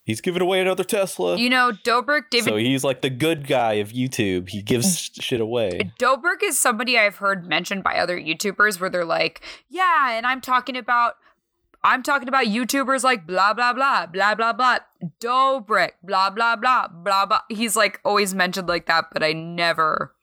"He's 0.07 0.21
giving 0.21 0.41
away 0.41 0.59
another 0.61 0.83
Tesla." 0.83 1.37
you 1.37 1.49
know, 1.49 1.71
Dobrik 1.83 2.31
David 2.31 2.45
so 2.49 2.55
he's 2.55 2.83
like 2.83 3.01
the 3.01 3.09
good 3.11 3.45
guy 3.45 3.73
of 3.73 3.89
YouTube. 3.89 4.49
He 4.49 4.61
gives 4.63 4.97
shit 5.19 5.39
away. 5.41 5.91
Dobrik 5.99 6.41
is 6.43 6.57
somebody 6.57 6.97
I've 6.97 7.17
heard 7.17 7.45
mentioned 7.45 7.83
by 7.83 7.97
other 7.99 8.19
YouTubers 8.19 8.79
where 8.79 8.89
they're 8.89 9.05
like, 9.05 9.41
yeah, 9.69 10.11
and 10.11 10.25
I'm 10.25 10.41
talking 10.41 10.75
about 10.77 11.15
I'm 11.83 12.01
talking 12.03 12.27
about 12.27 12.45
YouTubers 12.45 13.03
like 13.03 13.27
blah 13.27 13.53
blah 13.53 13.73
blah 13.73 14.05
blah 14.07 14.33
blah 14.33 14.53
blah 14.53 14.79
Dobrik 15.21 15.91
blah 16.03 16.29
blah 16.29 16.55
blah 16.55 16.87
blah 16.87 17.25
blah. 17.25 17.41
He's 17.49 17.75
like 17.75 17.99
always 18.03 18.33
mentioned 18.33 18.67
like 18.67 18.85
that, 18.87 19.05
but 19.11 19.23
I 19.23 19.33
never. 19.33 20.13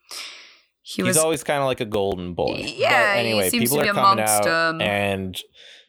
He 0.87 1.03
He's 1.03 1.07
was 1.14 1.16
always 1.16 1.42
kind 1.42 1.61
of 1.61 1.66
like 1.66 1.81
a 1.81 1.87
golden 1.87 2.35
boy. 2.35 2.62
Yeah, 2.77 3.14
But 3.14 3.23
he 3.25 3.31
anyway, 3.31 3.49
seems 3.51 3.70
people 3.70 3.79
to 3.79 3.83
are 3.85 3.94
coming 3.94 4.03
amongst 4.25 4.35
out 4.35 4.44
them. 4.44 4.81
and 4.83 5.40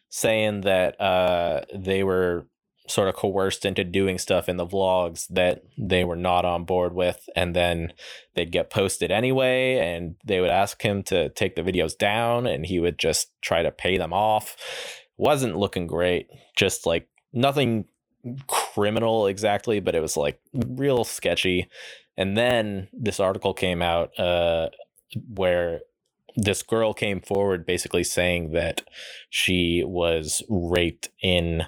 saying 0.08 0.62
that 0.62 0.98
uh, 0.98 1.60
they 1.74 2.02
were 2.02 2.46
sort 2.88 3.08
of 3.08 3.14
coerced 3.14 3.64
into 3.64 3.84
doing 3.84 4.18
stuff 4.18 4.48
in 4.48 4.56
the 4.56 4.66
vlogs 4.66 5.26
that 5.28 5.62
they 5.76 6.04
were 6.04 6.16
not 6.16 6.44
on 6.44 6.64
board 6.64 6.94
with, 6.94 7.28
and 7.34 7.54
then 7.54 7.92
they'd 8.34 8.52
get 8.52 8.70
posted 8.70 9.10
anyway, 9.10 9.76
and 9.78 10.16
they 10.24 10.40
would 10.40 10.50
ask 10.50 10.82
him 10.82 11.02
to 11.04 11.28
take 11.30 11.56
the 11.56 11.62
videos 11.62 11.96
down, 11.96 12.46
and 12.46 12.66
he 12.66 12.80
would 12.80 12.98
just 12.98 13.30
try 13.40 13.62
to 13.62 13.70
pay 13.70 13.98
them 13.98 14.12
off. 14.12 14.56
Wasn't 15.16 15.56
looking 15.56 15.86
great. 15.86 16.28
Just 16.56 16.86
like 16.86 17.08
nothing 17.32 17.86
criminal 18.46 19.26
exactly, 19.26 19.80
but 19.80 19.94
it 19.94 20.00
was 20.00 20.16
like 20.16 20.40
real 20.52 21.04
sketchy. 21.04 21.68
And 22.16 22.36
then 22.36 22.88
this 22.92 23.20
article 23.20 23.54
came 23.54 23.82
out 23.82 24.18
uh, 24.18 24.70
where 25.34 25.80
this 26.36 26.62
girl 26.62 26.92
came 26.92 27.20
forward 27.20 27.64
basically 27.64 28.04
saying 28.04 28.52
that 28.52 28.82
she 29.30 29.82
was 29.86 30.42
raped 30.48 31.08
in 31.22 31.62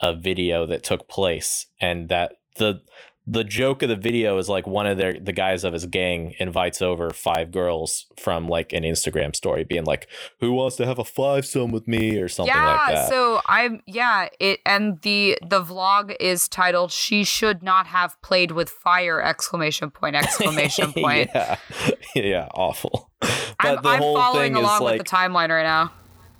a 0.00 0.14
video 0.14 0.66
that 0.66 0.82
took 0.82 1.08
place 1.08 1.66
and 1.80 2.08
that 2.08 2.32
the 2.58 2.82
the 3.28 3.42
joke 3.42 3.82
of 3.82 3.88
the 3.88 3.96
video 3.96 4.38
is 4.38 4.48
like 4.48 4.66
one 4.66 4.86
of 4.86 4.98
their 4.98 5.18
the 5.18 5.32
guys 5.32 5.64
of 5.64 5.72
his 5.72 5.84
gang 5.86 6.34
invites 6.38 6.80
over 6.80 7.10
five 7.10 7.50
girls 7.50 8.06
from 8.16 8.48
like 8.48 8.72
an 8.72 8.84
Instagram 8.84 9.34
story 9.34 9.64
being 9.64 9.84
like 9.84 10.06
who 10.40 10.52
wants 10.52 10.76
to 10.76 10.86
have 10.86 10.98
a 10.98 11.04
five 11.04 11.44
some 11.44 11.72
with 11.72 11.88
me 11.88 12.18
or 12.18 12.28
something 12.28 12.54
yeah, 12.54 12.76
like 12.76 12.94
that. 12.94 13.08
so 13.08 13.40
I'm 13.46 13.82
yeah, 13.86 14.28
it 14.38 14.60
and 14.64 15.00
the 15.02 15.38
the 15.42 15.62
vlog 15.62 16.14
is 16.20 16.48
titled 16.48 16.92
"She 16.92 17.24
should 17.24 17.62
not 17.62 17.88
have 17.88 18.20
played 18.22 18.52
with 18.52 18.70
fire!" 18.70 19.20
exclamation 19.20 19.90
point 19.90 20.14
exclamation 20.16 20.92
point. 20.92 21.30
yeah. 21.34 21.56
yeah, 22.14 22.48
awful. 22.54 23.10
But 23.20 23.78
I'm, 23.78 23.82
the 23.82 23.88
I'm 23.88 23.98
whole 23.98 24.16
following 24.16 24.54
thing 24.54 24.62
is 24.62 24.68
along 24.68 24.82
like 24.82 24.98
with 24.98 25.08
the 25.08 25.16
timeline 25.16 25.48
right 25.48 25.64
now. 25.64 25.90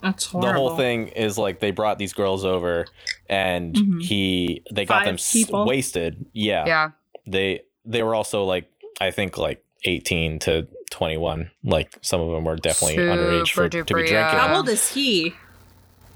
That's 0.07 0.29
the 0.31 0.53
whole 0.53 0.77
thing 0.77 1.09
is 1.09 1.37
like 1.39 1.61
they 1.61 1.71
brought 1.71 1.99
these 1.99 2.13
girls 2.13 2.45
over 2.45 2.87
and 3.29 3.75
Mhm. 3.75 4.03
he 4.03 4.63
they 4.73 4.85
got 4.85 4.99
Five 5.01 5.07
them 5.07 5.15
s- 5.15 5.51
wasted 5.51 6.27
yeah. 6.33 6.65
Yeah. 6.67 6.91
they 7.27 7.63
they 7.85 8.03
were 8.03 8.15
also 8.15 8.45
like 8.45 8.71
i 9.01 9.11
think 9.11 9.37
like 9.39 9.63
18 9.85 10.39
to 10.41 10.67
21 10.91 11.51
like 11.65 11.97
some 12.03 12.21
of 12.21 12.31
them 12.33 12.45
were 12.45 12.57
definitely 12.57 12.97
underage 12.99 13.49
for, 13.51 13.65
Super 13.65 13.69
to 13.69 13.85
be 13.85 13.85
drinking 14.07 14.15
young. 14.15 14.29
How 14.31 14.57
old 14.57 14.69
is 14.69 14.93
he? 14.93 15.35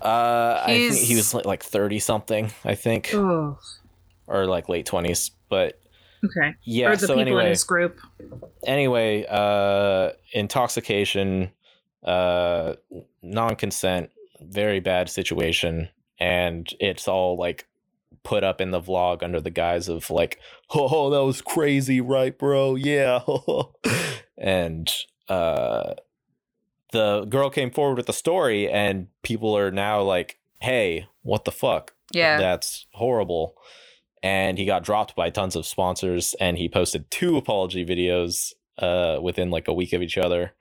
uh 0.03 0.63
i 0.65 0.89
think 0.89 0.97
he 0.97 1.15
was 1.17 1.35
like, 1.35 1.45
like 1.45 1.63
30 1.63 1.99
something 1.99 2.51
i 2.65 2.75
think 2.75 3.11
Oh, 3.15 3.59
or 4.27 4.47
like 4.47 4.69
late 4.69 4.87
20s 4.87 5.31
but 5.51 5.79
okay. 6.25 6.55
yeah 6.65 6.89
or 6.89 6.97
the 6.97 7.07
so 7.07 7.07
people 7.09 7.21
in 7.23 7.27
anyway 7.29 7.49
his 7.51 7.65
group. 7.65 7.99
anyway 8.67 9.27
uh 9.29 10.11
intoxication 10.33 11.51
uh 12.05 12.75
non-consent 13.23 14.11
very 14.41 14.81
bad 14.81 15.09
situation 15.09 15.89
and 16.19 16.75
it's 16.81 17.09
all 17.09 17.37
like 17.37 17.67
put 18.23 18.45
up 18.45 18.61
in 18.61 18.71
the 18.71 18.81
vlog 18.81 19.23
under 19.23 19.41
the 19.41 19.51
guise 19.51 19.89
of 19.89 20.11
like 20.11 20.39
oh 20.71 21.11
that 21.11 21.25
was 21.25 21.43
crazy 21.43 22.01
right 22.01 22.39
bro? 22.39 22.75
Yeah. 22.75 23.21
And 24.43 24.91
uh 25.29 25.97
the 26.93 27.27
girl 27.27 27.51
came 27.51 27.71
forward 27.71 27.99
with 27.99 28.07
the 28.07 28.15
story 28.15 28.71
and 28.71 29.09
people 29.23 29.55
are 29.55 29.71
now 29.71 30.01
like 30.01 30.39
hey 30.61 31.07
what 31.23 31.45
the 31.45 31.53
fuck? 31.53 31.93
Yeah. 32.13 32.39
that's 32.39 32.87
horrible. 32.95 33.55
And 34.23 34.57
he 34.57 34.65
got 34.65 34.83
dropped 34.83 35.15
by 35.15 35.29
tons 35.29 35.57
of 35.57 35.67
sponsors 35.67 36.35
and 36.41 36.57
he 36.57 36.69
posted 36.71 37.11
two 37.11 37.37
apology 37.37 37.85
videos 37.85 38.55
uh 38.79 39.19
within 39.21 39.51
like 39.51 39.69
a 39.69 39.75
week 39.75 39.93
of 39.93 40.01
each 40.01 40.17
other 40.17 40.55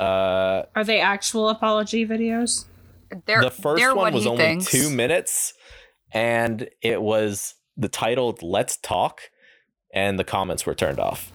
uh 0.00 0.64
Are 0.74 0.84
they 0.84 1.00
actual 1.00 1.48
apology 1.48 2.06
videos? 2.06 2.64
They're, 3.26 3.40
the 3.42 3.50
first 3.50 3.80
they're 3.80 3.94
one 3.94 4.06
what 4.06 4.14
was 4.14 4.26
only 4.26 4.42
thinks. 4.42 4.66
two 4.70 4.90
minutes 4.90 5.54
and 6.12 6.68
it 6.82 7.00
was 7.02 7.54
the 7.76 7.88
titled 7.88 8.42
let's 8.42 8.76
talk 8.78 9.20
and 9.94 10.18
the 10.18 10.24
comments 10.24 10.66
were 10.66 10.74
turned 10.74 10.98
off 10.98 11.32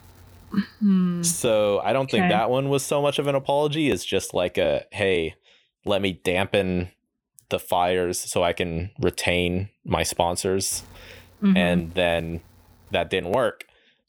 Hmm. 0.80 1.24
so 1.24 1.80
i 1.80 1.94
don't 1.94 2.12
think 2.12 2.28
that 2.30 2.50
one 2.50 2.68
was 2.68 2.84
so 2.84 3.02
much 3.02 3.20
of 3.20 3.28
an 3.28 3.36
apology 3.36 3.90
it's 3.90 4.04
just 4.04 4.34
like 4.34 4.58
a 4.58 4.84
hey 4.92 5.36
let 5.86 6.02
me 6.02 6.12
dampen 6.26 6.92
the 7.50 7.58
fires 7.60 8.20
so 8.20 8.44
i 8.44 8.52
can 8.52 8.92
retain 9.00 9.70
my 9.86 10.04
sponsors 10.04 10.84
Mhm. 11.42 11.58
and 11.58 11.94
then 11.94 12.42
that 12.92 13.10
didn't 13.10 13.32
work 13.32 13.64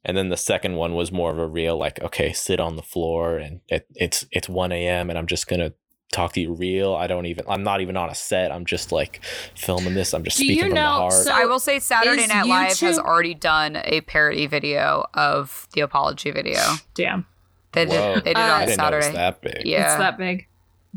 and 0.04 0.16
then 0.16 0.28
the 0.28 0.36
second 0.36 0.76
one 0.76 0.94
was 0.94 1.12
more 1.12 1.30
of 1.30 1.38
a 1.38 1.46
real 1.46 1.76
like 1.76 2.00
okay 2.02 2.32
sit 2.32 2.58
on 2.60 2.76
the 2.76 2.82
floor 2.82 3.36
and 3.38 3.60
it, 3.68 3.86
it's 3.94 4.26
it's 4.30 4.48
1 4.48 4.72
a.m 4.72 5.08
and 5.10 5.18
i'm 5.18 5.26
just 5.26 5.46
gonna 5.46 5.72
talk 6.10 6.32
to 6.34 6.40
you 6.40 6.52
real 6.52 6.94
i 6.94 7.06
don't 7.06 7.24
even 7.26 7.44
i'm 7.48 7.62
not 7.62 7.80
even 7.80 7.96
on 7.96 8.10
a 8.10 8.14
set 8.14 8.52
i'm 8.52 8.66
just 8.66 8.92
like 8.92 9.20
filming 9.56 9.94
this 9.94 10.12
i'm 10.12 10.22
just 10.24 10.36
Do 10.36 10.44
speaking 10.44 10.56
you 10.56 10.70
from 10.70 10.74
the 10.74 10.80
heart 10.82 11.12
so- 11.14 11.32
I 11.32 11.46
will 11.46 11.58
say 11.60 11.78
Saturday 11.78 12.22
is 12.22 12.28
Night 12.28 12.46
Live 12.46 12.78
has 12.80 12.98
already 12.98 13.34
done 13.34 13.76
a 13.84 14.00
parody 14.02 14.46
video 14.46 15.06
of 15.14 15.66
the 15.72 15.80
apology 15.80 16.30
video. 16.30 16.60
Damn, 16.94 17.26
They 17.72 17.86
Whoa. 17.86 18.16
did, 18.16 18.24
they 18.24 18.34
did 18.34 18.36
Uh, 18.36 18.40
it 18.40 18.44
i 18.44 18.60
on 18.62 18.66
didn't 18.68 18.78
know 18.78 18.98
it 18.98 19.02
Saturday. 19.02 19.12
that 19.16 19.40
big 19.40 19.62
Yeah. 19.64 19.84
it's 19.86 19.96
that 19.96 20.18
big. 20.18 20.46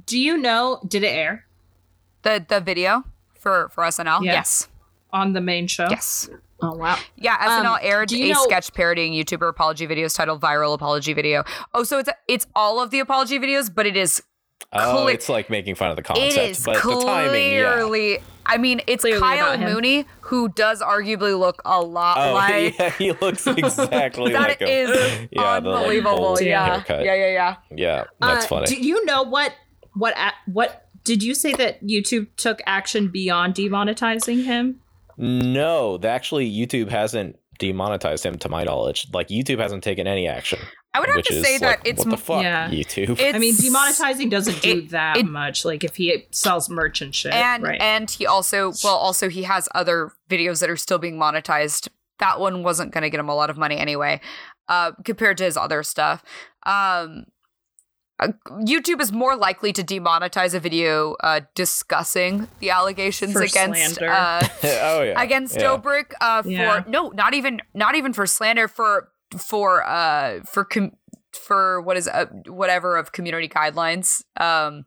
Do 0.05 0.19
you 0.19 0.37
know? 0.37 0.81
Did 0.85 1.03
it 1.03 1.07
air 1.13 1.45
The 2.23 2.45
the 2.45 2.59
video 2.59 3.05
for 3.39 3.69
for 3.69 3.83
SNL. 3.85 4.21
Yeah. 4.25 4.33
Yes. 4.33 4.67
on 5.13 5.31
the 5.31 5.39
main 5.39 5.67
show? 5.67 5.87
Yes. 5.89 6.29
Oh 6.61 6.75
wow. 6.75 6.97
Yeah, 7.17 7.37
SNL 7.37 7.65
Um, 7.73 7.79
aired 7.81 8.11
a 8.11 8.29
know- 8.31 8.43
sketch 8.43 8.73
parodying 8.73 9.13
YouTuber 9.13 9.49
apology 9.49 9.87
videos 9.87 10.15
titled 10.15 10.41
"Viral 10.41 10.73
Apology 10.73 11.13
Video." 11.13 11.43
Oh, 11.73 11.83
so 11.83 11.99
it's 11.99 12.09
it's 12.27 12.47
all 12.55 12.79
of 12.81 12.91
the 12.91 12.99
apology 12.99 13.39
videos, 13.39 13.73
but 13.73 13.85
it 13.85 13.97
is 13.97 14.23
oh 14.71 14.91
cle- 14.99 15.07
it's 15.09 15.27
like 15.29 15.49
making 15.49 15.75
fun 15.75 15.89
of 15.91 15.95
the 15.97 16.01
concept 16.01 16.27
it 16.37 16.49
is 16.51 16.63
but 16.63 16.75
the 16.81 17.01
timing 17.05 17.51
yeah 17.53 17.73
clearly. 17.73 18.19
I 18.47 18.57
mean, 18.57 18.79
it's 18.85 19.01
Clearly 19.01 19.19
Kyle. 19.19 19.57
Mooney 19.57 20.05
who 20.21 20.49
does 20.49 20.79
arguably 20.81 21.37
look 21.37 21.61
a 21.65 21.81
lot 21.81 22.17
Oh 22.19 22.33
like. 22.35 22.77
yeah, 22.77 22.89
he 22.91 23.11
looks 23.13 23.45
exactly 23.47 24.33
That 24.33 24.49
like 24.49 24.61
him. 24.61 24.67
is 24.67 24.89
yeah, 25.31 25.59
the, 25.59 25.69
like, 25.69 25.79
unbelievable. 25.81 26.17
bold 26.17 26.41
yeah. 26.41 26.83
yeah, 26.87 27.01
yeah, 27.01 27.15
yeah. 27.15 27.55
Yeah, 27.75 28.03
that's 28.21 28.45
Uh, 28.45 28.49
funny. 28.49 28.65
Do 28.67 28.75
you 28.75 29.03
know 29.05 29.23
what 29.23 29.53
what 29.95 30.15
what 30.45 30.87
did 31.03 31.21
you 31.23 31.33
say 31.33 31.53
that 31.53 31.83
YouTube 31.83 32.27
took 32.37 32.61
action 32.67 33.07
beyond 33.09 33.55
demonetizing 33.55 34.45
him? 34.45 34.79
No, 35.17 35.97
th- 35.97 36.09
actually, 36.09 36.51
YouTube 36.51 36.89
hasn't 36.89 37.37
demonetized 37.59 38.25
him 38.25 38.37
to 38.39 38.49
my 38.49 38.63
knowledge. 38.63 39.07
Like 39.13 39.29
YouTube 39.29 39.59
hasn't 39.59 39.83
taken 39.83 40.07
any 40.07 40.27
action. 40.27 40.59
I 40.93 40.99
would 40.99 41.09
have 41.09 41.23
to 41.25 41.43
say 41.43 41.57
that 41.57 41.79
like, 41.79 41.87
it's 41.87 41.99
what 42.05 42.11
the 42.11 42.17
fuck, 42.17 42.43
Yeah. 42.43 42.69
YouTube. 42.69 43.17
It's, 43.19 43.35
I 43.35 43.37
mean, 43.39 43.53
demonetizing 43.53 44.29
doesn't 44.29 44.61
do 44.61 44.77
it- 44.79 44.89
that 44.91 45.17
it- 45.17 45.25
much. 45.25 45.65
Like 45.65 45.83
if 45.83 45.95
he 45.97 46.25
sells 46.31 46.69
merch 46.69 47.01
and 47.01 47.13
shit, 47.13 47.33
and 47.33 47.63
right? 47.63 47.79
and 47.81 48.09
he 48.09 48.25
also 48.25 48.71
well 48.83 48.95
also 48.95 49.29
he 49.29 49.43
has 49.43 49.67
other 49.75 50.11
videos 50.29 50.59
that 50.61 50.69
are 50.69 50.77
still 50.77 50.97
being 50.97 51.17
monetized 51.17 51.89
that 52.19 52.39
one 52.39 52.63
wasn't 52.63 52.93
going 52.93 53.01
to 53.03 53.09
get 53.09 53.19
him 53.19 53.27
a 53.27 53.35
lot 53.35 53.49
of 53.49 53.57
money 53.57 53.77
anyway 53.77 54.21
uh 54.69 54.93
compared 55.03 55.37
to 55.37 55.43
his 55.43 55.57
other 55.57 55.83
stuff 55.83 56.23
um 56.65 57.25
uh, 58.19 58.29
YouTube 58.61 59.01
is 59.01 59.11
more 59.11 59.35
likely 59.35 59.73
to 59.73 59.83
demonetize 59.83 60.53
a 60.53 60.59
video 60.59 61.15
uh, 61.21 61.41
discussing 61.53 62.47
the 62.59 62.69
allegations 62.69 63.33
For 63.33 63.43
against 63.43 64.01
uh, 64.01 64.41
oh 64.63 65.01
yeah, 65.03 65.21
against 65.21 65.55
yeah. 65.55 65.63
Dobrik 65.63 66.13
uh, 66.21 66.41
for 66.43 66.49
Yeah. 66.49 66.83
no, 66.87 67.09
not 67.09 67.33
even 67.33 67.61
not 67.73 67.95
even 67.95 68.13
for 68.13 68.25
slander 68.25 68.67
for 68.67 69.09
for 69.37 69.83
uh 69.83 70.41
for 70.45 70.63
com- 70.63 70.93
for 71.33 71.81
what 71.81 71.97
is 71.97 72.07
uh, 72.07 72.27
whatever 72.47 72.95
of 72.95 73.11
community 73.11 73.49
guidelines. 73.49 74.23
Um, 74.39 74.85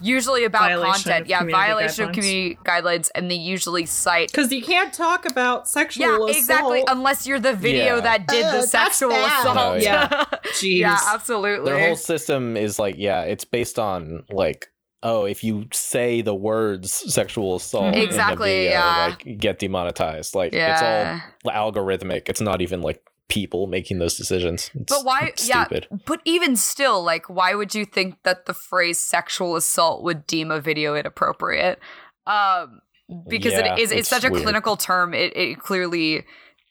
usually 0.00 0.44
about 0.44 0.62
Violation 0.62 0.92
content. 1.10 1.26
Yeah, 1.28 1.38
community 1.38 1.62
violation 1.66 2.04
of 2.08 2.12
community 2.14 2.58
guidelines, 2.64 3.10
and 3.14 3.30
they 3.30 3.34
usually 3.36 3.86
cite. 3.86 4.30
Because 4.30 4.52
you 4.52 4.62
can't 4.62 4.92
talk 4.92 5.24
about 5.28 5.68
sexual 5.68 6.02
Yeah, 6.06 6.14
assault. 6.16 6.30
exactly. 6.36 6.84
Unless 6.88 7.26
you're 7.26 7.40
the 7.40 7.52
video 7.54 7.96
Yeah. 7.96 8.00
that 8.00 8.26
did 8.28 8.44
Uh, 8.44 8.52
the 8.52 8.62
sexual 8.66 9.10
bad. 9.10 9.40
assault. 9.40 9.56
No, 9.56 9.74
yeah. 9.82 10.24
Jeez. 10.54 10.78
yeah, 10.78 10.98
absolutely. 11.08 11.70
Their 11.72 11.86
whole 11.86 11.96
system 11.96 12.56
is 12.56 12.78
like, 12.78 12.96
yeah, 12.98 13.22
it's 13.22 13.44
based 13.44 13.78
on 13.78 14.24
like, 14.30 14.68
oh, 15.02 15.24
if 15.24 15.42
you 15.42 15.66
say 15.72 16.20
the 16.20 16.34
words 16.34 16.92
sexual 16.92 17.56
assault, 17.56 17.86
in 17.86 17.92
the 17.92 18.02
Exactly, 18.02 18.50
video, 18.50 18.70
yeah. 18.72 19.06
like 19.24 19.38
get 19.38 19.58
demonetized. 19.58 20.34
Like 20.34 20.52
yeah. 20.52 20.72
it's 20.72 21.22
all 21.46 21.52
algorithmic. 21.72 22.28
It's 22.28 22.40
not 22.40 22.60
even 22.60 22.82
like 22.82 23.02
people 23.30 23.66
making 23.66 23.98
those 23.98 24.16
decisions. 24.16 24.70
It's 24.74 24.94
But 24.94 25.04
why- 25.04 25.32
yeah. 25.44 25.66
But 26.04 26.20
even 26.24 26.56
still, 26.56 27.02
like, 27.02 27.30
why 27.30 27.54
would 27.54 27.74
you 27.74 27.86
think 27.86 28.16
that 28.24 28.46
the 28.46 28.54
phrase 28.54 29.00
sexual 29.00 29.56
assault 29.56 30.02
would 30.02 30.26
deem 30.26 30.50
a 30.50 30.60
video 30.60 30.94
inappropriate? 30.94 31.78
Um, 32.26 32.80
because 33.28 33.52
Yeah, 33.52 33.74
it 33.74 33.78
is 33.80 33.90
it's, 33.90 34.00
it's 34.00 34.08
such 34.08 34.24
a 34.24 34.30
clinical 34.30 34.76
term. 34.76 35.14
It, 35.14 35.36
it 35.36 35.58
clearly 35.58 36.24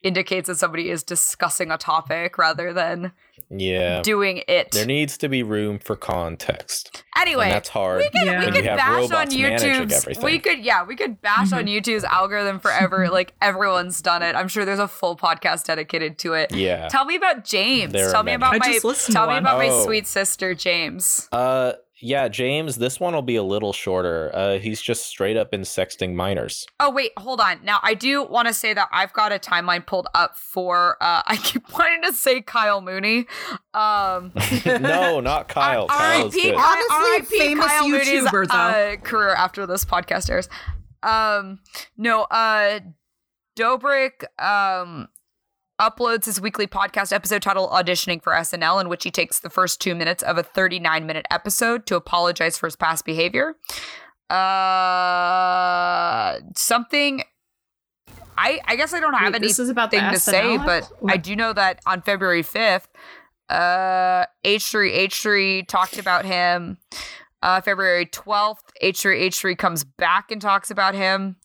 indicates 0.03 0.47
that 0.47 0.55
somebody 0.55 0.89
is 0.89 1.03
discussing 1.03 1.71
a 1.71 1.77
topic 1.77 2.37
rather 2.37 2.71
than 2.71 3.11
Yeah. 3.49 4.01
doing 4.03 4.43
it. 4.47 4.71
There 4.71 4.85
needs 4.85 5.17
to 5.19 5.29
be 5.29 5.41
room 5.43 5.79
for 5.79 5.95
context. 5.95 7.03
anyway, 7.17 7.45
and 7.45 7.53
that's 7.53 7.69
hard. 7.69 7.97
we 7.99 8.09
could 8.09 8.25
Yeah. 8.27 8.39
we 8.45 8.51
could 8.51 8.55
you 8.63 8.75
bash 8.75 8.89
on 8.89 9.01
robots 9.11 9.35
YouTube's 9.35 10.23
we 10.23 10.39
could 10.39 10.59
yeah 10.59 10.83
we 10.85 10.95
could 10.95 11.21
bash 11.21 11.51
on 11.51 11.65
YouTube's 11.65 12.03
algorithm 12.03 12.59
forever. 12.59 13.09
like 13.11 13.33
everyone's 13.41 14.01
done 14.01 14.21
it. 14.23 14.35
I'm 14.35 14.47
sure 14.47 14.65
there's 14.65 14.79
a 14.79 14.87
full 14.87 15.17
podcast 15.17 15.65
dedicated 15.65 16.17
to 16.19 16.33
it. 16.33 16.53
Yeah. 16.53 16.87
Tell 16.89 17.05
me 17.05 17.15
about 17.15 17.43
James. 17.43 17.91
There 17.93 18.07
are 18.09 18.11
tell 18.11 18.23
me 18.23 18.27
many. 18.31 18.35
about 18.35 18.53
I 18.55 18.57
my 18.59 18.73
just 18.73 18.85
listened 18.85 19.15
tell 19.15 19.25
to 19.25 19.29
me 19.31 19.35
one. 19.35 19.43
about 19.43 19.57
my 19.57 19.69
Oh. 19.69 19.83
sweet 19.85 20.05
sister 20.07 20.53
James. 20.53 21.27
Uh 21.31 21.73
yeah, 22.01 22.27
James, 22.27 22.77
this 22.77 22.99
one 22.99 23.13
will 23.13 23.21
be 23.21 23.35
a 23.35 23.43
little 23.43 23.73
shorter. 23.73 24.31
Uh 24.33 24.59
he's 24.59 24.81
just 24.81 25.05
straight 25.05 25.37
up 25.37 25.51
been 25.51 25.61
sexting 25.61 26.13
minors. 26.13 26.65
Oh 26.79 26.89
wait, 26.91 27.11
hold 27.17 27.39
on. 27.41 27.59
Now 27.63 27.79
I 27.83 27.93
do 27.93 28.23
want 28.23 28.47
to 28.47 28.53
say 28.53 28.73
that 28.73 28.87
I've 28.91 29.13
got 29.13 29.31
a 29.31 29.39
timeline 29.39 29.85
pulled 29.85 30.07
up 30.13 30.37
for. 30.37 30.97
uh 31.01 31.21
I 31.27 31.37
keep 31.37 31.71
wanting 31.77 32.01
to 32.03 32.13
say 32.13 32.41
Kyle 32.41 32.81
Mooney. 32.81 33.27
Um, 33.73 34.31
no, 34.65 35.19
not 35.19 35.47
Kyle. 35.47 35.87
Kyle's 35.87 36.35
R.I.P. 36.35 36.41
good. 36.41 36.55
Honestly, 36.55 36.95
R.I.P. 36.95 37.37
famous 37.37 37.65
Kyle 37.67 37.87
Mooney's, 37.89 38.07
YouTuber, 38.07 38.47
though. 38.47 38.55
uh, 38.55 38.95
career 38.97 39.29
after 39.35 39.65
this 39.65 39.85
podcast 39.85 40.29
airs. 40.29 40.49
Um, 41.03 41.59
no, 41.97 42.23
uh, 42.23 42.79
Dobrik 43.57 44.23
um 44.41 45.07
uploads 45.79 46.25
his 46.25 46.41
weekly 46.41 46.67
podcast 46.67 47.13
episode 47.13 47.41
titled 47.41 47.69
"Auditioning 47.71 48.21
for 48.21 48.33
SNL," 48.33 48.81
in 48.81 48.89
which 48.89 49.03
he 49.03 49.11
takes 49.11 49.39
the 49.39 49.49
first 49.49 49.79
two 49.79 49.95
minutes 49.95 50.21
of 50.23 50.37
a 50.37 50.43
39 50.43 51.05
minute 51.05 51.25
episode 51.31 51.85
to 51.87 51.95
apologize 51.95 52.57
for 52.57 52.67
his 52.67 52.75
past 52.75 53.05
behavior. 53.05 53.55
Uh, 54.29 56.39
something. 56.55 57.23
I 58.37 58.59
I 58.65 58.75
guess 58.75 58.93
I 58.93 58.99
don't 58.99 59.13
have 59.13 59.33
Wait, 59.33 59.41
this 59.41 59.59
anything 59.59 59.63
is 59.63 59.69
about 59.69 59.91
the 59.91 59.99
to 59.99 60.19
say, 60.19 60.57
but 60.57 60.89
What? 60.99 61.13
I 61.13 61.17
do 61.17 61.35
know 61.35 61.53
that 61.53 61.79
on 61.85 62.01
February 62.01 62.43
5th, 62.43 62.87
uh, 63.49 64.25
H3H3 64.45 65.67
talked 65.67 65.97
about 65.97 66.25
him. 66.25 66.77
Uh, 67.41 67.61
February 67.61 68.05
12th, 68.05 68.57
H3H3 68.83 69.57
comes 69.57 69.83
back 69.83 70.29
and 70.29 70.41
talks 70.41 70.69
about 70.69 70.93
him. 70.93 71.37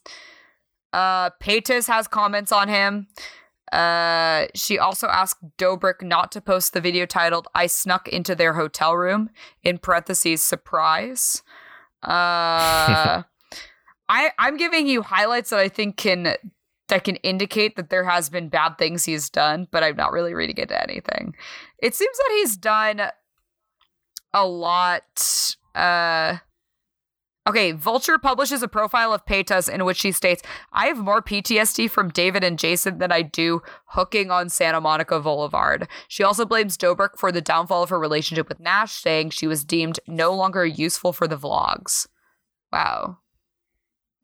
Uh, 0.93 1.31
Paytas 1.43 1.87
has 1.87 2.09
comments 2.09 2.53
on 2.53 2.69
him. 2.69 3.07
Uh, 3.75 4.47
she 4.55 4.79
also 4.79 5.09
asked 5.09 5.43
Dobrik 5.59 6.01
not 6.01 6.31
to 6.33 6.41
post 6.41 6.73
the 6.75 6.81
video 6.81 7.07
titled 7.07 7.49
"I 7.57 7.67
snuck 7.67 8.07
into 8.07 8.37
their 8.37 8.53
hotel 8.53 8.95
room" 8.95 9.31
in 9.65 9.79
parentheses 9.79 10.45
surprise. 10.45 11.43
Uh, 12.01 13.25
I 14.09 14.31
I'm 14.39 14.57
giving 14.57 14.87
you 14.87 15.03
highlights 15.03 15.51
that 15.51 15.59
I 15.59 15.69
think 15.69 15.97
can 15.97 16.37
that 16.89 17.03
can 17.03 17.17
indicate 17.17 17.75
that 17.75 17.91
there 17.91 18.05
has 18.05 18.29
been 18.29 18.49
bad 18.49 18.79
things 18.79 19.05
he's 19.05 19.29
done, 19.29 19.67
but 19.73 19.83
I'm 19.83 19.97
not 19.97 20.13
really 20.13 20.35
reading 20.35 20.59
into 20.59 20.81
anything. 20.81 21.35
It 21.79 21.97
seems 21.97 22.17
that 22.17 22.31
he's 22.37 22.57
done 22.57 23.03
a 24.33 24.47
lot. 24.47 25.57
Uh, 25.75 26.37
okay, 27.47 27.73
Vulture 27.73 28.19
publishes 28.19 28.63
a 28.63 28.69
profile 28.69 29.13
of 29.13 29.27
Paytas 29.27 29.69
in 29.69 29.85
which 29.85 29.99
she 29.99 30.13
states, 30.13 30.43
"I 30.73 30.87
have 30.87 30.99
more 30.99 31.23
PTSD 31.23 31.89
from 31.89 32.11
David 32.11 32.45
and 32.45 32.59
Jason 32.59 32.99
than 32.99 33.13
I 33.13 33.23
do 33.23 33.63
hooking 33.89 34.31
on 34.31 34.49
Santa 34.49 34.81
Monica 34.81 35.21
Boulevard." 35.21 35.89
She 36.09 36.23
also 36.23 36.45
blames 36.45 36.77
Dobrik 36.77 37.19
for 37.19 37.31
the 37.31 37.41
downfall 37.41 37.83
of 37.83 37.91
her 37.91 37.99
relationship 37.99 38.49
with 38.49 38.61
Nash, 38.61 38.93
saying 38.93 39.31
she 39.31 39.47
was 39.47 39.65
deemed 39.65 40.01
no 40.07 40.33
longer 40.33 40.65
useful 40.65 41.13
for 41.13 41.27
the 41.27 41.37
vlogs. 41.37 42.07
Wow. 42.73 43.19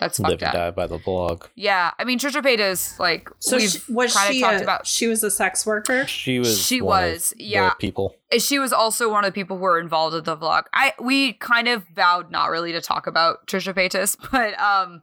That's 0.01 0.18
Live 0.18 0.30
fucked 0.32 0.42
and 0.42 0.48
up. 0.48 0.55
die 0.55 0.70
by 0.70 0.86
the 0.86 0.98
blog. 0.98 1.44
Yeah, 1.55 1.90
I 1.98 2.05
mean 2.05 2.18
Trisha 2.18 2.42
Paytas, 2.42 2.98
like 2.98 3.28
So 3.38 3.59
we've 3.59 3.70
she, 3.70 3.92
was 3.92 4.14
kind 4.14 4.30
of 4.30 4.34
she? 4.34 4.40
talked 4.40 4.61
a- 4.61 4.62
about. 4.64 4.86
she 4.86 5.07
was 5.07 5.22
a 5.22 5.30
sex 5.30 5.64
worker. 5.66 6.07
She 6.07 6.38
was 6.38 6.59
She 6.61 6.80
one 6.80 7.05
of 7.05 7.12
was, 7.12 7.30
the 7.36 7.44
yeah. 7.44 7.70
people. 7.74 8.16
She 8.38 8.59
was 8.59 8.72
also 8.72 9.11
one 9.11 9.24
of 9.24 9.28
the 9.28 9.34
people 9.34 9.57
who 9.59 9.62
were 9.62 9.78
involved 9.78 10.16
in 10.16 10.24
the 10.24 10.36
vlog. 10.36 10.64
I 10.72 10.94
we 11.01 11.34
kind 11.34 11.68
of 11.68 11.84
vowed 11.94 12.30
not 12.30 12.51
really 12.51 12.72
to 12.72 12.80
talk 12.80 13.07
about 13.07 13.46
Trisha 13.46 13.74
Paytas, 13.74 14.16
but 14.32 14.59
um, 14.59 15.03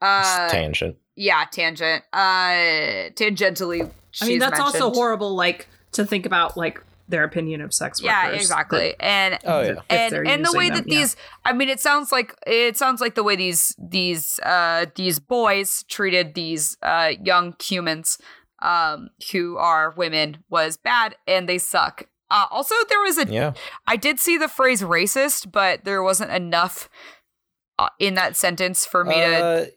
uh, 0.00 0.48
Tangent. 0.48 0.96
yeah, 1.14 1.44
tangent. 1.52 2.02
Uh, 2.12 3.10
tangentially. 3.14 3.80
I 3.80 3.84
mean, 3.84 3.90
she's 4.12 4.40
that's 4.40 4.58
also 4.60 4.90
horrible. 4.90 5.34
Like 5.34 5.68
to 5.92 6.04
think 6.06 6.26
about 6.26 6.56
like 6.56 6.82
their 7.12 7.22
opinion 7.22 7.60
of 7.60 7.72
sex 7.72 8.02
workers. 8.02 8.10
Yeah, 8.10 8.30
exactly. 8.30 8.94
And 8.98 9.38
Oh 9.44 9.60
yeah. 9.60 9.74
And 9.88 10.26
and 10.26 10.44
the 10.44 10.52
way 10.56 10.68
them, 10.68 10.78
that 10.78 10.88
yeah. 10.88 10.98
these 10.98 11.16
i 11.44 11.52
mean 11.52 11.68
it 11.68 11.78
sounds 11.78 12.10
like 12.10 12.34
it 12.46 12.76
sounds 12.76 13.00
like 13.00 13.14
the 13.14 13.22
way 13.22 13.36
these 13.36 13.76
these 13.78 14.40
uh 14.42 14.86
these 14.96 15.20
boys 15.20 15.84
treated 15.84 16.34
these 16.34 16.76
uh 16.82 17.12
young 17.22 17.54
humans 17.62 18.18
um 18.60 19.10
who 19.30 19.56
are 19.58 19.92
women 19.96 20.38
was 20.50 20.76
bad 20.76 21.14
and 21.28 21.48
they 21.48 21.58
suck 21.58 22.08
uh 22.30 22.46
also 22.50 22.74
there 22.88 23.00
was 23.00 23.18
a 23.18 23.26
Yeah. 23.26 23.52
I 23.86 23.96
did 23.96 24.18
see 24.18 24.36
the 24.38 24.48
phrase 24.48 24.82
racist 24.82 25.52
but 25.52 25.84
there 25.84 26.02
wasn't 26.02 26.32
enough 26.32 26.88
uh, 27.78 27.88
in 27.98 28.14
that 28.14 28.36
sentence 28.36 28.84
for 28.86 29.04
me 29.04 29.22
Uh, 29.22 29.28
to 29.64 29.72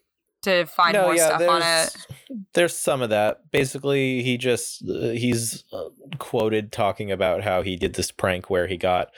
find 0.66 0.93
no, 0.93 1.04
more 1.04 1.16
yeah, 1.16 1.28
stuff 1.28 1.41
on 1.50 1.58
it 1.58 1.60
there's- 1.62 2.08
There's 2.54 2.78
some 2.78 3.02
of 3.02 3.10
that. 3.12 3.52
Basically, 3.52 4.24
he 4.24 4.38
just 4.38 4.84
uh, 4.89 5.10
he's 5.10 5.64
uh, 5.74 5.89
quoted 6.18 6.72
talking 6.72 7.12
about 7.12 7.43
how 7.43 7.62
he 7.62 7.76
did 7.76 7.93
this 7.93 8.12
prank 8.12 8.50
where 8.50 8.68
he 8.68 8.78
got 8.78 9.10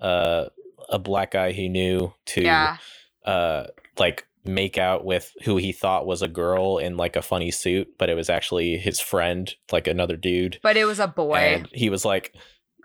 uh, 0.00 0.46
a 0.88 0.98
black 0.98 1.30
guy 1.32 1.52
he 1.52 1.68
knew 1.68 2.12
to 2.26 2.42
yeah 2.42 2.76
uh, 3.24 3.66
like 3.98 4.26
make 4.44 4.76
out 4.76 5.04
with 5.04 5.32
who 5.44 5.56
he 5.56 5.72
thought 5.72 6.04
was 6.06 6.20
a 6.22 6.28
girl 6.28 6.78
in 6.78 6.96
like 6.96 7.14
a 7.16 7.22
funny 7.22 7.50
suit, 7.52 7.88
but 7.98 8.10
it 8.10 8.14
was 8.14 8.28
actually 8.28 8.76
his 8.76 8.98
friend, 9.00 9.54
like 9.70 9.86
another 9.86 10.16
dude. 10.16 10.58
but 10.62 10.76
it 10.76 10.84
was 10.84 10.98
a 10.98 11.06
boy 11.06 11.36
And 11.36 11.68
he 11.72 11.88
was 11.90 12.04
like, 12.04 12.34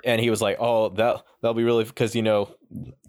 and 0.06 0.22
he 0.22 0.30
was 0.30 0.42
like, 0.42 0.58
"Oh, 0.60 0.90
that 0.90 1.24
that'll 1.42 1.56
be 1.56 1.64
really 1.64 1.84
because 1.84 2.16
you 2.16 2.22
know 2.22 2.56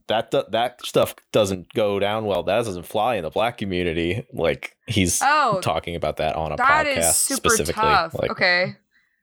that 0.09 0.30
that 0.30 0.84
stuff 0.84 1.14
doesn't 1.32 1.72
go 1.74 1.98
down 1.98 2.24
well. 2.24 2.42
That 2.42 2.64
doesn't 2.64 2.84
fly 2.86 3.16
in 3.16 3.22
the 3.22 3.30
black 3.30 3.56
community." 3.59 4.26
Like 4.32 4.76
he's 4.86 5.20
oh 5.22 5.61
talking 5.62 5.94
about 5.94 6.16
that 6.18 6.34
on 6.36 6.52
a 6.52 6.56
that 6.56 6.86
podcast 6.86 6.98
is 6.98 7.16
super 7.16 7.48
specifically. 7.50 7.82
tough 7.82 8.14
Like, 8.14 8.30
okay 8.32 8.76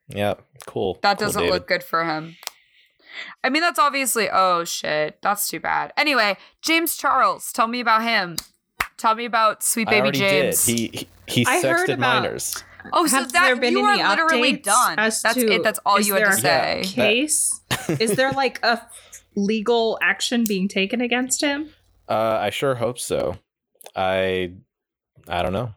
yeah, 0.07 0.35
cool. 0.67 0.99
That 1.01 1.17
doesn't 1.17 1.41
David. 1.41 1.53
look 1.53 1.67
good 1.67 1.83
for 1.83 2.05
him. 2.05 2.35
I 3.43 3.49
mean, 3.49 3.61
that's 3.61 3.79
obviously, 3.79 4.29
oh 4.31 4.63
shit, 4.63 5.17
that's 5.21 5.47
too 5.47 5.59
bad. 5.59 5.93
Anyway, 5.97 6.37
James 6.61 6.95
Charles, 6.95 7.51
tell 7.51 7.67
me 7.67 7.79
about 7.79 8.03
him. 8.03 8.35
Tell 8.97 9.15
me 9.15 9.25
about 9.25 9.63
Sweet 9.63 9.87
Baby 9.87 10.01
already 10.01 10.19
James. 10.19 10.65
did. 10.65 10.77
He 10.77 10.87
he, 10.87 11.07
he 11.27 11.45
I 11.47 11.61
heard 11.61 11.89
sexted 11.89 11.93
about- 11.95 12.21
minors. 12.23 12.63
oh, 12.93 13.07
so 13.07 13.23
that 13.23 13.31
there 13.31 13.55
been 13.55 13.73
you 13.73 13.79
are 13.83 13.97
literally 14.09 14.57
done. 14.57 14.95
That's 14.97 15.21
to- 15.23 15.51
it. 15.53 15.63
That's 15.63 15.79
all 15.87 15.99
you 15.99 16.13
had 16.13 16.25
to 16.25 16.37
say. 16.37 16.81
Yeah. 16.83 16.91
Case 16.91 17.59
is 17.99 18.15
there 18.15 18.31
like 18.31 18.59
a 18.63 18.79
legal 19.35 19.97
action 20.01 20.43
being 20.47 20.67
taken 20.67 21.01
against 21.01 21.41
him? 21.41 21.69
Uh, 22.09 22.37
I 22.41 22.49
sure 22.49 22.75
hope 22.75 22.99
so. 22.99 23.37
I 23.95 24.53
I 25.27 25.41
don't 25.43 25.53
know. 25.53 25.73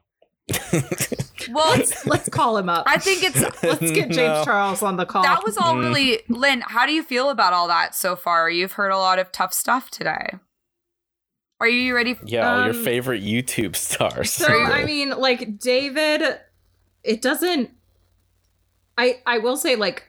Well, 1.50 1.70
Let's 1.78 2.04
let's 2.06 2.28
call 2.28 2.58
him 2.58 2.68
up. 2.68 2.84
I 2.86 2.98
think 2.98 3.22
it's 3.22 3.40
let's 3.62 3.80
get 3.80 4.06
James 4.10 4.16
No. 4.16 4.44
Charles 4.44 4.82
on 4.82 4.96
the 4.96 5.06
call. 5.06 5.22
that 5.22 5.44
was 5.44 5.56
all 5.56 5.74
Mm. 5.76 5.84
really. 5.84 6.20
Lynn, 6.28 6.60
how 6.66 6.84
do 6.84 6.92
you 6.92 7.02
feel 7.02 7.30
about 7.30 7.52
all 7.54 7.68
that 7.68 7.94
so 7.94 8.16
far? 8.16 8.50
You've 8.50 8.72
heard 8.72 8.90
a 8.90 8.98
lot 8.98 9.18
of 9.18 9.32
tough 9.32 9.54
stuff 9.54 9.90
today. 9.90 10.30
Are 11.60 11.68
you 11.68 11.94
ready? 11.94 12.10
f- 12.12 12.18
Yeah, 12.24 12.50
all 12.50 12.64
your 12.66 12.74
Um, 12.74 12.84
favorite 12.84 13.22
YouTube 13.22 13.76
stars. 13.76 14.32
So 14.32 14.46
I 14.46 14.84
mean, 14.84 15.10
like 15.10 15.58
David, 15.58 16.22
it 17.02 17.22
doesn't. 17.22 17.70
I 18.98 19.20
I 19.24 19.38
will 19.38 19.56
say 19.56 19.76
like 19.76 20.07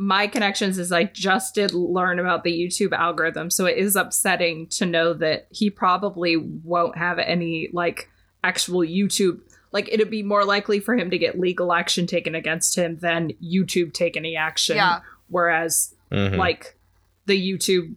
my 0.00 0.26
connections 0.26 0.78
is 0.78 0.92
I 0.92 1.04
just 1.04 1.54
did 1.54 1.74
learn 1.74 2.18
about 2.18 2.42
the 2.42 2.50
YouTube 2.58 2.92
algorithm, 2.92 3.50
so 3.50 3.66
it 3.66 3.76
is 3.76 3.96
upsetting 3.96 4.66
to 4.68 4.86
know 4.86 5.12
that 5.12 5.46
he 5.50 5.68
probably 5.68 6.38
won't 6.38 6.96
have 6.96 7.18
any 7.18 7.68
like 7.74 8.08
actual 8.42 8.80
YouTube. 8.80 9.40
Like 9.72 9.90
it'd 9.92 10.08
be 10.10 10.22
more 10.22 10.46
likely 10.46 10.80
for 10.80 10.94
him 10.96 11.10
to 11.10 11.18
get 11.18 11.38
legal 11.38 11.70
action 11.74 12.06
taken 12.06 12.34
against 12.34 12.78
him 12.78 12.96
than 12.96 13.32
YouTube 13.44 13.92
take 13.92 14.16
any 14.16 14.36
action. 14.36 14.76
Yeah. 14.76 15.00
Whereas 15.28 15.94
Mhm. 16.10 16.38
like 16.38 16.78
the 17.26 17.38
YouTube, 17.38 17.94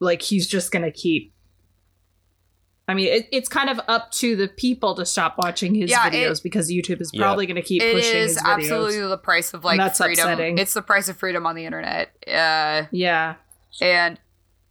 like 0.00 0.20
he's 0.20 0.46
just 0.46 0.70
gonna 0.70 0.90
keep 0.92 1.32
I 2.88 2.94
mean, 2.94 3.06
it, 3.08 3.28
it's 3.30 3.48
kind 3.48 3.70
of 3.70 3.80
up 3.88 4.10
to 4.12 4.34
the 4.36 4.48
people 4.48 4.94
to 4.96 5.06
stop 5.06 5.36
watching 5.38 5.74
his 5.74 5.90
Yeah, 5.90 6.06
it- 6.08 6.12
videos 6.12 6.42
because 6.42 6.70
YouTube 6.70 7.00
is 7.00 7.10
Yeah. 7.12 7.22
probably 7.22 7.46
going 7.46 7.56
to 7.56 7.62
keep 7.62 7.80
It 7.82 7.94
pushing 7.94 8.16
his 8.16 8.36
videos. 8.36 8.58
It 8.58 8.62
is 8.62 8.70
absolutely 8.72 9.00
the 9.08 9.18
price 9.18 9.54
of 9.54 9.64
like 9.64 9.78
that's 9.78 9.98
freedom. 9.98 10.26
upsetting. 10.26 10.58
It's 10.58 10.74
the 10.74 10.82
price 10.82 11.08
of 11.08 11.16
freedom 11.16 11.46
on 11.46 11.54
the 11.54 11.64
internet. 11.64 12.10
Uh, 12.26 12.86
Yeah. 12.90 13.34
and 13.80 14.18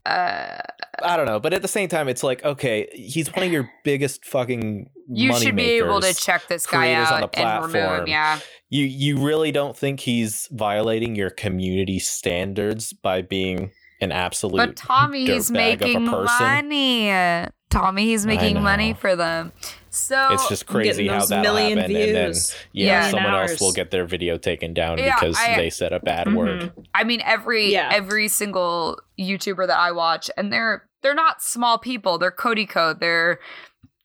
uh, 0.06 0.58
I 1.04 1.16
don't 1.16 1.28
know, 1.28 1.40
but 1.40 1.54
at 1.54 1.62
the 1.62 1.68
same 1.68 1.88
time, 1.88 2.08
it's 2.10 2.24
like 2.24 2.44
okay, 2.44 2.90
he's 2.94 3.32
one 3.34 3.46
of 3.46 3.52
your 3.52 3.70
biggest 3.84 4.26
fucking. 4.26 4.90
you 5.08 5.30
money 5.30 5.46
should 5.46 5.56
be 5.56 5.64
able 5.78 6.02
to 6.02 6.14
check 6.14 6.48
this 6.48 6.66
guy 6.66 6.78
creators 6.94 7.12
on 7.12 7.24
out 7.24 7.32
the 7.34 7.40
and 7.40 7.66
remove 7.74 8.00
him. 8.00 8.08
Yeah, 8.08 8.40
You 8.70 8.86
you 8.86 9.20
really 9.20 9.52
don't 9.52 9.78
think 9.78 10.00
he's 10.02 10.48
violating 10.52 11.16
your 11.16 11.30
community 11.30 12.00
standards 12.00 12.94
by 12.94 13.22
being 13.22 13.72
an 14.02 14.12
absolute? 14.12 14.58
but 14.58 14.76
Tommy, 14.76 15.26
he's 15.28 15.52
dirtbag 15.52 15.76
of 15.76 15.82
a 15.82 15.86
making 15.86 16.08
person. 16.08 16.46
money. 16.48 17.48
Tommy, 17.72 18.06
he's 18.06 18.26
making 18.26 18.62
money 18.62 18.94
for 18.94 19.16
them. 19.16 19.52
So 19.90 20.30
it's 20.32 20.48
just 20.48 20.68
crazy 20.68 21.08
how 21.08 21.26
that 21.26 21.42
million 21.42 21.78
happened, 21.78 21.98
and 21.98 22.16
then 22.16 22.34
yeah, 22.72 22.86
Yeah. 23.04 23.10
someone 23.10 23.34
else 23.34 23.60
will 23.60 23.74
get 23.74 23.92
their 23.92 24.06
video 24.06 24.38
taken 24.38 24.74
down 24.74 24.98
Yeah, 25.00 25.16
because 25.20 25.38
I- 25.38 25.56
they 25.58 25.70
said 25.70 25.92
a 25.92 26.00
bad 26.00 26.34
word. 26.34 26.62
Mhm. 26.76 26.86
I 26.94 27.04
mean, 27.04 27.22
every 27.26 27.72
Yeah. 27.74 27.90
every 27.92 28.28
single 28.28 29.00
YouTuber 29.20 29.68
that 29.68 29.78
I 29.80 29.92
watch, 29.92 30.30
and 30.38 30.52
they're 30.54 30.88
they're 31.02 31.16
not 31.16 31.42
small 31.42 31.78
people. 31.80 32.18
They're 32.20 32.30
Cody 32.32 32.66
Ko. 32.68 32.94
They're 32.94 33.40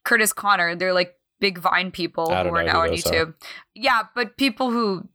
Curtis 0.03 0.33
Connor. 0.33 0.75
They're 0.75 0.93
like 0.93 1.13
big 1.39 1.59
Vine 1.59 1.91
people 1.91 2.25
who 2.27 2.33
are 2.33 2.63
now 2.63 2.71
who 2.71 2.77
on 2.79 2.89
those 2.89 3.05
are. 3.05 3.11
YouTube. 3.11 3.33
Yeah, 3.75 4.01
but 4.15 4.35
people 4.37 4.71
who 4.71 5.07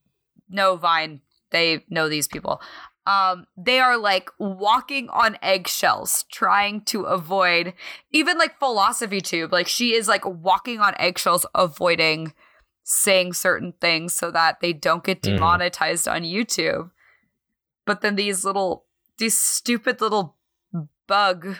know 0.48 0.76
Vine, 0.76 1.20
they 1.50 1.84
know 1.90 2.08
these 2.08 2.28
people. 2.28 2.62
Um, 3.04 3.46
they 3.56 3.80
are 3.80 3.96
like 3.98 4.30
walking 4.38 5.08
on 5.08 5.36
eggshells, 5.42 6.24
trying 6.30 6.82
to 6.86 7.02
avoid 7.02 7.74
even 8.12 8.38
like 8.38 8.58
philosophy 8.58 9.20
tube. 9.20 9.52
Like 9.52 9.66
she 9.66 9.94
is 9.94 10.06
like 10.06 10.24
walking 10.24 10.80
on 10.80 10.94
eggshells, 10.98 11.44
avoiding 11.54 12.32
saying 12.84 13.32
certain 13.32 13.72
things 13.80 14.12
so 14.14 14.30
that 14.30 14.60
they 14.60 14.72
don't 14.72 15.04
get 15.04 15.20
Mhm. 15.22 15.36
demonetized 15.36 16.06
on 16.06 16.22
YouTube. 16.22 16.90
But 17.86 18.00
then 18.02 18.14
these 18.14 18.44
little, 18.44 18.86
these 19.18 19.36
stupid 19.36 20.00
little 20.00 20.36
bug 21.08 21.56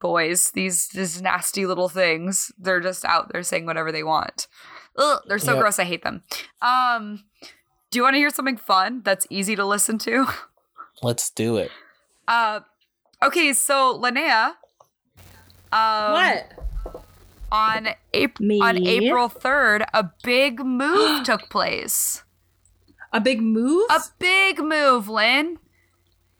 boys, 0.00 0.50
these 0.52 0.88
these 0.88 1.20
nasty 1.22 1.66
little 1.66 1.88
things, 1.88 2.50
they're 2.58 2.80
just 2.80 3.04
out 3.04 3.32
there 3.32 3.42
saying 3.44 3.66
whatever 3.66 3.92
they 3.92 4.02
want. 4.02 4.48
Ugh, 4.96 5.22
they're 5.28 5.38
so 5.38 5.52
Yep. 5.52 5.60
gross. 5.60 5.78
I 5.78 5.84
hate 5.84 6.02
them. 6.02 6.24
Um, 6.60 7.24
do 7.90 7.98
you 7.98 8.02
want 8.02 8.14
to 8.14 8.18
hear 8.18 8.30
something 8.30 8.56
fun 8.56 9.02
that's 9.04 9.26
easy 9.30 9.54
to 9.56 9.64
listen 9.64 9.98
to? 9.98 10.26
Let's 11.02 11.30
do 11.30 11.56
it. 11.56 11.70
Uh, 12.28 12.60
okay, 13.22 13.52
so 13.52 13.96
Linnaea. 13.96 14.56
Um, 15.72 16.12
what? 16.12 16.52
on 17.52 17.88
April 18.14 18.46
Me? 18.46 18.60
on 18.60 18.86
April 18.86 19.28
third, 19.28 19.84
a 19.92 20.10
big 20.22 20.60
move 20.64 21.24
took 21.24 21.48
place. 21.50 22.22
A 23.12 23.20
big 23.20 23.40
move? 23.42 23.86
A 23.90 24.00
big 24.18 24.60
move, 24.62 25.08
Lynn. 25.08 25.58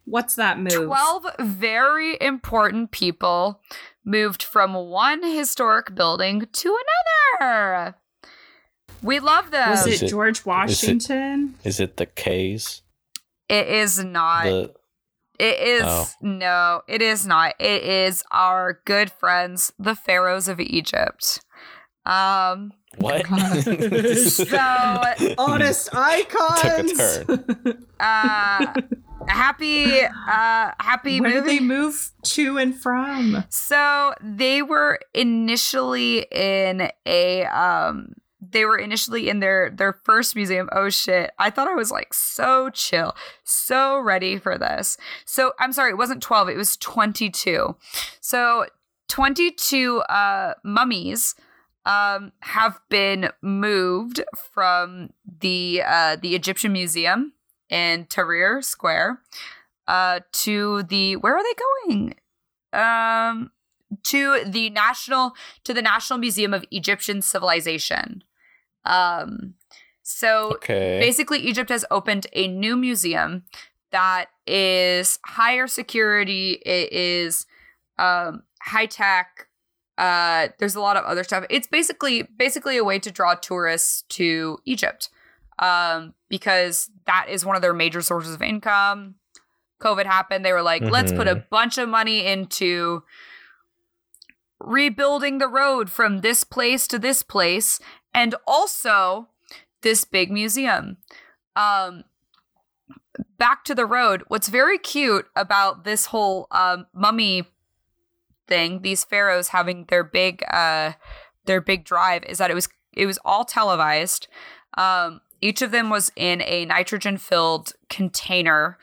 What's 0.05 0.35
that 0.37 0.59
move? 0.59 0.87
12 0.87 1.27
very 1.41 2.17
important 2.21 2.91
people 2.91 3.61
moved 4.05 4.43
from 4.43 4.75
one 4.75 5.23
historic 5.23 5.95
building 5.95 6.47
to 6.53 6.77
another. 7.41 7.95
We 9.03 9.19
love 9.21 9.51
them. 9.51 9.71
Was 9.71 9.87
Is 9.87 10.03
it 10.03 10.07
it- 10.07 10.11
George 10.11 10.45
Washington? 10.45 11.55
Is 11.65 11.81
it 11.81 11.97
the 11.97 12.07
K's? 12.07 12.83
It 13.51 13.69
is 13.69 14.03
not. 14.05 14.45
The 14.45 14.75
it 15.39 15.59
is 15.59 15.83
Oh. 15.85 16.09
no, 16.21 16.83
it 16.87 17.01
is 17.03 17.27
not. 17.27 17.55
It 17.59 17.83
is 17.83 18.23
our 18.31 18.81
good 18.85 19.11
friends, 19.11 19.73
the 19.79 19.95
pharaohs 19.95 20.49
of 20.49 20.61
Egypt. 20.61 21.41
Um 22.05 22.73
what? 22.99 23.27
so 24.27 25.03
Honest 25.39 25.95
icons. 25.95 26.93
Took 26.93 27.27
a 27.29 27.45
turn. 27.65 27.87
uh 28.01 28.75
happy 29.29 30.03
uh 30.03 30.73
happy 30.79 31.21
Where 31.21 31.33
did 31.33 31.47
they 31.47 31.61
move 31.61 32.11
to 32.25 32.59
and 32.59 32.75
from? 32.75 33.45
So 33.49 34.13
they 34.23 34.61
were 34.63 34.99
initially 35.15 36.27
in 36.31 36.91
a 37.07 37.45
um 37.47 38.15
they 38.41 38.65
were 38.65 38.79
initially 38.79 39.29
in 39.29 39.41
their 39.41 39.71
their 39.71 39.93
first 39.93 40.35
museum. 40.35 40.69
Oh 40.73 40.89
shit. 40.89 41.31
I 41.39 41.51
thought 41.51 41.69
I 41.69 41.75
was 41.75 41.91
like 41.91 42.15
so 42.15 42.71
chill, 42.71 43.15
so 43.45 43.99
ready 44.01 44.39
for 44.39 44.57
this. 44.59 44.97
So 45.25 45.53
I'm 45.59 45.73
sorry, 45.73 45.91
it 45.91 45.99
wasn't 45.99 46.23
12, 46.23 46.49
it 46.51 46.57
was 46.57 46.77
22. 46.79 47.77
So 48.21 48.67
22 49.09 49.99
uh 50.03 50.55
mummies 50.65 51.35
um 51.85 52.33
have 52.41 52.81
been 52.89 53.31
moved 53.43 54.23
from 54.53 55.11
the 55.41 55.83
uh 55.87 56.17
the 56.17 56.35
Egyptian 56.35 56.73
Museum 56.73 57.33
in 57.69 58.07
Tahrir 58.07 58.65
Square 58.65 59.21
uh 59.87 60.21
to 60.33 60.83
the 60.85 61.17
where 61.17 61.37
are 61.37 61.43
they 61.43 61.55
going? 61.91 62.15
um 62.73 63.51
to 64.05 64.45
the 64.45 64.71
national 64.71 65.33
to 65.65 65.75
the 65.75 65.83
National 65.83 66.19
Museum 66.19 66.55
of 66.55 66.65
Egyptian 66.71 67.23
Civilization. 67.23 68.23
Um 68.85 69.55
so 70.03 70.53
Okay. 70.57 70.99
basically 71.01 71.39
Egypt 71.39 71.71
has 71.71 71.85
opened 71.91 72.27
a 72.33 72.49
new 72.49 72.77
museum 72.77 73.45
that 73.93 74.27
is 74.47 75.19
higher 75.27 75.67
security, 75.67 76.61
it 76.65 76.93
is 76.93 77.47
um 77.99 78.43
high 78.63 78.87
tech 78.87 79.47
uh 79.99 80.49
there's 80.59 80.75
a 80.75 80.81
lot 80.81 80.97
of 80.97 81.05
other 81.05 81.25
stuff. 81.25 81.45
It's 81.51 81.67
basically 81.67 82.23
basically 82.23 82.77
a 82.77 82.85
way 82.85 82.99
to 82.99 83.11
draw 83.11 83.35
tourists 83.35 84.03
to 84.11 84.59
Egypt. 84.65 85.11
Um 85.59 86.15
because 86.29 86.91
that 87.07 87.27
is 87.29 87.45
one 87.45 87.57
of 87.57 87.63
their 87.63 87.75
major 87.75 88.01
sources 88.01 88.35
of 88.35 88.43
income. 88.43 89.17
COVID 89.83 90.05
happened, 90.07 90.45
they 90.45 90.53
were 90.53 90.63
like, 90.63 90.83
let's 90.91 91.11
put 91.13 91.27
a 91.27 91.37
bunch 91.51 91.79
of 91.79 91.89
money 91.89 92.27
into 92.27 93.03
rebuilding 94.61 95.39
the 95.39 95.49
road 95.49 95.91
from 95.91 96.21
this 96.21 96.45
place 96.45 96.87
to 96.87 96.99
this 96.99 97.23
place 97.23 97.81
and 98.15 98.35
also 98.47 99.29
this 99.83 100.05
big 100.05 100.31
museum. 100.31 100.99
Um 101.57 102.05
back 103.39 103.65
to 103.65 103.75
the 103.75 103.87
road. 103.87 104.23
What's 104.29 104.49
very 104.49 104.79
cute 104.79 105.27
about 105.35 105.85
this 105.85 106.07
whole 106.07 106.47
um 106.51 106.87
mummy 106.95 107.45
thing, 108.47 108.83
these 108.83 109.05
pharaohs 109.05 109.49
having 109.49 109.87
their 109.89 110.05
big 110.05 110.43
uh 110.51 110.93
their 111.47 111.61
big 111.61 111.85
drive 111.85 112.25
is 112.25 112.39
that 112.39 112.51
it 112.51 112.55
was 112.55 112.69
it 112.93 113.07
was 113.07 113.19
all 113.25 113.45
televised. 113.45 114.29
Um 114.77 115.21
each 115.41 115.63
of 115.63 115.71
them 115.71 115.89
was 115.89 116.13
in 116.17 116.43
a 116.43 116.67
nitrogen 116.67 117.17
filled 117.17 117.73
container 117.89 118.79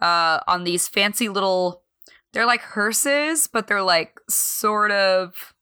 uh 0.00 0.40
on 0.46 0.64
these 0.64 0.88
fancy 0.88 1.28
little 1.28 1.82
they're 2.34 2.46
like 2.46 2.62
hearses, 2.62 3.46
but 3.46 3.68
they're 3.68 3.80
like 3.82 4.20
sort 4.28 4.90
of 4.90 5.53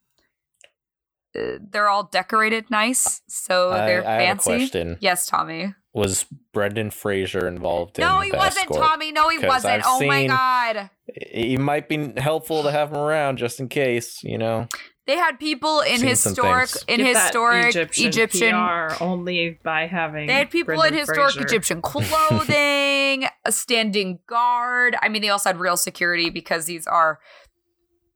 they're 1.35 1.89
all 1.89 2.05
decorated 2.05 2.71
nice, 2.71 3.23
so 3.27 3.71
they're 3.71 4.07
I 4.07 4.13
have 4.13 4.21
a 4.21 4.25
fancy. 4.27 4.51
question. 4.59 4.99
Yes, 5.01 5.27
Tommy. 5.27 5.75
Was 5.95 6.25
Brendan 6.53 6.91
Fraser 6.91 7.47
involved 7.47 7.99
in 7.99 8.03
No, 8.03 8.21
he 8.21 8.33
wasn't, 8.33 8.65
escort? 8.71 8.81
Tommy. 8.83 9.13
No, 9.13 9.29
he 9.29 9.39
wasn't. 9.39 9.75
I've 9.75 9.83
oh 9.85 10.07
my 10.07 10.27
god. 10.27 10.91
It 11.07 11.61
might 11.61 11.89
be 11.89 12.13
helpful 12.17 12.63
to 12.63 12.71
have 12.71 12.91
him 12.93 12.97
around 12.97 13.37
just 13.37 13.61
in 13.61 13.69
case, 13.69 14.23
you 14.25 14.39
know. 14.39 14.69
They 15.07 15.17
had 15.17 15.39
people 15.41 15.81
in 15.81 15.99
Seen 15.99 16.09
historic 16.09 16.71
in 16.87 16.99
Get 16.99 17.15
that 17.15 17.25
historic 17.25 17.67
Egyptian, 17.67 18.07
Egyptian, 18.07 18.51
PR 18.53 19.03
only 19.03 19.59
by 19.65 19.87
having. 19.89 20.29
They 20.29 20.35
had 20.35 20.51
people 20.51 20.77
Brendan 20.77 20.95
in 20.95 20.99
historic 21.01 21.33
Fraser. 21.33 21.47
Egyptian 21.47 21.83
clothing, 22.53 23.25
a 23.45 23.51
standing 23.53 24.21
guard. 24.27 24.97
I 25.03 25.09
mean, 25.09 25.23
they 25.23 25.29
also 25.29 25.49
had 25.51 25.59
real 25.59 25.77
security 25.77 26.31
because 26.31 26.67
these 26.67 26.87
are 26.87 27.19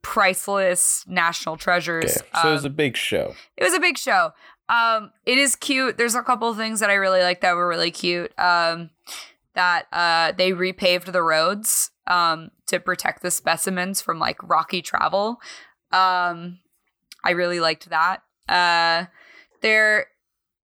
priceless 0.07 1.03
national 1.05 1.57
treasures. 1.57 2.17
Okay. 2.17 2.27
So 2.41 2.49
it 2.49 2.53
was 2.53 2.65
Um, 2.65 2.71
a 2.71 2.73
big 2.73 2.95
show. 2.95 3.35
it 3.57 3.63
was 3.65 3.73
a 3.73 3.79
big 3.79 3.97
show. 3.97 4.31
Um, 4.69 5.11
it 5.25 5.37
is 5.37 5.55
cute. 5.57 5.97
There's 5.97 6.15
a 6.15 6.23
couple 6.23 6.47
of 6.49 6.55
things 6.55 6.79
that 6.79 6.89
I 6.89 6.93
really 6.93 7.21
like 7.21 7.41
that 7.41 7.55
were 7.57 7.67
really 7.67 7.91
cute. 7.91 8.31
Um, 8.39 8.89
that 9.53 9.87
uh, 9.91 10.31
they 10.31 10.51
repaved 10.53 11.11
the 11.11 11.21
roads 11.21 11.91
um, 12.07 12.51
to 12.67 12.79
protect 12.79 13.21
the 13.21 13.31
specimens 13.31 14.01
from 14.01 14.17
like 14.17 14.37
rocky 14.43 14.81
travel. 14.81 15.41
Um, 15.91 16.59
I 17.25 17.31
really 17.31 17.59
liked 17.59 17.89
that. 17.89 18.21
Uh, 18.47 19.05
there 19.61 20.07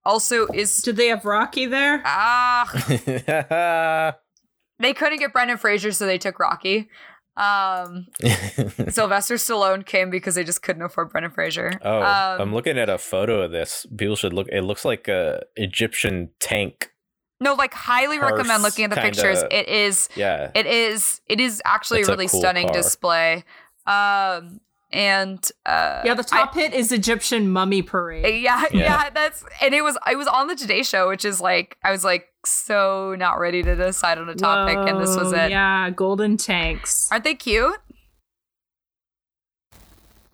also 0.06 0.48
is 0.48 0.78
Did 0.78 0.96
they 0.96 1.08
have 1.08 1.26
Rocky 1.26 1.66
there? 1.66 2.02
ah 2.06 2.70
they 4.80 4.94
couldn't 4.94 5.20
get 5.20 5.34
Brendan 5.34 5.58
Fraser, 5.58 5.91
so 5.91 6.06
they 6.06 6.18
took 6.18 6.39
Rocky. 6.39 6.88
Um, 7.36 8.08
Sylvester 8.90 9.36
Stallone 9.36 9.86
came 9.86 10.10
because 10.10 10.36
they 10.36 10.44
just 10.44 10.62
couldn't 10.62 10.84
afford 10.84 11.10
Brendan 11.12 11.32
Fraser. 11.32 11.72
oh, 11.82 11.98
um, 12.02 12.42
I'm 12.42 12.54
looking 12.54 12.78
at 12.78 12.90
a 12.90 12.98
photo 12.98 13.42
of 13.42 13.52
this. 13.52 13.86
People 13.98 14.16
should 14.16 14.34
look. 14.34 14.48
It 14.52 14.62
looks 14.62 14.86
like 14.86 15.08
a 15.08 15.44
Egyptian 15.56 16.30
tank. 16.40 16.92
No, 17.40 17.56
like 17.56 17.74
highly 17.74 18.18
Hearse 18.18 18.32
recommend 18.34 18.64
looking 18.64 18.86
at 18.86 18.92
the 18.92 18.96
kinda- 18.98 19.12
pictures. 19.22 19.44
It 19.52 19.68
is 19.68 20.08
Yeah. 20.16 20.52
it 20.56 20.66
is 20.66 21.22
it 21.28 21.40
is 21.42 21.62
actually 21.66 22.02
It's 22.02 22.10
a 22.10 22.12
really 22.14 22.28
cool 22.28 22.40
stunning 22.40 22.68
car. 22.68 22.74
display. 22.74 23.44
Um 23.88 24.62
and 24.94 25.44
uh, 25.66 26.02
Yeah, 26.06 26.14
the 26.14 26.24
top 26.24 26.54
hit 26.54 26.74
is 26.74 26.91
Egyptian 26.91 27.50
mummy 27.52 27.82
parade. 27.82 28.41
yeah, 28.44 28.64
yeah, 28.72 28.80
Yeah. 28.80 29.10
that's 29.10 29.44
and 29.62 29.74
it 29.74 29.82
was 29.84 29.98
I 30.04 30.16
was 30.16 30.28
on 30.28 30.48
the 30.48 30.56
Today 30.56 30.84
Show, 30.84 31.10
which 31.10 31.26
is 31.26 31.41
like 31.41 31.78
I 31.84 31.91
was 31.91 32.04
like 32.04 32.28
so 32.46 33.16
not 33.18 33.39
ready 33.39 33.64
to 33.64 33.76
decide 33.76 34.18
on 34.18 34.30
a 34.30 34.36
topic, 34.36 34.78
and 34.78 35.00
this 35.02 35.16
was 35.18 35.32
it. 35.34 35.50
Yeah, 35.52 35.89
golden 35.89 36.38
tanks. 36.38 37.10
Aren't 37.12 37.24
they 37.24 37.36
cute? 37.36 37.76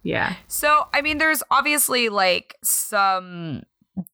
Yeah. 0.02 0.36
So, 0.48 0.88
I 0.94 1.02
mean, 1.02 1.18
there's 1.18 1.44
obviously 1.52 2.10
like 2.10 2.56
some 2.64 3.64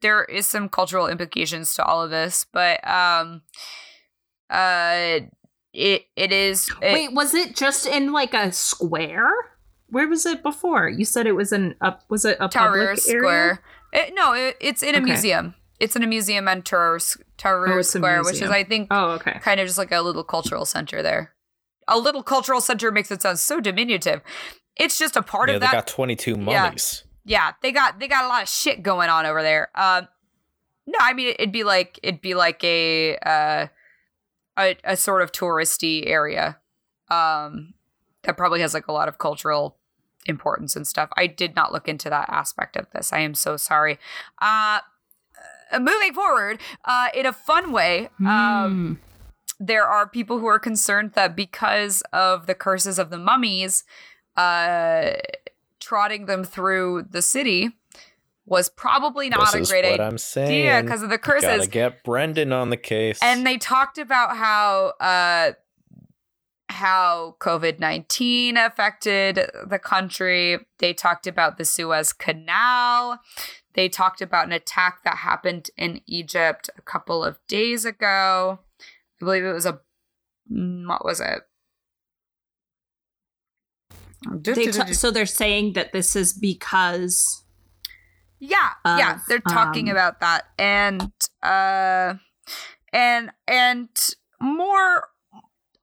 there 0.02 0.24
is 0.24 0.48
some 0.48 0.68
cultural 0.68 1.08
implications 1.08 1.74
to 1.76 1.86
all 1.86 2.02
of 2.02 2.10
this, 2.10 2.46
but 2.52 2.86
um 2.88 3.42
uh 4.50 5.20
it 5.74 6.06
it 6.16 6.32
is 6.32 6.70
it- 6.82 6.94
Wait, 6.94 7.14
was 7.14 7.34
it 7.34 7.56
just 7.56 7.86
in 7.86 8.12
like 8.12 8.34
a 8.34 8.52
square? 8.52 9.32
Where 9.90 10.08
was 10.08 10.26
it 10.26 10.42
before? 10.44 10.90
You 10.90 11.06
said 11.06 11.28
it 11.28 11.34
was 11.34 11.52
in 11.52 11.76
up. 11.82 12.04
Was 12.10 12.26
it 12.26 12.38
a 12.40 12.50
Tahrir 12.50 12.88
public 12.88 12.98
Square. 13.00 13.24
area? 13.94 14.08
It, 14.08 14.14
no, 14.16 14.34
it, 14.34 14.58
it's 14.60 14.82
in 14.84 14.96
a 14.96 14.98
Okay. 14.98 15.06
museum. 15.06 15.56
It's 15.80 15.96
in 15.96 16.04
a 16.04 16.08
museum 16.08 16.48
in 16.48 16.64
Tahrir, 16.64 16.96
S- 16.96 17.18
Tahrir 17.38 17.78
Oh, 17.78 17.82
Square, 17.82 18.24
which 18.24 18.42
is. 18.42 18.50
I 18.50 18.64
think 18.64 18.88
Oh, 18.92 19.12
okay. 19.12 19.40
kind 19.42 19.60
of 19.60 19.68
just 19.68 19.78
like 19.78 19.92
a 19.92 20.02
little 20.02 20.24
cultural 20.24 20.66
center 20.66 21.02
there. 21.04 21.34
A 21.88 22.00
little 22.00 22.24
cultural 22.24 22.62
center 22.62 22.92
makes 22.92 23.12
it 23.12 23.22
sound 23.22 23.40
so 23.40 23.60
diminutive. 23.62 24.22
It's 24.76 24.98
just 24.98 25.16
a 25.16 25.22
part 25.22 25.50
yeah, 25.50 25.56
of 25.56 25.62
they 25.62 25.68
that 25.68 25.74
got 25.74 25.88
22 25.88 26.36
mummies. 26.36 27.04
yeah, 27.24 27.52
they 27.62 27.72
got 27.72 28.00
they 28.00 28.08
got 28.08 28.26
a 28.26 28.28
lot 28.28 28.42
of 28.42 28.50
shit 28.50 28.82
going 28.82 29.10
on 29.10 29.26
over 29.26 29.42
there. 29.44 29.70
Um, 29.80 30.08
no, 30.88 30.98
I 31.00 31.14
mean 31.14 31.36
it'd 31.38 31.52
be 31.52 31.64
like 31.64 32.00
it'd 32.04 32.22
be 32.22 32.34
like 32.34 32.64
a 32.64 33.18
uh, 33.18 33.68
a 34.58 34.76
a 34.84 34.98
sort 34.98 35.22
of 35.22 35.32
touristy 35.32 36.08
area, 36.08 36.58
um, 37.10 37.75
that 38.26 38.38
probably 38.38 38.62
has 38.62 38.74
like 38.74 38.88
a 38.88 38.92
lot 38.92 39.08
of 39.08 39.18
cultural 39.18 39.78
importance 40.26 40.76
and 40.76 40.88
stuff. 40.88 41.10
I 41.16 41.28
did 41.28 41.56
not 41.56 41.72
look 41.72 41.88
into 41.88 42.10
that 42.10 42.30
aspect 42.30 42.76
of 42.76 42.88
this. 42.94 43.14
I 43.14 43.20
am 43.20 43.34
so 43.36 43.58
sorry. 43.58 44.00
Uh, 44.42 44.80
uh, 45.72 45.80
moving 45.80 46.14
forward, 46.14 46.60
uh, 46.86 47.10
in 47.14 47.26
a 47.26 47.34
fun 47.34 47.72
way, 47.72 48.10
um, 48.20 49.00
Hmm. 49.60 49.64
there 49.66 49.86
are 49.88 50.08
people 50.08 50.40
who 50.40 50.48
are 50.48 50.60
concerned 50.60 51.12
that 51.14 51.36
because 51.36 52.02
of 52.14 52.48
the 52.48 52.56
curses 52.56 52.98
of 53.00 53.10
the 53.10 53.18
mummies, 53.18 53.84
uh, 54.36 55.12
trotting 55.80 56.26
them 56.26 56.44
through 56.44 57.04
the 57.10 57.22
city 57.22 57.70
was 58.48 58.70
probably 58.70 59.30
not 59.30 59.54
this 59.54 59.70
a 59.70 59.72
great 59.72 59.86
what 59.86 59.94
idea 59.94 60.08
I'm 60.08 60.18
saying. 60.18 60.66
Yeah, 60.66 60.82
because 60.82 61.02
of 61.04 61.10
the 61.10 61.18
curses. 61.18 61.44
Gotta 61.44 61.58
curses. 61.58 61.68
get 61.70 62.04
Brendan 62.04 62.54
on 62.54 62.70
the 62.70 62.78
case. 62.78 63.20
And 63.22 63.46
they 63.46 63.58
talked 63.58 63.98
about 63.98 64.38
how 64.38 64.94
uh, 65.00 65.54
how 66.70 67.36
COVID 67.40 67.80
nineteen 67.80 68.58
affected 68.58 69.40
the 69.68 69.80
country. 69.80 70.60
They 70.80 70.94
talked 70.94 71.28
about 71.28 71.58
the 71.58 71.66
Suez 71.66 72.14
Canal. 72.14 73.20
They 73.74 73.90
talked 73.90 74.22
about 74.22 74.46
an 74.46 74.54
attack 74.54 75.04
that 75.04 75.18
happened 75.18 75.70
in 75.78 76.02
Egypt 76.08 76.70
a 76.78 76.82
couple 76.82 77.24
of 77.24 77.38
days 77.48 77.86
ago. 77.86 78.60
I 78.82 79.26
believe 79.26 79.44
it 79.44 79.54
was 79.54 79.66
a 79.66 79.80
mm, 80.52 80.88
what 80.88 81.06
was 81.06 81.20
it? 81.20 81.42
They 84.32 84.68
t- 84.68 84.94
so 84.94 85.12
they're 85.12 85.26
saying 85.26 85.74
that 85.74 85.94
this 85.94 86.16
is 86.16 86.34
because 86.34 87.44
Yeah, 88.40 88.72
yeah, 88.86 89.20
they're 89.28 89.40
talking 89.40 89.90
um, 89.90 89.96
about 89.96 90.20
that, 90.22 90.46
and 90.58 91.12
uh, 91.44 92.16
and 92.92 93.32
and 93.48 93.90
more 94.42 95.10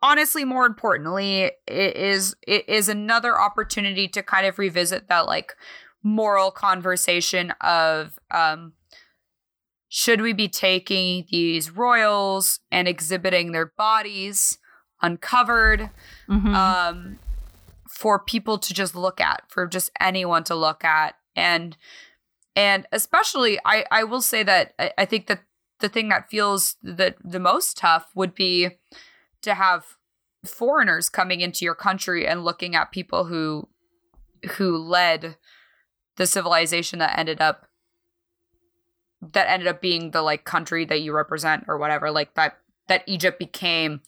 honestly, 0.02 0.44
more 0.44 0.66
importantly, 0.66 1.52
it 1.66 1.96
is 1.96 2.34
it 2.46 2.68
is 2.68 2.88
another 2.88 3.38
opportunity 3.40 4.08
to 4.08 4.22
kind 4.22 4.46
of 4.46 4.58
revisit 4.58 5.08
that 5.08 5.26
like 5.26 5.54
moral 6.02 6.50
conversation 6.50 7.52
of 7.60 8.18
um, 8.30 8.72
should 9.88 10.20
we 10.20 10.32
be 10.32 10.48
taking 10.48 11.26
these 11.30 11.70
royals 11.70 12.60
and 12.70 12.88
exhibiting 12.88 13.52
their 13.52 13.66
bodies 13.66 14.58
uncovered 15.00 15.90
Mhm. 16.28 16.54
um, 16.54 17.18
for 17.90 18.18
people 18.18 18.58
to 18.58 18.72
just 18.74 18.94
look 18.96 19.20
at, 19.20 19.42
for 19.48 19.66
just 19.66 19.90
anyone 20.00 20.44
to 20.44 20.54
look 20.54 20.84
at, 20.84 21.14
and 21.36 21.76
and 22.56 22.86
especially, 22.92 23.58
I 23.64 23.84
I 23.90 24.04
will 24.04 24.20
say 24.22 24.42
that 24.42 24.74
I, 24.78 24.92
I 24.98 25.04
think 25.04 25.26
that 25.28 25.42
the 25.80 25.88
thing 25.88 26.08
that 26.10 26.28
feels 26.30 26.76
the 26.82 27.14
the 27.22 27.40
most 27.40 27.76
tough 27.76 28.06
would 28.14 28.34
be 28.34 28.70
to 29.42 29.54
have 29.54 29.96
foreigners 30.44 31.08
coming 31.08 31.40
into 31.40 31.64
your 31.64 31.74
country 31.74 32.26
and 32.26 32.44
looking 32.44 32.74
at 32.74 32.90
people 32.90 33.24
who 33.24 33.68
who 34.56 34.76
led 34.76 35.36
the 36.16 36.26
civilization 36.26 36.98
that 36.98 37.16
ended 37.18 37.40
up 37.40 37.66
that 39.20 39.48
ended 39.48 39.68
up 39.68 39.80
being 39.80 40.10
the 40.10 40.22
like 40.22 40.44
country 40.44 40.84
that 40.84 41.00
you 41.00 41.12
represent 41.12 41.64
or 41.68 41.78
whatever 41.78 42.10
like 42.10 42.34
that 42.34 42.58
that 42.88 43.04
Egypt 43.06 43.38
became 43.38 44.00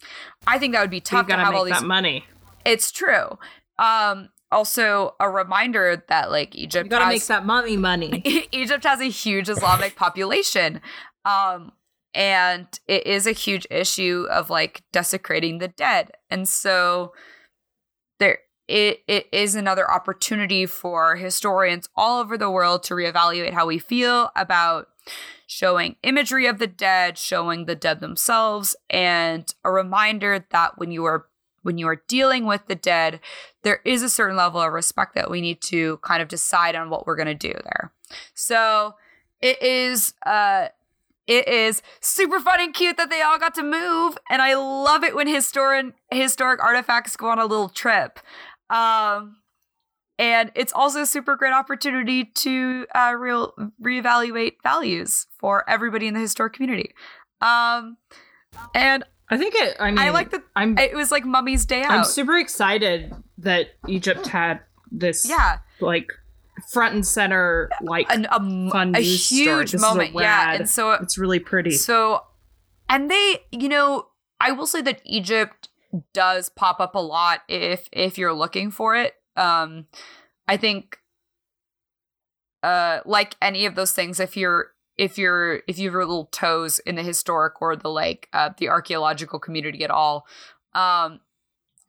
I 0.46 0.58
think 0.58 0.72
that 0.74 0.80
would 0.80 0.90
be 0.90 1.00
tough 1.00 1.28
to 1.28 1.36
have 1.36 1.52
make 1.52 1.58
all 1.58 1.64
these 1.64 1.80
that 1.80 1.86
money. 1.86 2.24
it's 2.64 2.90
true. 2.90 3.38
Um, 3.78 4.28
also, 4.50 5.14
a 5.18 5.28
reminder 5.28 6.02
that 6.08 6.30
like 6.30 6.54
Egypt 6.54 6.86
You 6.86 6.90
gotta 6.90 7.04
has, 7.06 7.14
make 7.14 7.26
that 7.26 7.44
mummy 7.44 7.76
money. 7.76 8.22
Egypt 8.52 8.84
has 8.84 9.00
a 9.00 9.10
huge 9.10 9.48
Islamic 9.48 9.96
population, 9.96 10.80
um, 11.24 11.72
and 12.14 12.66
it 12.86 13.06
is 13.06 13.26
a 13.26 13.32
huge 13.32 13.66
issue 13.70 14.26
of 14.30 14.50
like 14.50 14.82
desecrating 14.92 15.58
the 15.58 15.68
dead, 15.68 16.12
and 16.30 16.48
so 16.48 17.12
there 18.18 18.38
it 18.68 19.00
it 19.06 19.26
is 19.32 19.54
another 19.54 19.90
opportunity 19.90 20.66
for 20.66 21.16
historians 21.16 21.88
all 21.96 22.20
over 22.20 22.38
the 22.38 22.50
world 22.50 22.82
to 22.84 22.94
reevaluate 22.94 23.52
how 23.52 23.66
we 23.66 23.78
feel 23.78 24.30
about 24.36 24.88
showing 25.46 25.96
imagery 26.02 26.46
of 26.46 26.58
the 26.58 26.66
dead, 26.66 27.18
showing 27.18 27.66
the 27.66 27.74
dead 27.74 28.00
themselves, 28.00 28.74
and 28.88 29.54
a 29.64 29.70
reminder 29.70 30.44
that 30.50 30.78
when 30.78 30.90
you 30.90 31.04
are 31.04 31.26
when 31.62 31.78
you 31.78 31.88
are 31.88 32.02
dealing 32.08 32.44
with 32.44 32.66
the 32.66 32.74
dead, 32.74 33.20
there 33.62 33.80
is 33.86 34.02
a 34.02 34.10
certain 34.10 34.36
level 34.36 34.60
of 34.60 34.72
respect 34.72 35.14
that 35.14 35.30
we 35.30 35.40
need 35.40 35.62
to 35.62 35.96
kind 35.98 36.20
of 36.20 36.28
decide 36.28 36.76
on 36.76 36.90
what 36.90 37.06
we're 37.06 37.16
going 37.16 37.26
to 37.26 37.34
do 37.34 37.54
there. 37.64 37.92
So 38.34 38.94
it 39.40 39.60
is 39.62 40.14
uh 40.26 40.68
it 41.26 41.48
is 41.48 41.82
super 42.00 42.38
fun 42.40 42.60
and 42.60 42.74
cute 42.74 42.96
that 42.96 43.10
they 43.10 43.22
all 43.22 43.38
got 43.38 43.54
to 43.54 43.62
move 43.62 44.18
and 44.30 44.42
I 44.42 44.54
love 44.54 45.04
it 45.04 45.14
when 45.14 45.26
historic 45.26 45.94
historic 46.10 46.62
artifacts 46.62 47.16
go 47.16 47.28
on 47.28 47.38
a 47.38 47.46
little 47.46 47.68
trip. 47.68 48.18
Um 48.70 49.36
and 50.18 50.52
it's 50.54 50.72
also 50.72 51.02
a 51.02 51.06
super 51.06 51.36
great 51.36 51.52
opportunity 51.52 52.24
to 52.24 52.86
uh, 52.94 53.14
real 53.18 53.52
reevaluate 53.82 54.54
values 54.62 55.26
for 55.38 55.68
everybody 55.68 56.06
in 56.06 56.14
the 56.14 56.20
historic 56.20 56.52
community. 56.52 56.94
Um, 57.40 57.96
and 58.74 59.04
I 59.28 59.36
think 59.36 59.54
it. 59.56 59.76
I 59.80 59.90
mean, 59.90 59.98
I 59.98 60.10
like 60.10 60.30
that 60.30 60.42
I'm. 60.54 60.78
it 60.78 60.94
was 60.94 61.10
like 61.10 61.24
Mummy's 61.24 61.66
Day 61.66 61.82
I'm 61.82 62.04
super 62.04 62.38
excited 62.38 63.12
that 63.38 63.70
Egypt 63.88 64.26
had 64.28 64.60
this. 64.90 65.28
yeah, 65.28 65.58
Like 65.80 66.12
front 66.70 66.94
and 66.94 67.06
center. 67.06 67.70
Like 67.80 68.10
an, 68.10 68.26
a, 68.26 68.36
m- 68.36 68.70
fun 68.70 68.94
a 68.94 69.00
huge 69.00 69.72
This 69.72 69.74
is 69.74 69.82
a 69.82 69.86
moment. 69.86 70.14
Yeah, 70.14 70.52
and 70.52 70.68
so 70.68 70.92
it's 70.92 71.18
really 71.18 71.38
pretty. 71.38 71.72
So, 71.72 72.22
and 72.88 73.10
they, 73.10 73.38
you 73.50 73.68
know, 73.68 74.08
I 74.40 74.52
will 74.52 74.66
say 74.66 74.82
that 74.82 75.00
Egypt 75.04 75.68
does 76.12 76.48
pop 76.48 76.80
up 76.80 76.94
a 76.94 77.00
lot 77.00 77.42
if 77.48 77.88
if 77.92 78.18
you're 78.18 78.32
looking 78.32 78.70
for 78.70 78.96
it. 78.96 79.14
Um, 79.36 79.86
I 80.46 80.56
think, 80.56 80.98
uh, 82.62 83.00
like 83.04 83.36
any 83.40 83.66
of 83.66 83.74
those 83.74 83.92
things, 83.92 84.20
if 84.20 84.36
you're 84.36 84.72
if 84.96 85.18
you're 85.18 85.62
if 85.66 85.78
you 85.78 85.88
have 85.88 85.94
your 85.94 86.04
little 86.04 86.26
toes 86.26 86.78
in 86.80 86.94
the 86.94 87.02
historic 87.02 87.60
or 87.60 87.76
the 87.76 87.88
like 87.88 88.28
uh, 88.32 88.50
the 88.58 88.68
archaeological 88.68 89.38
community 89.38 89.84
at 89.84 89.90
all, 89.90 90.26
um, 90.74 91.20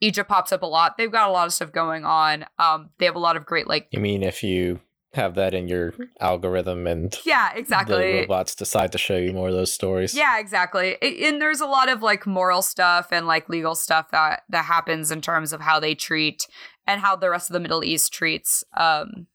Egypt 0.00 0.28
pops 0.28 0.52
up 0.52 0.62
a 0.62 0.66
lot. 0.66 0.96
They've 0.96 1.10
got 1.10 1.28
a 1.28 1.32
lot 1.32 1.46
of 1.46 1.52
stuff 1.52 1.72
going 1.72 2.04
on. 2.04 2.44
Um, 2.58 2.90
they 2.98 3.06
have 3.06 3.16
a 3.16 3.20
lot 3.20 3.36
of 3.36 3.46
great 3.46 3.66
like 3.66 3.88
you 3.90 4.00
mean 4.00 4.22
if 4.22 4.42
you 4.42 4.80
have 5.16 5.34
that 5.34 5.54
in 5.54 5.66
your 5.66 5.94
algorithm 6.20 6.86
and 6.86 7.16
yeah, 7.24 7.52
exactly. 7.54 8.12
the 8.12 8.20
robots 8.20 8.54
decide 8.54 8.92
to 8.92 8.98
show 8.98 9.16
you 9.16 9.32
more 9.32 9.48
of 9.48 9.54
those 9.54 9.72
stories? 9.72 10.14
Yeah, 10.14 10.38
exactly. 10.38 10.96
And 11.02 11.40
there's 11.40 11.60
a 11.60 11.66
lot 11.66 11.88
of 11.88 12.02
like 12.02 12.26
moral 12.26 12.62
stuff 12.62 13.08
and 13.10 13.26
like 13.26 13.48
legal 13.48 13.74
stuff 13.74 14.10
that 14.12 14.42
that 14.48 14.66
happens 14.66 15.10
in 15.10 15.20
terms 15.20 15.52
of 15.52 15.60
how 15.60 15.80
they 15.80 15.94
treat 15.94 16.46
and 16.86 17.00
how 17.00 17.16
the 17.16 17.30
rest 17.30 17.50
of 17.50 17.54
the 17.54 17.60
Middle 17.60 17.82
East 17.82 18.12
treats 18.12 18.62
um 18.76 19.26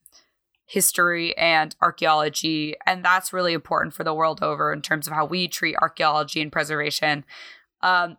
history 0.65 1.35
and 1.37 1.75
archaeology 1.81 2.75
and 2.85 3.03
that's 3.03 3.33
really 3.33 3.51
important 3.51 3.93
for 3.93 4.05
the 4.05 4.13
world 4.13 4.41
over 4.41 4.71
in 4.71 4.81
terms 4.81 5.05
of 5.05 5.11
how 5.11 5.25
we 5.25 5.47
treat 5.47 5.75
archaeology 5.81 6.41
and 6.41 6.51
preservation. 6.51 7.25
Um 7.81 8.17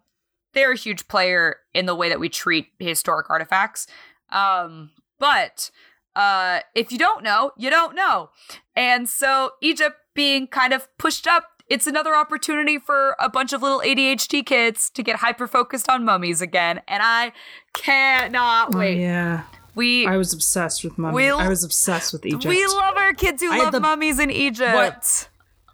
they're 0.55 0.72
a 0.72 0.76
huge 0.76 1.09
player 1.09 1.57
in 1.74 1.86
the 1.86 1.94
way 1.94 2.09
that 2.09 2.20
we 2.20 2.28
treat 2.28 2.68
historic 2.78 3.28
artifacts. 3.30 3.86
Um 4.30 4.90
but 5.18 5.70
uh 6.16 6.61
if 6.74 6.92
you 6.92 6.98
don't 6.98 7.22
know, 7.22 7.53
you 7.57 7.70
don't 7.70 7.94
know. 7.94 8.30
And 8.76 9.09
so 9.09 9.53
Egypt 9.61 9.96
being 10.14 10.46
kind 10.46 10.72
of 10.72 10.88
pushed 10.98 11.26
up, 11.26 11.44
it's 11.68 11.86
another 11.86 12.14
opportunity 12.14 12.78
for 12.78 13.16
a 13.18 13.30
bunch 13.30 13.53
of 13.53 13.62
little 13.62 13.80
ADHD 13.80 14.44
kids 14.44 14.90
to 14.90 15.03
get 15.03 15.16
hyper 15.16 15.46
focused 15.46 15.88
on 15.88 16.05
mummies 16.05 16.42
again. 16.42 16.82
And 16.86 17.03
I 17.03 17.32
cannot 17.72 18.74
Oh, 18.74 18.78
wait. 18.78 18.98
yeah. 18.98 19.44
We 19.74 20.07
I 20.07 20.18
was 20.18 20.34
obsessed 20.34 20.84
with 20.84 20.98
mummies. 20.98 21.14
We- 21.16 21.30
I 21.30 21.48
was 21.48 21.64
obsessed 21.64 22.12
with 22.12 22.26
Egypt. 22.26 22.44
we 22.44 22.66
love 22.66 22.96
our 22.96 23.14
kids 23.14 23.42
who 23.42 23.50
I 23.50 23.59
love 23.59 23.72
the- 23.72 23.80
mummies 23.80 24.18
in 24.18 24.30
Egypt. 24.30 24.74
What? 24.74 25.28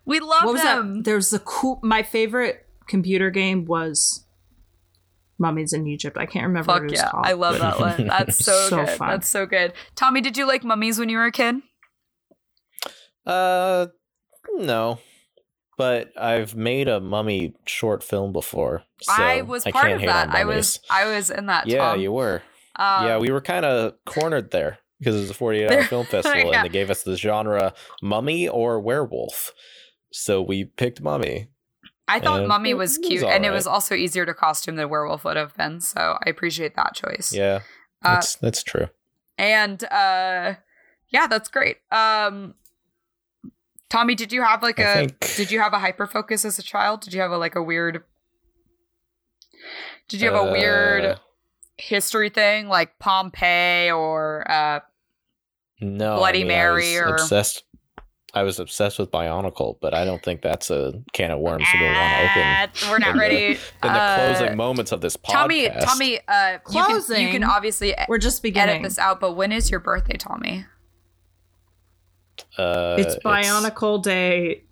We 0.04 0.20
love 0.20 0.44
what 0.44 0.52
was 0.54 0.62
them. 0.62 0.96
that? 0.98 1.04
There's 1.04 1.32
a 1.32 1.38
cool. 1.40 1.80
My 1.82 2.02
favorite 2.02 2.64
computer 2.86 3.28
game 3.30 3.64
was 3.66 4.24
Mummies 5.38 5.72
in 5.72 5.86
Egypt. 5.86 6.16
I 6.18 6.26
can't 6.26 6.46
remember 6.46 6.72
what 6.72 6.82
Fuck 6.82 6.82
it 6.84 6.90
was 6.90 7.00
yeah, 7.00 7.10
called. 7.10 7.26
I 7.26 7.32
love 7.32 7.58
that 7.58 7.78
one. 7.78 8.06
That's 8.08 8.44
so, 8.44 8.52
So 8.68 8.76
good. 8.84 8.90
fun. 8.90 9.08
That's 9.10 9.28
so 9.28 9.46
good. 9.46 9.72
Tommy, 9.94 10.20
did 10.20 10.36
you 10.36 10.46
like 10.46 10.64
mummies 10.64 10.98
when 10.98 11.08
you 11.08 11.18
were 11.18 11.26
a 11.26 11.32
kid? 11.32 11.56
Uh, 13.24 13.86
no. 14.56 14.98
But 15.76 16.10
I've 16.20 16.56
made 16.56 16.88
a 16.88 17.00
mummy 17.00 17.54
short 17.66 18.02
film 18.02 18.32
before. 18.32 18.82
So 19.02 19.12
I 19.16 19.42
was 19.42 19.62
part 19.62 19.74
can't 19.74 19.94
of 19.94 20.00
hate 20.00 20.06
that. 20.06 20.30
I 20.30 20.44
was 20.44 20.80
I 20.90 21.04
was 21.04 21.30
in 21.30 21.46
that. 21.46 21.68
Yeah, 21.68 21.90
Tom. 21.90 22.00
you 22.00 22.10
were. 22.10 22.42
Um, 22.74 23.06
yeah, 23.06 23.18
we 23.18 23.30
were 23.30 23.40
kind 23.40 23.64
of 23.64 23.94
cornered 24.04 24.50
there 24.50 24.78
because 24.98 25.14
it 25.14 25.20
was 25.20 25.30
a 25.30 25.34
48 25.34 25.70
hour 25.70 25.82
film 25.84 26.06
festival 26.06 26.50
yeah. 26.50 26.58
and 26.58 26.64
they 26.64 26.72
gave 26.72 26.90
us 26.90 27.04
the 27.04 27.16
genre 27.16 27.74
mummy 28.02 28.48
or 28.48 28.80
werewolf. 28.80 29.52
So 30.12 30.42
we 30.42 30.64
picked 30.64 31.00
mummy. 31.00 31.48
I 32.08 32.20
thought 32.20 32.40
and 32.40 32.48
mummy 32.48 32.70
it 32.70 32.76
was 32.76 32.98
was 32.98 33.06
cute, 33.06 33.22
and 33.24 33.44
it 33.44 33.50
was 33.50 33.66
also 33.66 33.94
easier 33.94 34.24
to 34.26 34.34
costume 34.34 34.76
than 34.76 34.88
werewolf 34.88 35.24
would 35.24 35.36
have 35.36 35.54
been. 35.56 35.80
So 35.80 36.18
I 36.24 36.28
appreciate 36.30 36.74
that 36.76 36.94
choice. 36.94 37.32
Yeah, 37.32 37.60
Uh, 38.02 38.14
that's 38.14 38.34
that's 38.36 38.62
true. 38.62 38.88
and 39.36 39.84
uh, 39.84 40.54
yeah, 41.10 41.26
that's 41.26 41.48
great. 41.48 41.76
Um, 41.92 42.54
Tommy, 43.90 44.14
did 44.14 44.32
you 44.32 44.42
have 44.42 44.62
like 44.62 44.78
I 44.80 44.82
a 44.82 44.94
think- 45.08 45.36
did 45.36 45.50
you 45.50 45.60
have 45.60 45.72
a 45.72 45.78
hyper 45.78 46.06
focus 46.06 46.44
as 46.44 46.58
a 46.58 46.62
child? 46.62 47.00
Did 47.02 47.12
you 47.14 47.20
have 47.20 47.30
a 47.30 47.38
like 47.38 47.54
a 47.54 47.62
weird? 47.62 48.02
Did 50.08 50.20
you 50.22 50.30
have 50.32 50.46
a 50.48 50.50
weird 50.52 51.04
Uh, 51.04 51.16
history 51.76 52.30
thing 52.30 52.68
like 52.68 52.98
Pompeii 52.98 53.90
or 53.90 54.50
uh, 54.50 54.80
no, 55.80 56.14
I 56.14 56.16
Bloody 56.16 56.38
mean, 56.40 56.48
Mary 56.48 56.96
I 56.98 57.00
or- 57.02 57.14
obsessed. 57.14 57.64
I 58.34 58.42
was 58.42 58.58
obsessed 58.60 58.98
with 58.98 59.10
Bionicle, 59.10 59.78
but 59.80 59.94
I 59.94 60.04
don't 60.04 60.22
think 60.22 60.42
that's 60.42 60.70
a 60.70 60.92
can 61.14 61.30
of 61.30 61.38
worms 61.40 61.64
we 61.72 61.80
want 61.82 61.94
to 61.96 62.30
open. 62.30 62.90
We're 62.90 62.98
not 62.98 63.08
in 63.10 63.14
the- 63.16 63.20
ready. 63.20 63.46
In 63.46 63.58
the 63.82 63.88
Uh, 63.88 64.16
closing 64.34 64.56
moments 64.56 64.92
of 64.92 65.00
this 65.00 65.16
podcast, 65.16 65.32
Tommy, 65.32 65.68
Tommy, 65.80 66.20
uh, 66.28 66.52
you 66.52 66.58
can, 66.66 66.76
you 66.76 66.84
Closing? 66.84 67.30
can 67.30 67.44
obviously 67.44 67.94
We're 68.06 68.18
just 68.18 68.42
beginning. 68.42 68.76
edit 68.76 68.82
this 68.82 68.98
out, 68.98 69.18
but 69.20 69.32
when 69.32 69.50
is 69.50 69.70
your 69.70 69.80
birthday, 69.80 70.16
Tommy? 70.18 70.66
uh, 72.58 72.96
it's 72.98 73.16
Bionicle 73.24 74.02
Day 74.02 74.64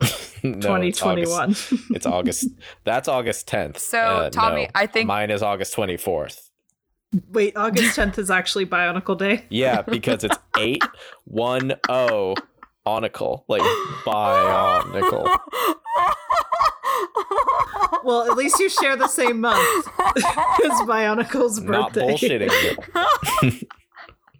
no, 0.42 0.50
it's 0.76 0.98
2021. 0.98 1.40
August- 1.50 1.72
It's 1.90 2.06
August. 2.06 2.48
That's 2.84 3.08
August 3.08 3.48
10th. 3.48 3.78
So, 3.78 3.98
Uh, 4.00 4.30
Tommy, 4.30 4.62
no. 4.64 4.68
I 4.74 4.86
think- 4.86 5.06
mine 5.06 5.30
is 5.30 5.42
August 5.42 5.74
24th. 5.74 6.50
Wait, 7.30 7.56
August 7.56 7.96
10th 7.96 8.18
is 8.18 8.30
actually 8.30 8.66
Bionicle 8.66 9.16
Day. 9.16 9.44
Yeah, 9.50 9.82
because 9.82 10.24
it's 10.24 10.36
8 10.58 10.82
1 11.24 11.74
0 11.86 12.34
onicle. 12.86 13.44
Like 13.48 13.62
bionicle. 14.04 15.28
Well, 18.04 18.28
at 18.28 18.36
least 18.36 18.58
you 18.58 18.68
share 18.68 18.96
the 18.96 19.06
same 19.06 19.40
month. 19.40 19.88
It's 20.16 20.82
Bionicle's 20.82 21.60
Not 21.60 21.92
bullshitting. 21.92 22.50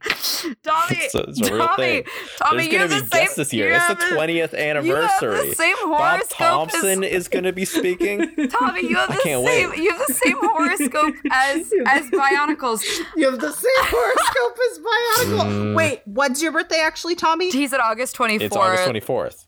Tommy, 0.63 0.97
It's 0.97 1.15
a- 1.15 1.25
it's 1.29 1.41
a 1.41 1.49
Tommy. 1.51 2.05
Tommy, 2.39 2.57
There's 2.59 2.67
you 2.67 2.73
gonna 2.73 2.89
be 2.89 2.95
the 2.95 2.99
same. 3.01 3.09
guests 3.09 3.37
this 3.37 3.53
year. 3.53 3.73
It's 3.73 3.87
the 3.89 3.95
20th 3.95 4.35
You 4.35 4.41
have 4.41 4.55
anniversary. 4.55 5.49
the 5.51 5.55
same 5.55 5.77
horoscope. 5.79 6.39
Bob 6.39 6.71
Thompson 6.71 7.05
as 7.05 7.11
is 7.13 7.29
going 7.29 7.45
to 7.45 7.53
be 7.53 7.65
speaking. 7.65 8.49
Tommy. 8.51 8.83
You 8.89 8.97
have 8.97 9.09
the 9.09 9.21
same. 9.23 9.43
wait. 9.45 9.69
You 9.79 9.91
have 9.91 10.07
the 10.07 10.15
same 10.15 10.37
horoscope 10.41 11.15
as 11.31 11.73
as 11.87 12.11
Bionicles. 12.11 12.83
You 13.17 13.31
have 13.31 13.41
the 13.41 13.53
same 13.53 13.85
horoscope 13.85 14.59
as 14.71 14.79
Bionicle. 14.79 15.53
Mm. 15.53 15.75
Wait, 15.77 16.03
when's 16.07 16.43
your 16.43 16.53
birthday 16.53 16.81
actually, 16.81 17.15
Tommy? 17.15 17.51
He's 17.51 17.73
at 17.73 17.81
August 17.81 18.15
twenty 18.15 18.39
fourth. 18.39 18.47
It's 18.47 18.57
August 18.57 19.07
24th. 19.07 19.47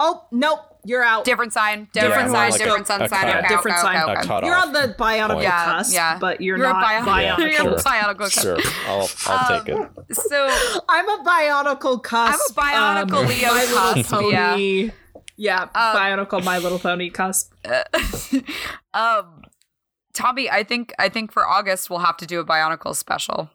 Oh, 0.00 0.24
nope, 0.32 0.60
you're 0.84 1.02
out. 1.04 1.24
Different 1.24 1.52
sign. 1.52 1.88
Different 1.92 2.14
I'm 2.14 2.30
sign. 2.30 2.50
like 2.50 2.60
a- 2.60 2.64
different 2.64 2.86
sun 2.86 3.02
a 3.02 3.08
sign. 3.08 3.28
Okay, 3.28 3.48
different 3.48 3.76
okay, 3.78 3.82
sign. 3.82 4.08
okay, 4.18 4.32
okay. 4.34 4.46
You're 4.46 4.56
on 4.56 4.72
the 4.72 4.94
Bionicle 4.98 5.42
Yeah, 5.42 5.64
cusp, 5.64 5.92
yeah. 5.94 6.18
but 6.18 6.40
you're, 6.40 6.56
You're 6.58 6.66
not 6.72 6.82
bio- 6.82 7.04
Bionicle. 7.04 7.38
You're 7.38 7.48
a 7.48 7.54
Sure. 7.54 7.76
Bionicle. 7.78 8.18
cusp. 8.18 8.40
Sure, 8.42 8.58
I'll, 8.86 9.08
I'll 9.26 9.56
Um, 9.58 9.64
take 9.64 9.76
it. 9.76 10.16
So 10.16 10.82
I'm 10.88 11.08
a 11.08 11.22
Bionicle 11.24 12.02
cusp. 12.02 12.58
I'm 12.58 13.02
a 13.04 13.04
Bionicle 13.06 13.12
um, 13.22 13.26
Leo 13.26 13.48
My 13.48 13.60
Little 13.64 13.94
cusp, 13.94 14.10
Pony. 14.10 14.90
Yeah, 15.36 15.62
Um, 15.62 15.70
Bionicle 15.74 16.44
My 16.44 16.58
Little 16.58 16.78
Pony 16.78 17.10
cusp. 17.10 17.52
um 18.94 19.42
Tommy, 20.12 20.50
I 20.50 20.64
think 20.64 20.92
I 20.98 21.08
think 21.08 21.32
for 21.32 21.46
August 21.46 21.88
we'll 21.88 22.00
have 22.00 22.16
to 22.18 22.26
do 22.26 22.40
a 22.40 22.44
Bionicle 22.44 22.94
special. 22.96 23.48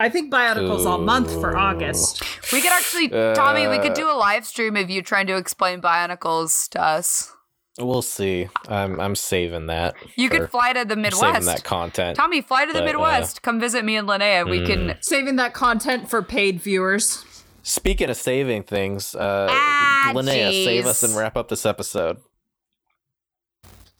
I 0.00 0.08
think 0.08 0.32
Bionicle's 0.32 0.86
all 0.86 0.98
month 0.98 1.30
for 1.40 1.56
August. 1.56 2.22
We 2.52 2.60
could 2.60 2.72
actually 2.72 3.08
Tommy, 3.08 3.66
we 3.66 3.78
could 3.78 3.92
Uh, 3.92 3.94
do 3.94 4.10
a 4.10 4.14
live 4.14 4.46
stream 4.46 4.76
of 4.76 4.88
you 4.90 5.02
trying 5.02 5.26
to 5.26 5.36
explain 5.36 5.80
Bionicles 5.82 6.68
to 6.70 6.80
us. 6.82 7.32
We'll 7.80 8.02
see. 8.02 8.48
I'm 8.68 9.00
I'm 9.00 9.14
saving 9.16 9.66
that. 9.66 9.94
You 10.16 10.28
for- 10.28 10.38
could 10.38 10.50
fly 10.50 10.72
to 10.72 10.84
the 10.84 10.96
Midwest. 10.96 11.20
saving 11.20 11.34
Midwest. 11.34 11.56
that 11.58 11.64
content. 11.64 12.16
Tommy, 12.16 12.40
fly 12.40 12.64
to 12.64 12.72
the 12.72 12.78
But, 12.80 12.82
uh, 12.82 12.86
Midwest. 12.86 13.42
Come 13.42 13.58
visit 13.60 13.84
me 13.84 13.96
and 13.96 14.06
Linnaea. 14.08 14.44
We 14.48 14.64
can 14.66 14.96
Saving 15.00 15.36
that 15.36 15.52
content 15.54 16.08
for 16.10 16.22
paid 16.22 16.60
viewers. 16.60 17.24
Speaking 17.62 18.08
of 18.08 18.16
saving 18.16 18.62
things, 18.64 19.14
uh, 19.14 19.46
Ah, 19.50 20.12
Linnaea, 20.14 20.64
save 20.64 20.86
us 20.86 21.02
and 21.02 21.14
wrap 21.16 21.36
up 21.36 21.48
this 21.48 21.66
episode. 21.66 22.18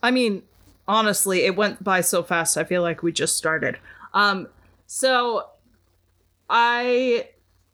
I 0.03 0.11
mean, 0.11 0.43
honestly, 0.87 1.45
it 1.45 1.57
went 1.57 1.83
by 1.85 2.01
so 2.01 2.23
fast. 2.23 2.57
I 2.57 2.65
feel 2.65 2.83
like 2.83 3.03
we 3.03 3.13
just 3.13 3.37
started. 3.37 3.79
Um, 4.15 4.49
so 4.87 5.51
I 6.49 7.29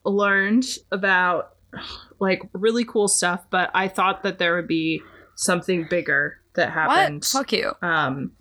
learned 0.04 0.66
about 0.92 1.56
like 2.20 2.42
really 2.52 2.84
cool 2.84 3.08
stuff, 3.08 3.44
but 3.50 3.70
I 3.74 3.88
thought 3.88 4.22
that 4.22 4.38
there 4.38 4.56
would 4.56 4.68
be 4.68 5.02
something 5.34 5.86
bigger 5.88 6.38
that 6.54 6.70
happened. 6.70 7.16
What? 7.16 7.24
Fuck 7.24 7.52
you. 7.52 7.72
Um, 7.82 8.32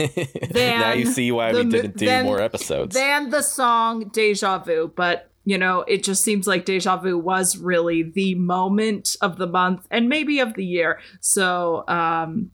now 0.54 0.92
you 0.92 1.06
see 1.06 1.30
why 1.30 1.52
the 1.52 1.64
we 1.64 1.70
didn't 1.70 1.96
do 1.96 2.06
then- 2.06 2.24
more 2.24 2.40
episodes. 2.40 2.94
than 2.94 3.30
the 3.30 3.42
song 3.42 4.08
Deja 4.08 4.58
Vu, 4.58 4.92
but 4.96 5.30
you 5.44 5.56
know, 5.56 5.80
it 5.82 6.02
just 6.04 6.22
seems 6.24 6.46
like 6.46 6.66
Deja 6.66 6.98
Vu 6.98 7.16
was 7.18 7.56
really 7.56 8.02
the 8.02 8.34
moment 8.34 9.16
of 9.22 9.38
the 9.38 9.46
month 9.46 9.86
and 9.90 10.06
maybe 10.08 10.40
of 10.40 10.52
the 10.54 10.64
year. 10.64 11.00
So, 11.20 11.84
um, 11.88 12.50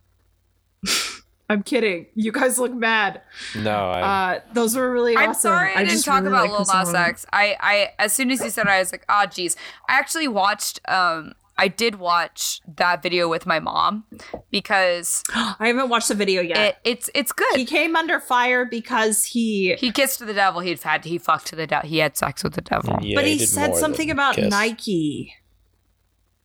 I'm 1.55 1.63
kidding. 1.63 2.07
You 2.15 2.33
guys 2.33 2.59
look 2.59 2.73
mad. 2.75 3.23
no, 3.57 3.91
I, 3.91 4.01
Uh, 4.35 4.41
those 4.53 4.77
were 4.77 4.91
really 4.91 5.17
I'm 5.17 5.31
awesome. 5.31 5.41
sorry 5.51 5.71
I, 5.73 5.79
didn't 5.79 5.91
just 5.91 6.05
talk 6.05 6.23
really 6.23 6.29
about 6.29 6.43
like 6.43 6.51
Lil 6.51 6.59
this 6.61 6.93
Nas. 6.93 6.95
X. 6.95 7.27
I, 7.33 7.57
I 7.61 7.93
as 7.99 8.13
soon 8.13 8.31
as 8.31 8.41
you 8.41 8.51
said 8.51 8.67
it, 8.67 8.71
I 8.71 8.81
was 8.81 8.93
like, 8.93 9.05
ah, 9.09 9.27
geez. 9.27 9.57
I 9.89 9.99
actually 9.99 10.29
watched. 10.29 10.81
Um, 10.89 11.35
I 11.57 11.69
did 11.69 12.01
watch 12.01 12.61
that 12.77 13.01
video 13.01 13.29
with 13.29 13.47
my 13.47 13.61
mom 13.61 14.05
because 14.51 15.23
I 15.35 15.69
haven't 15.69 15.89
watched 15.89 16.09
the 16.09 16.15
video 16.17 16.43
yet. 16.43 16.59
it, 16.59 16.77
it's 16.85 17.11
it's 17.15 17.31
good. 17.31 17.57
he 17.57 17.65
came 17.65 17.95
under 17.95 18.19
fire 18.19 18.65
because 18.65 19.25
he, 19.25 19.77
He 19.77 19.93
kissed 19.93 20.19
the 20.19 20.35
devil. 20.35 20.61
He'd 20.63 20.83
had 20.83 21.05
he 21.05 21.17
fucked 21.19 21.55
the 21.55 21.67
devil. 21.69 21.89
He 21.89 21.99
had 21.99 22.17
sex 22.17 22.43
with 22.43 22.55
the 22.55 22.61
devil. 22.61 22.99
yeah, 23.03 23.15
but 23.15 23.25
he, 23.25 23.39
did 23.39 23.49
said 23.49 23.77
something 23.77 24.11
about 24.11 24.35
kiss. 24.35 24.51
Nike. 24.51 25.35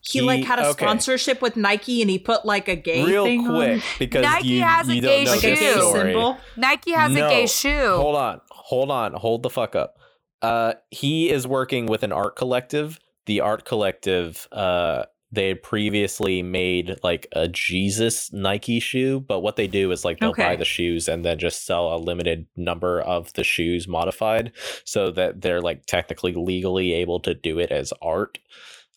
He, 0.02 0.20
He- 0.20 0.26
like 0.26 0.44
had 0.46 0.60
a 0.60 0.68
okay. 0.70 0.86
sponsorship 0.86 1.42
with 1.42 1.56
Nike 1.58 2.02
and 2.02 2.10
he 2.10 2.18
put 2.20 2.46
like 2.46 2.68
a 2.68 2.76
gay 2.76 3.04
Real 3.04 3.26
thing 3.26 3.46
quick, 3.46 3.82
on. 3.82 3.82
because 4.00 4.24
Nike 4.24 4.48
you, 4.48 4.62
has 4.64 4.88
a 4.88 4.96
you 4.96 5.02
gay 5.02 5.26
don't 5.26 5.36
like 5.36 5.44
a 5.44 5.56
gay 5.56 5.74
shoe. 5.74 5.92
symbol. 5.92 6.38
Nike 6.56 6.92
has 6.92 7.12
No. 7.12 7.26
a 7.26 7.30
gay 7.30 7.48
shoe. 7.48 7.96
Hold 7.98 8.16
on, 8.16 8.42
hold 8.50 8.92
on, 8.92 9.14
hold 9.14 9.44
the 9.44 9.50
fuck 9.50 9.76
up. 9.76 9.98
Uh, 10.42 10.74
he 10.90 11.30
is 11.30 11.46
working 11.46 11.86
with 11.86 12.04
an 12.04 12.12
art 12.14 12.36
collective. 12.38 12.98
The 13.26 13.42
art 13.42 13.66
collective, 13.66 14.48
uh, 14.54 15.04
they 15.32 15.50
had 15.50 15.62
previously 15.62 16.42
made 16.42 16.96
like 17.04 17.28
a 17.34 17.48
Jesus 17.50 18.32
Nike 18.34 18.80
shoe, 18.80 19.20
but 19.20 19.42
what 19.42 19.58
they 19.58 19.68
do 19.68 19.92
is 19.92 20.04
like 20.06 20.20
they'll 20.20 20.30
Okay. 20.30 20.44
buy 20.44 20.56
the 20.56 20.66
shoes 20.66 21.08
and 21.10 21.24
then 21.26 21.38
just 21.38 21.66
sell 21.66 21.94
a 21.94 21.98
limited 21.98 22.48
number 22.56 23.02
of 23.02 23.34
the 23.34 23.44
shoes 23.44 23.86
modified, 23.88 24.54
so 24.86 25.12
that 25.12 25.42
they're 25.42 25.62
like 25.62 25.86
technically 25.86 26.32
legally 26.34 26.94
able 26.94 27.20
to 27.20 27.36
do 27.36 27.60
it 27.60 27.70
as 27.70 27.94
art. 28.02 28.40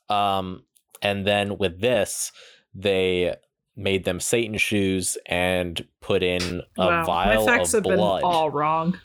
Um, 0.08 0.62
and 1.02 1.26
then 1.26 1.58
with 1.58 1.80
this, 1.80 2.32
they 2.74 3.34
made 3.76 4.04
them 4.04 4.20
Satan 4.20 4.56
shoes 4.58 5.18
and 5.26 5.86
put 6.00 6.22
in 6.22 6.62
a 6.78 6.86
Wow, 6.86 7.04
vial 7.04 7.46
my 7.46 7.56
facts 7.58 7.74
of 7.74 7.84
have 7.84 7.94
blood. 7.96 8.20
been 8.22 8.30
all 8.30 8.50
wrong. 8.50 8.98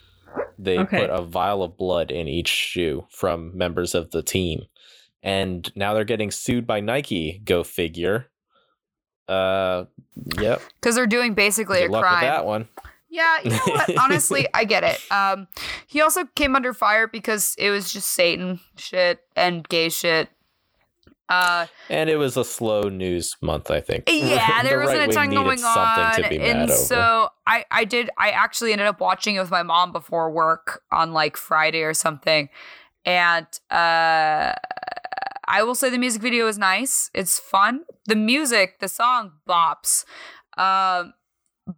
They 0.58 0.78
Okay. 0.78 1.00
put 1.00 1.10
a 1.10 1.22
vial 1.22 1.62
of 1.62 1.76
blood 1.76 2.10
in 2.10 2.28
each 2.28 2.48
shoe 2.48 3.06
from 3.10 3.56
members 3.56 3.94
of 3.94 4.10
the 4.10 4.22
team. 4.22 4.66
And 5.22 5.70
now 5.76 5.94
they're 5.94 6.04
getting 6.04 6.30
sued 6.30 6.66
by 6.66 6.80
Nike. 6.80 7.40
Go 7.44 7.64
figure. 7.64 8.26
Uh, 9.28 9.84
yep. 10.38 10.62
Because 10.80 10.94
they're 10.94 11.06
doing 11.06 11.34
basically 11.34 11.80
Good 11.80 11.90
a 11.90 11.92
luck 11.92 12.02
crime. 12.02 12.22
with 12.22 12.30
that 12.30 12.46
one. 12.46 12.68
Yeah, 13.10 13.38
you 13.42 13.50
know 13.50 13.58
what? 13.66 13.98
Honestly, 14.02 14.46
I 14.54 14.64
get 14.64 14.84
it. 14.84 15.00
Um, 15.10 15.48
he 15.86 16.00
also 16.02 16.24
came 16.34 16.54
under 16.54 16.72
fire 16.74 17.06
because 17.08 17.54
it 17.58 17.70
was 17.70 17.92
just 17.92 18.08
Satan 18.10 18.60
shit 18.76 19.20
and 19.34 19.66
gay 19.68 19.88
shit. 19.88 20.28
Uh, 21.28 21.66
And 21.90 22.08
it 22.08 22.16
was 22.16 22.36
a 22.36 22.44
slow 22.44 22.82
news 22.88 23.36
month, 23.42 23.70
I 23.70 23.80
think. 23.80 24.04
yeah, 24.08 24.62
The 24.62 24.68
there 24.68 24.78
wasn't 24.80 25.00
right 25.00 25.10
a 25.10 25.12
ton 25.12 25.30
going 25.30 25.62
on, 25.62 26.24
and 26.24 26.70
so 26.70 27.28
I 27.46 27.64
I 27.70 27.84
did 27.84 28.10
I 28.16 28.30
actually 28.30 28.72
ended 28.72 28.86
up 28.86 29.00
watching 29.00 29.34
it 29.36 29.40
with 29.40 29.50
my 29.50 29.62
mom 29.62 29.92
before 29.92 30.30
work 30.30 30.82
on 30.90 31.12
like 31.12 31.36
Friday 31.36 31.82
or 31.82 31.94
something. 31.94 32.48
And 33.04 33.46
uh 33.70 34.54
I 35.50 35.62
will 35.62 35.74
say 35.74 35.88
the 35.90 35.98
music 35.98 36.20
video 36.22 36.46
is 36.46 36.58
nice. 36.58 37.10
It's 37.14 37.38
fun. 37.38 37.84
The 38.06 38.16
music, 38.16 38.80
the 38.80 38.88
song 38.88 39.32
bops. 39.48 40.04
Um 40.56 41.14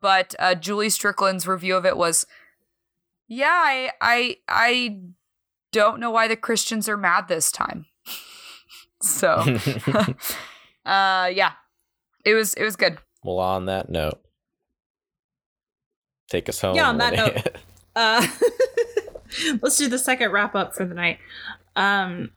but 0.00 0.34
uh 0.38 0.54
Julie 0.54 0.90
Strickland's 0.90 1.46
review 1.46 1.76
of 1.76 1.84
it 1.84 1.96
was 1.96 2.26
yeah, 3.28 3.48
I 3.52 3.90
I 4.00 4.36
I 4.48 4.98
don't 5.72 6.00
know 6.00 6.10
why 6.10 6.26
the 6.28 6.36
Christians 6.36 6.88
are 6.88 6.96
mad 6.96 7.28
this 7.28 7.52
time. 7.52 7.86
So 9.00 9.28
uh 10.86 11.30
yeah. 11.32 11.52
It 12.24 12.34
was 12.34 12.54
it 12.54 12.64
was 12.64 12.76
good. 12.76 12.98
well, 13.24 13.38
on 13.38 13.66
that 13.66 13.88
note, 13.88 14.20
take 16.28 16.48
us 16.48 16.60
home. 16.60 16.76
Yeah, 16.76 16.88
on 16.88 16.98
that 16.98 17.14
note. 17.14 17.56
Uh, 17.96 18.24
let's 19.62 19.76
do 19.76 19.88
the 19.88 19.98
second 19.98 20.30
wrap 20.30 20.54
up 20.54 20.76
for 20.76 20.84
the 20.84 20.94
night. 20.94 21.18
Um, 21.74 22.30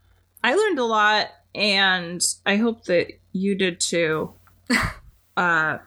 I 0.43 0.55
learned 0.55 0.80
a 0.80 0.84
lot, 0.84 1.28
and 1.53 2.20
I 2.43 2.55
hope 2.55 2.86
that 2.86 3.11
you 3.34 3.53
did 3.53 3.80
too. 3.80 4.34
Uh, 5.38 5.78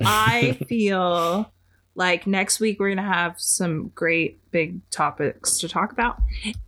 I 0.00 0.58
feel 0.68 1.52
like 1.94 2.26
next 2.26 2.60
week 2.60 2.80
we're 2.80 2.94
gonna 2.94 3.02
have 3.02 3.38
some 3.38 3.88
great 3.94 4.40
big 4.50 4.80
topics 4.90 5.58
to 5.58 5.68
talk 5.68 5.92
about, 5.92 6.16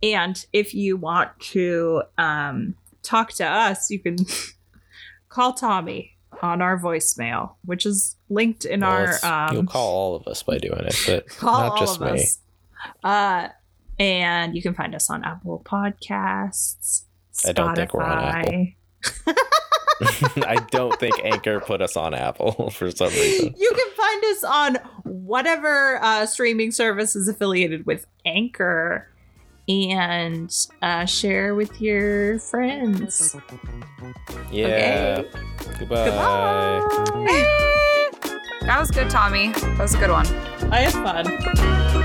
and 0.03 0.45
if 0.53 0.75
you 0.75 0.95
want 0.95 1.31
to 1.39 2.03
um, 2.19 2.75
talk 3.09 3.33
to 3.33 3.45
us, 3.45 3.89
you 3.89 3.99
can 3.99 4.17
call 5.29 5.53
Tommy 5.53 6.15
on 6.41 6.61
our 6.61 6.79
voicemail, 6.79 7.55
which 7.65 7.85
is 7.85 8.15
linked 8.29 8.65
in 8.65 8.81
Well, 8.81 8.91
our. 9.23 9.47
Um, 9.49 9.55
you'll 9.55 9.65
call 9.65 9.87
all 9.87 10.15
of 10.15 10.27
us 10.27 10.43
by 10.43 10.57
doing 10.57 10.79
it, 10.85 11.03
but 11.05 11.27
call 11.37 11.59
not 11.61 11.71
all 11.71 11.77
just 11.79 12.01
of 12.01 12.13
me. 12.13 12.21
us. 12.21 12.37
Uh, 13.03 13.47
and 13.97 14.55
you 14.55 14.61
can 14.61 14.73
find 14.73 14.95
us 14.95 15.09
on 15.09 15.23
Apple 15.23 15.61
Podcasts. 15.65 17.03
I 17.45 17.51
don't 17.51 17.75
think 17.75 17.93
we're 17.93 18.03
on 18.03 18.19
Apple. 18.23 18.67
I 20.45 20.65
don't 20.71 20.97
think 20.97 21.15
Anchor 21.25 21.59
put 21.59 21.81
us 21.81 21.97
on 21.97 22.13
Apple 22.13 22.69
for 22.69 22.89
some 22.91 23.09
reason. 23.09 23.53
You 23.57 23.71
can 23.75 23.89
find 23.97 24.25
us 24.25 24.43
on 24.45 24.75
whatever 25.03 26.01
uh, 26.01 26.25
streaming 26.25 26.71
service 26.71 27.15
is 27.17 27.27
affiliated 27.27 27.85
with 27.85 28.05
Anchor 28.25 29.09
and 29.69 30.53
uh, 30.81 31.05
share 31.05 31.53
with 31.55 31.79
your 31.79 32.39
friends. 32.39 33.35
Yeah. 34.51 35.21
Goodbye. 35.77 36.05
Goodbye. 36.05 36.81
That 38.61 38.77
was 38.79 38.91
good, 38.91 39.09
Tommy. 39.09 39.51
That 39.51 39.79
was 39.79 39.93
a 39.93 39.97
good 39.99 40.11
one. 40.11 40.27
I 40.71 40.81
had 40.81 40.93
fun. 40.93 41.98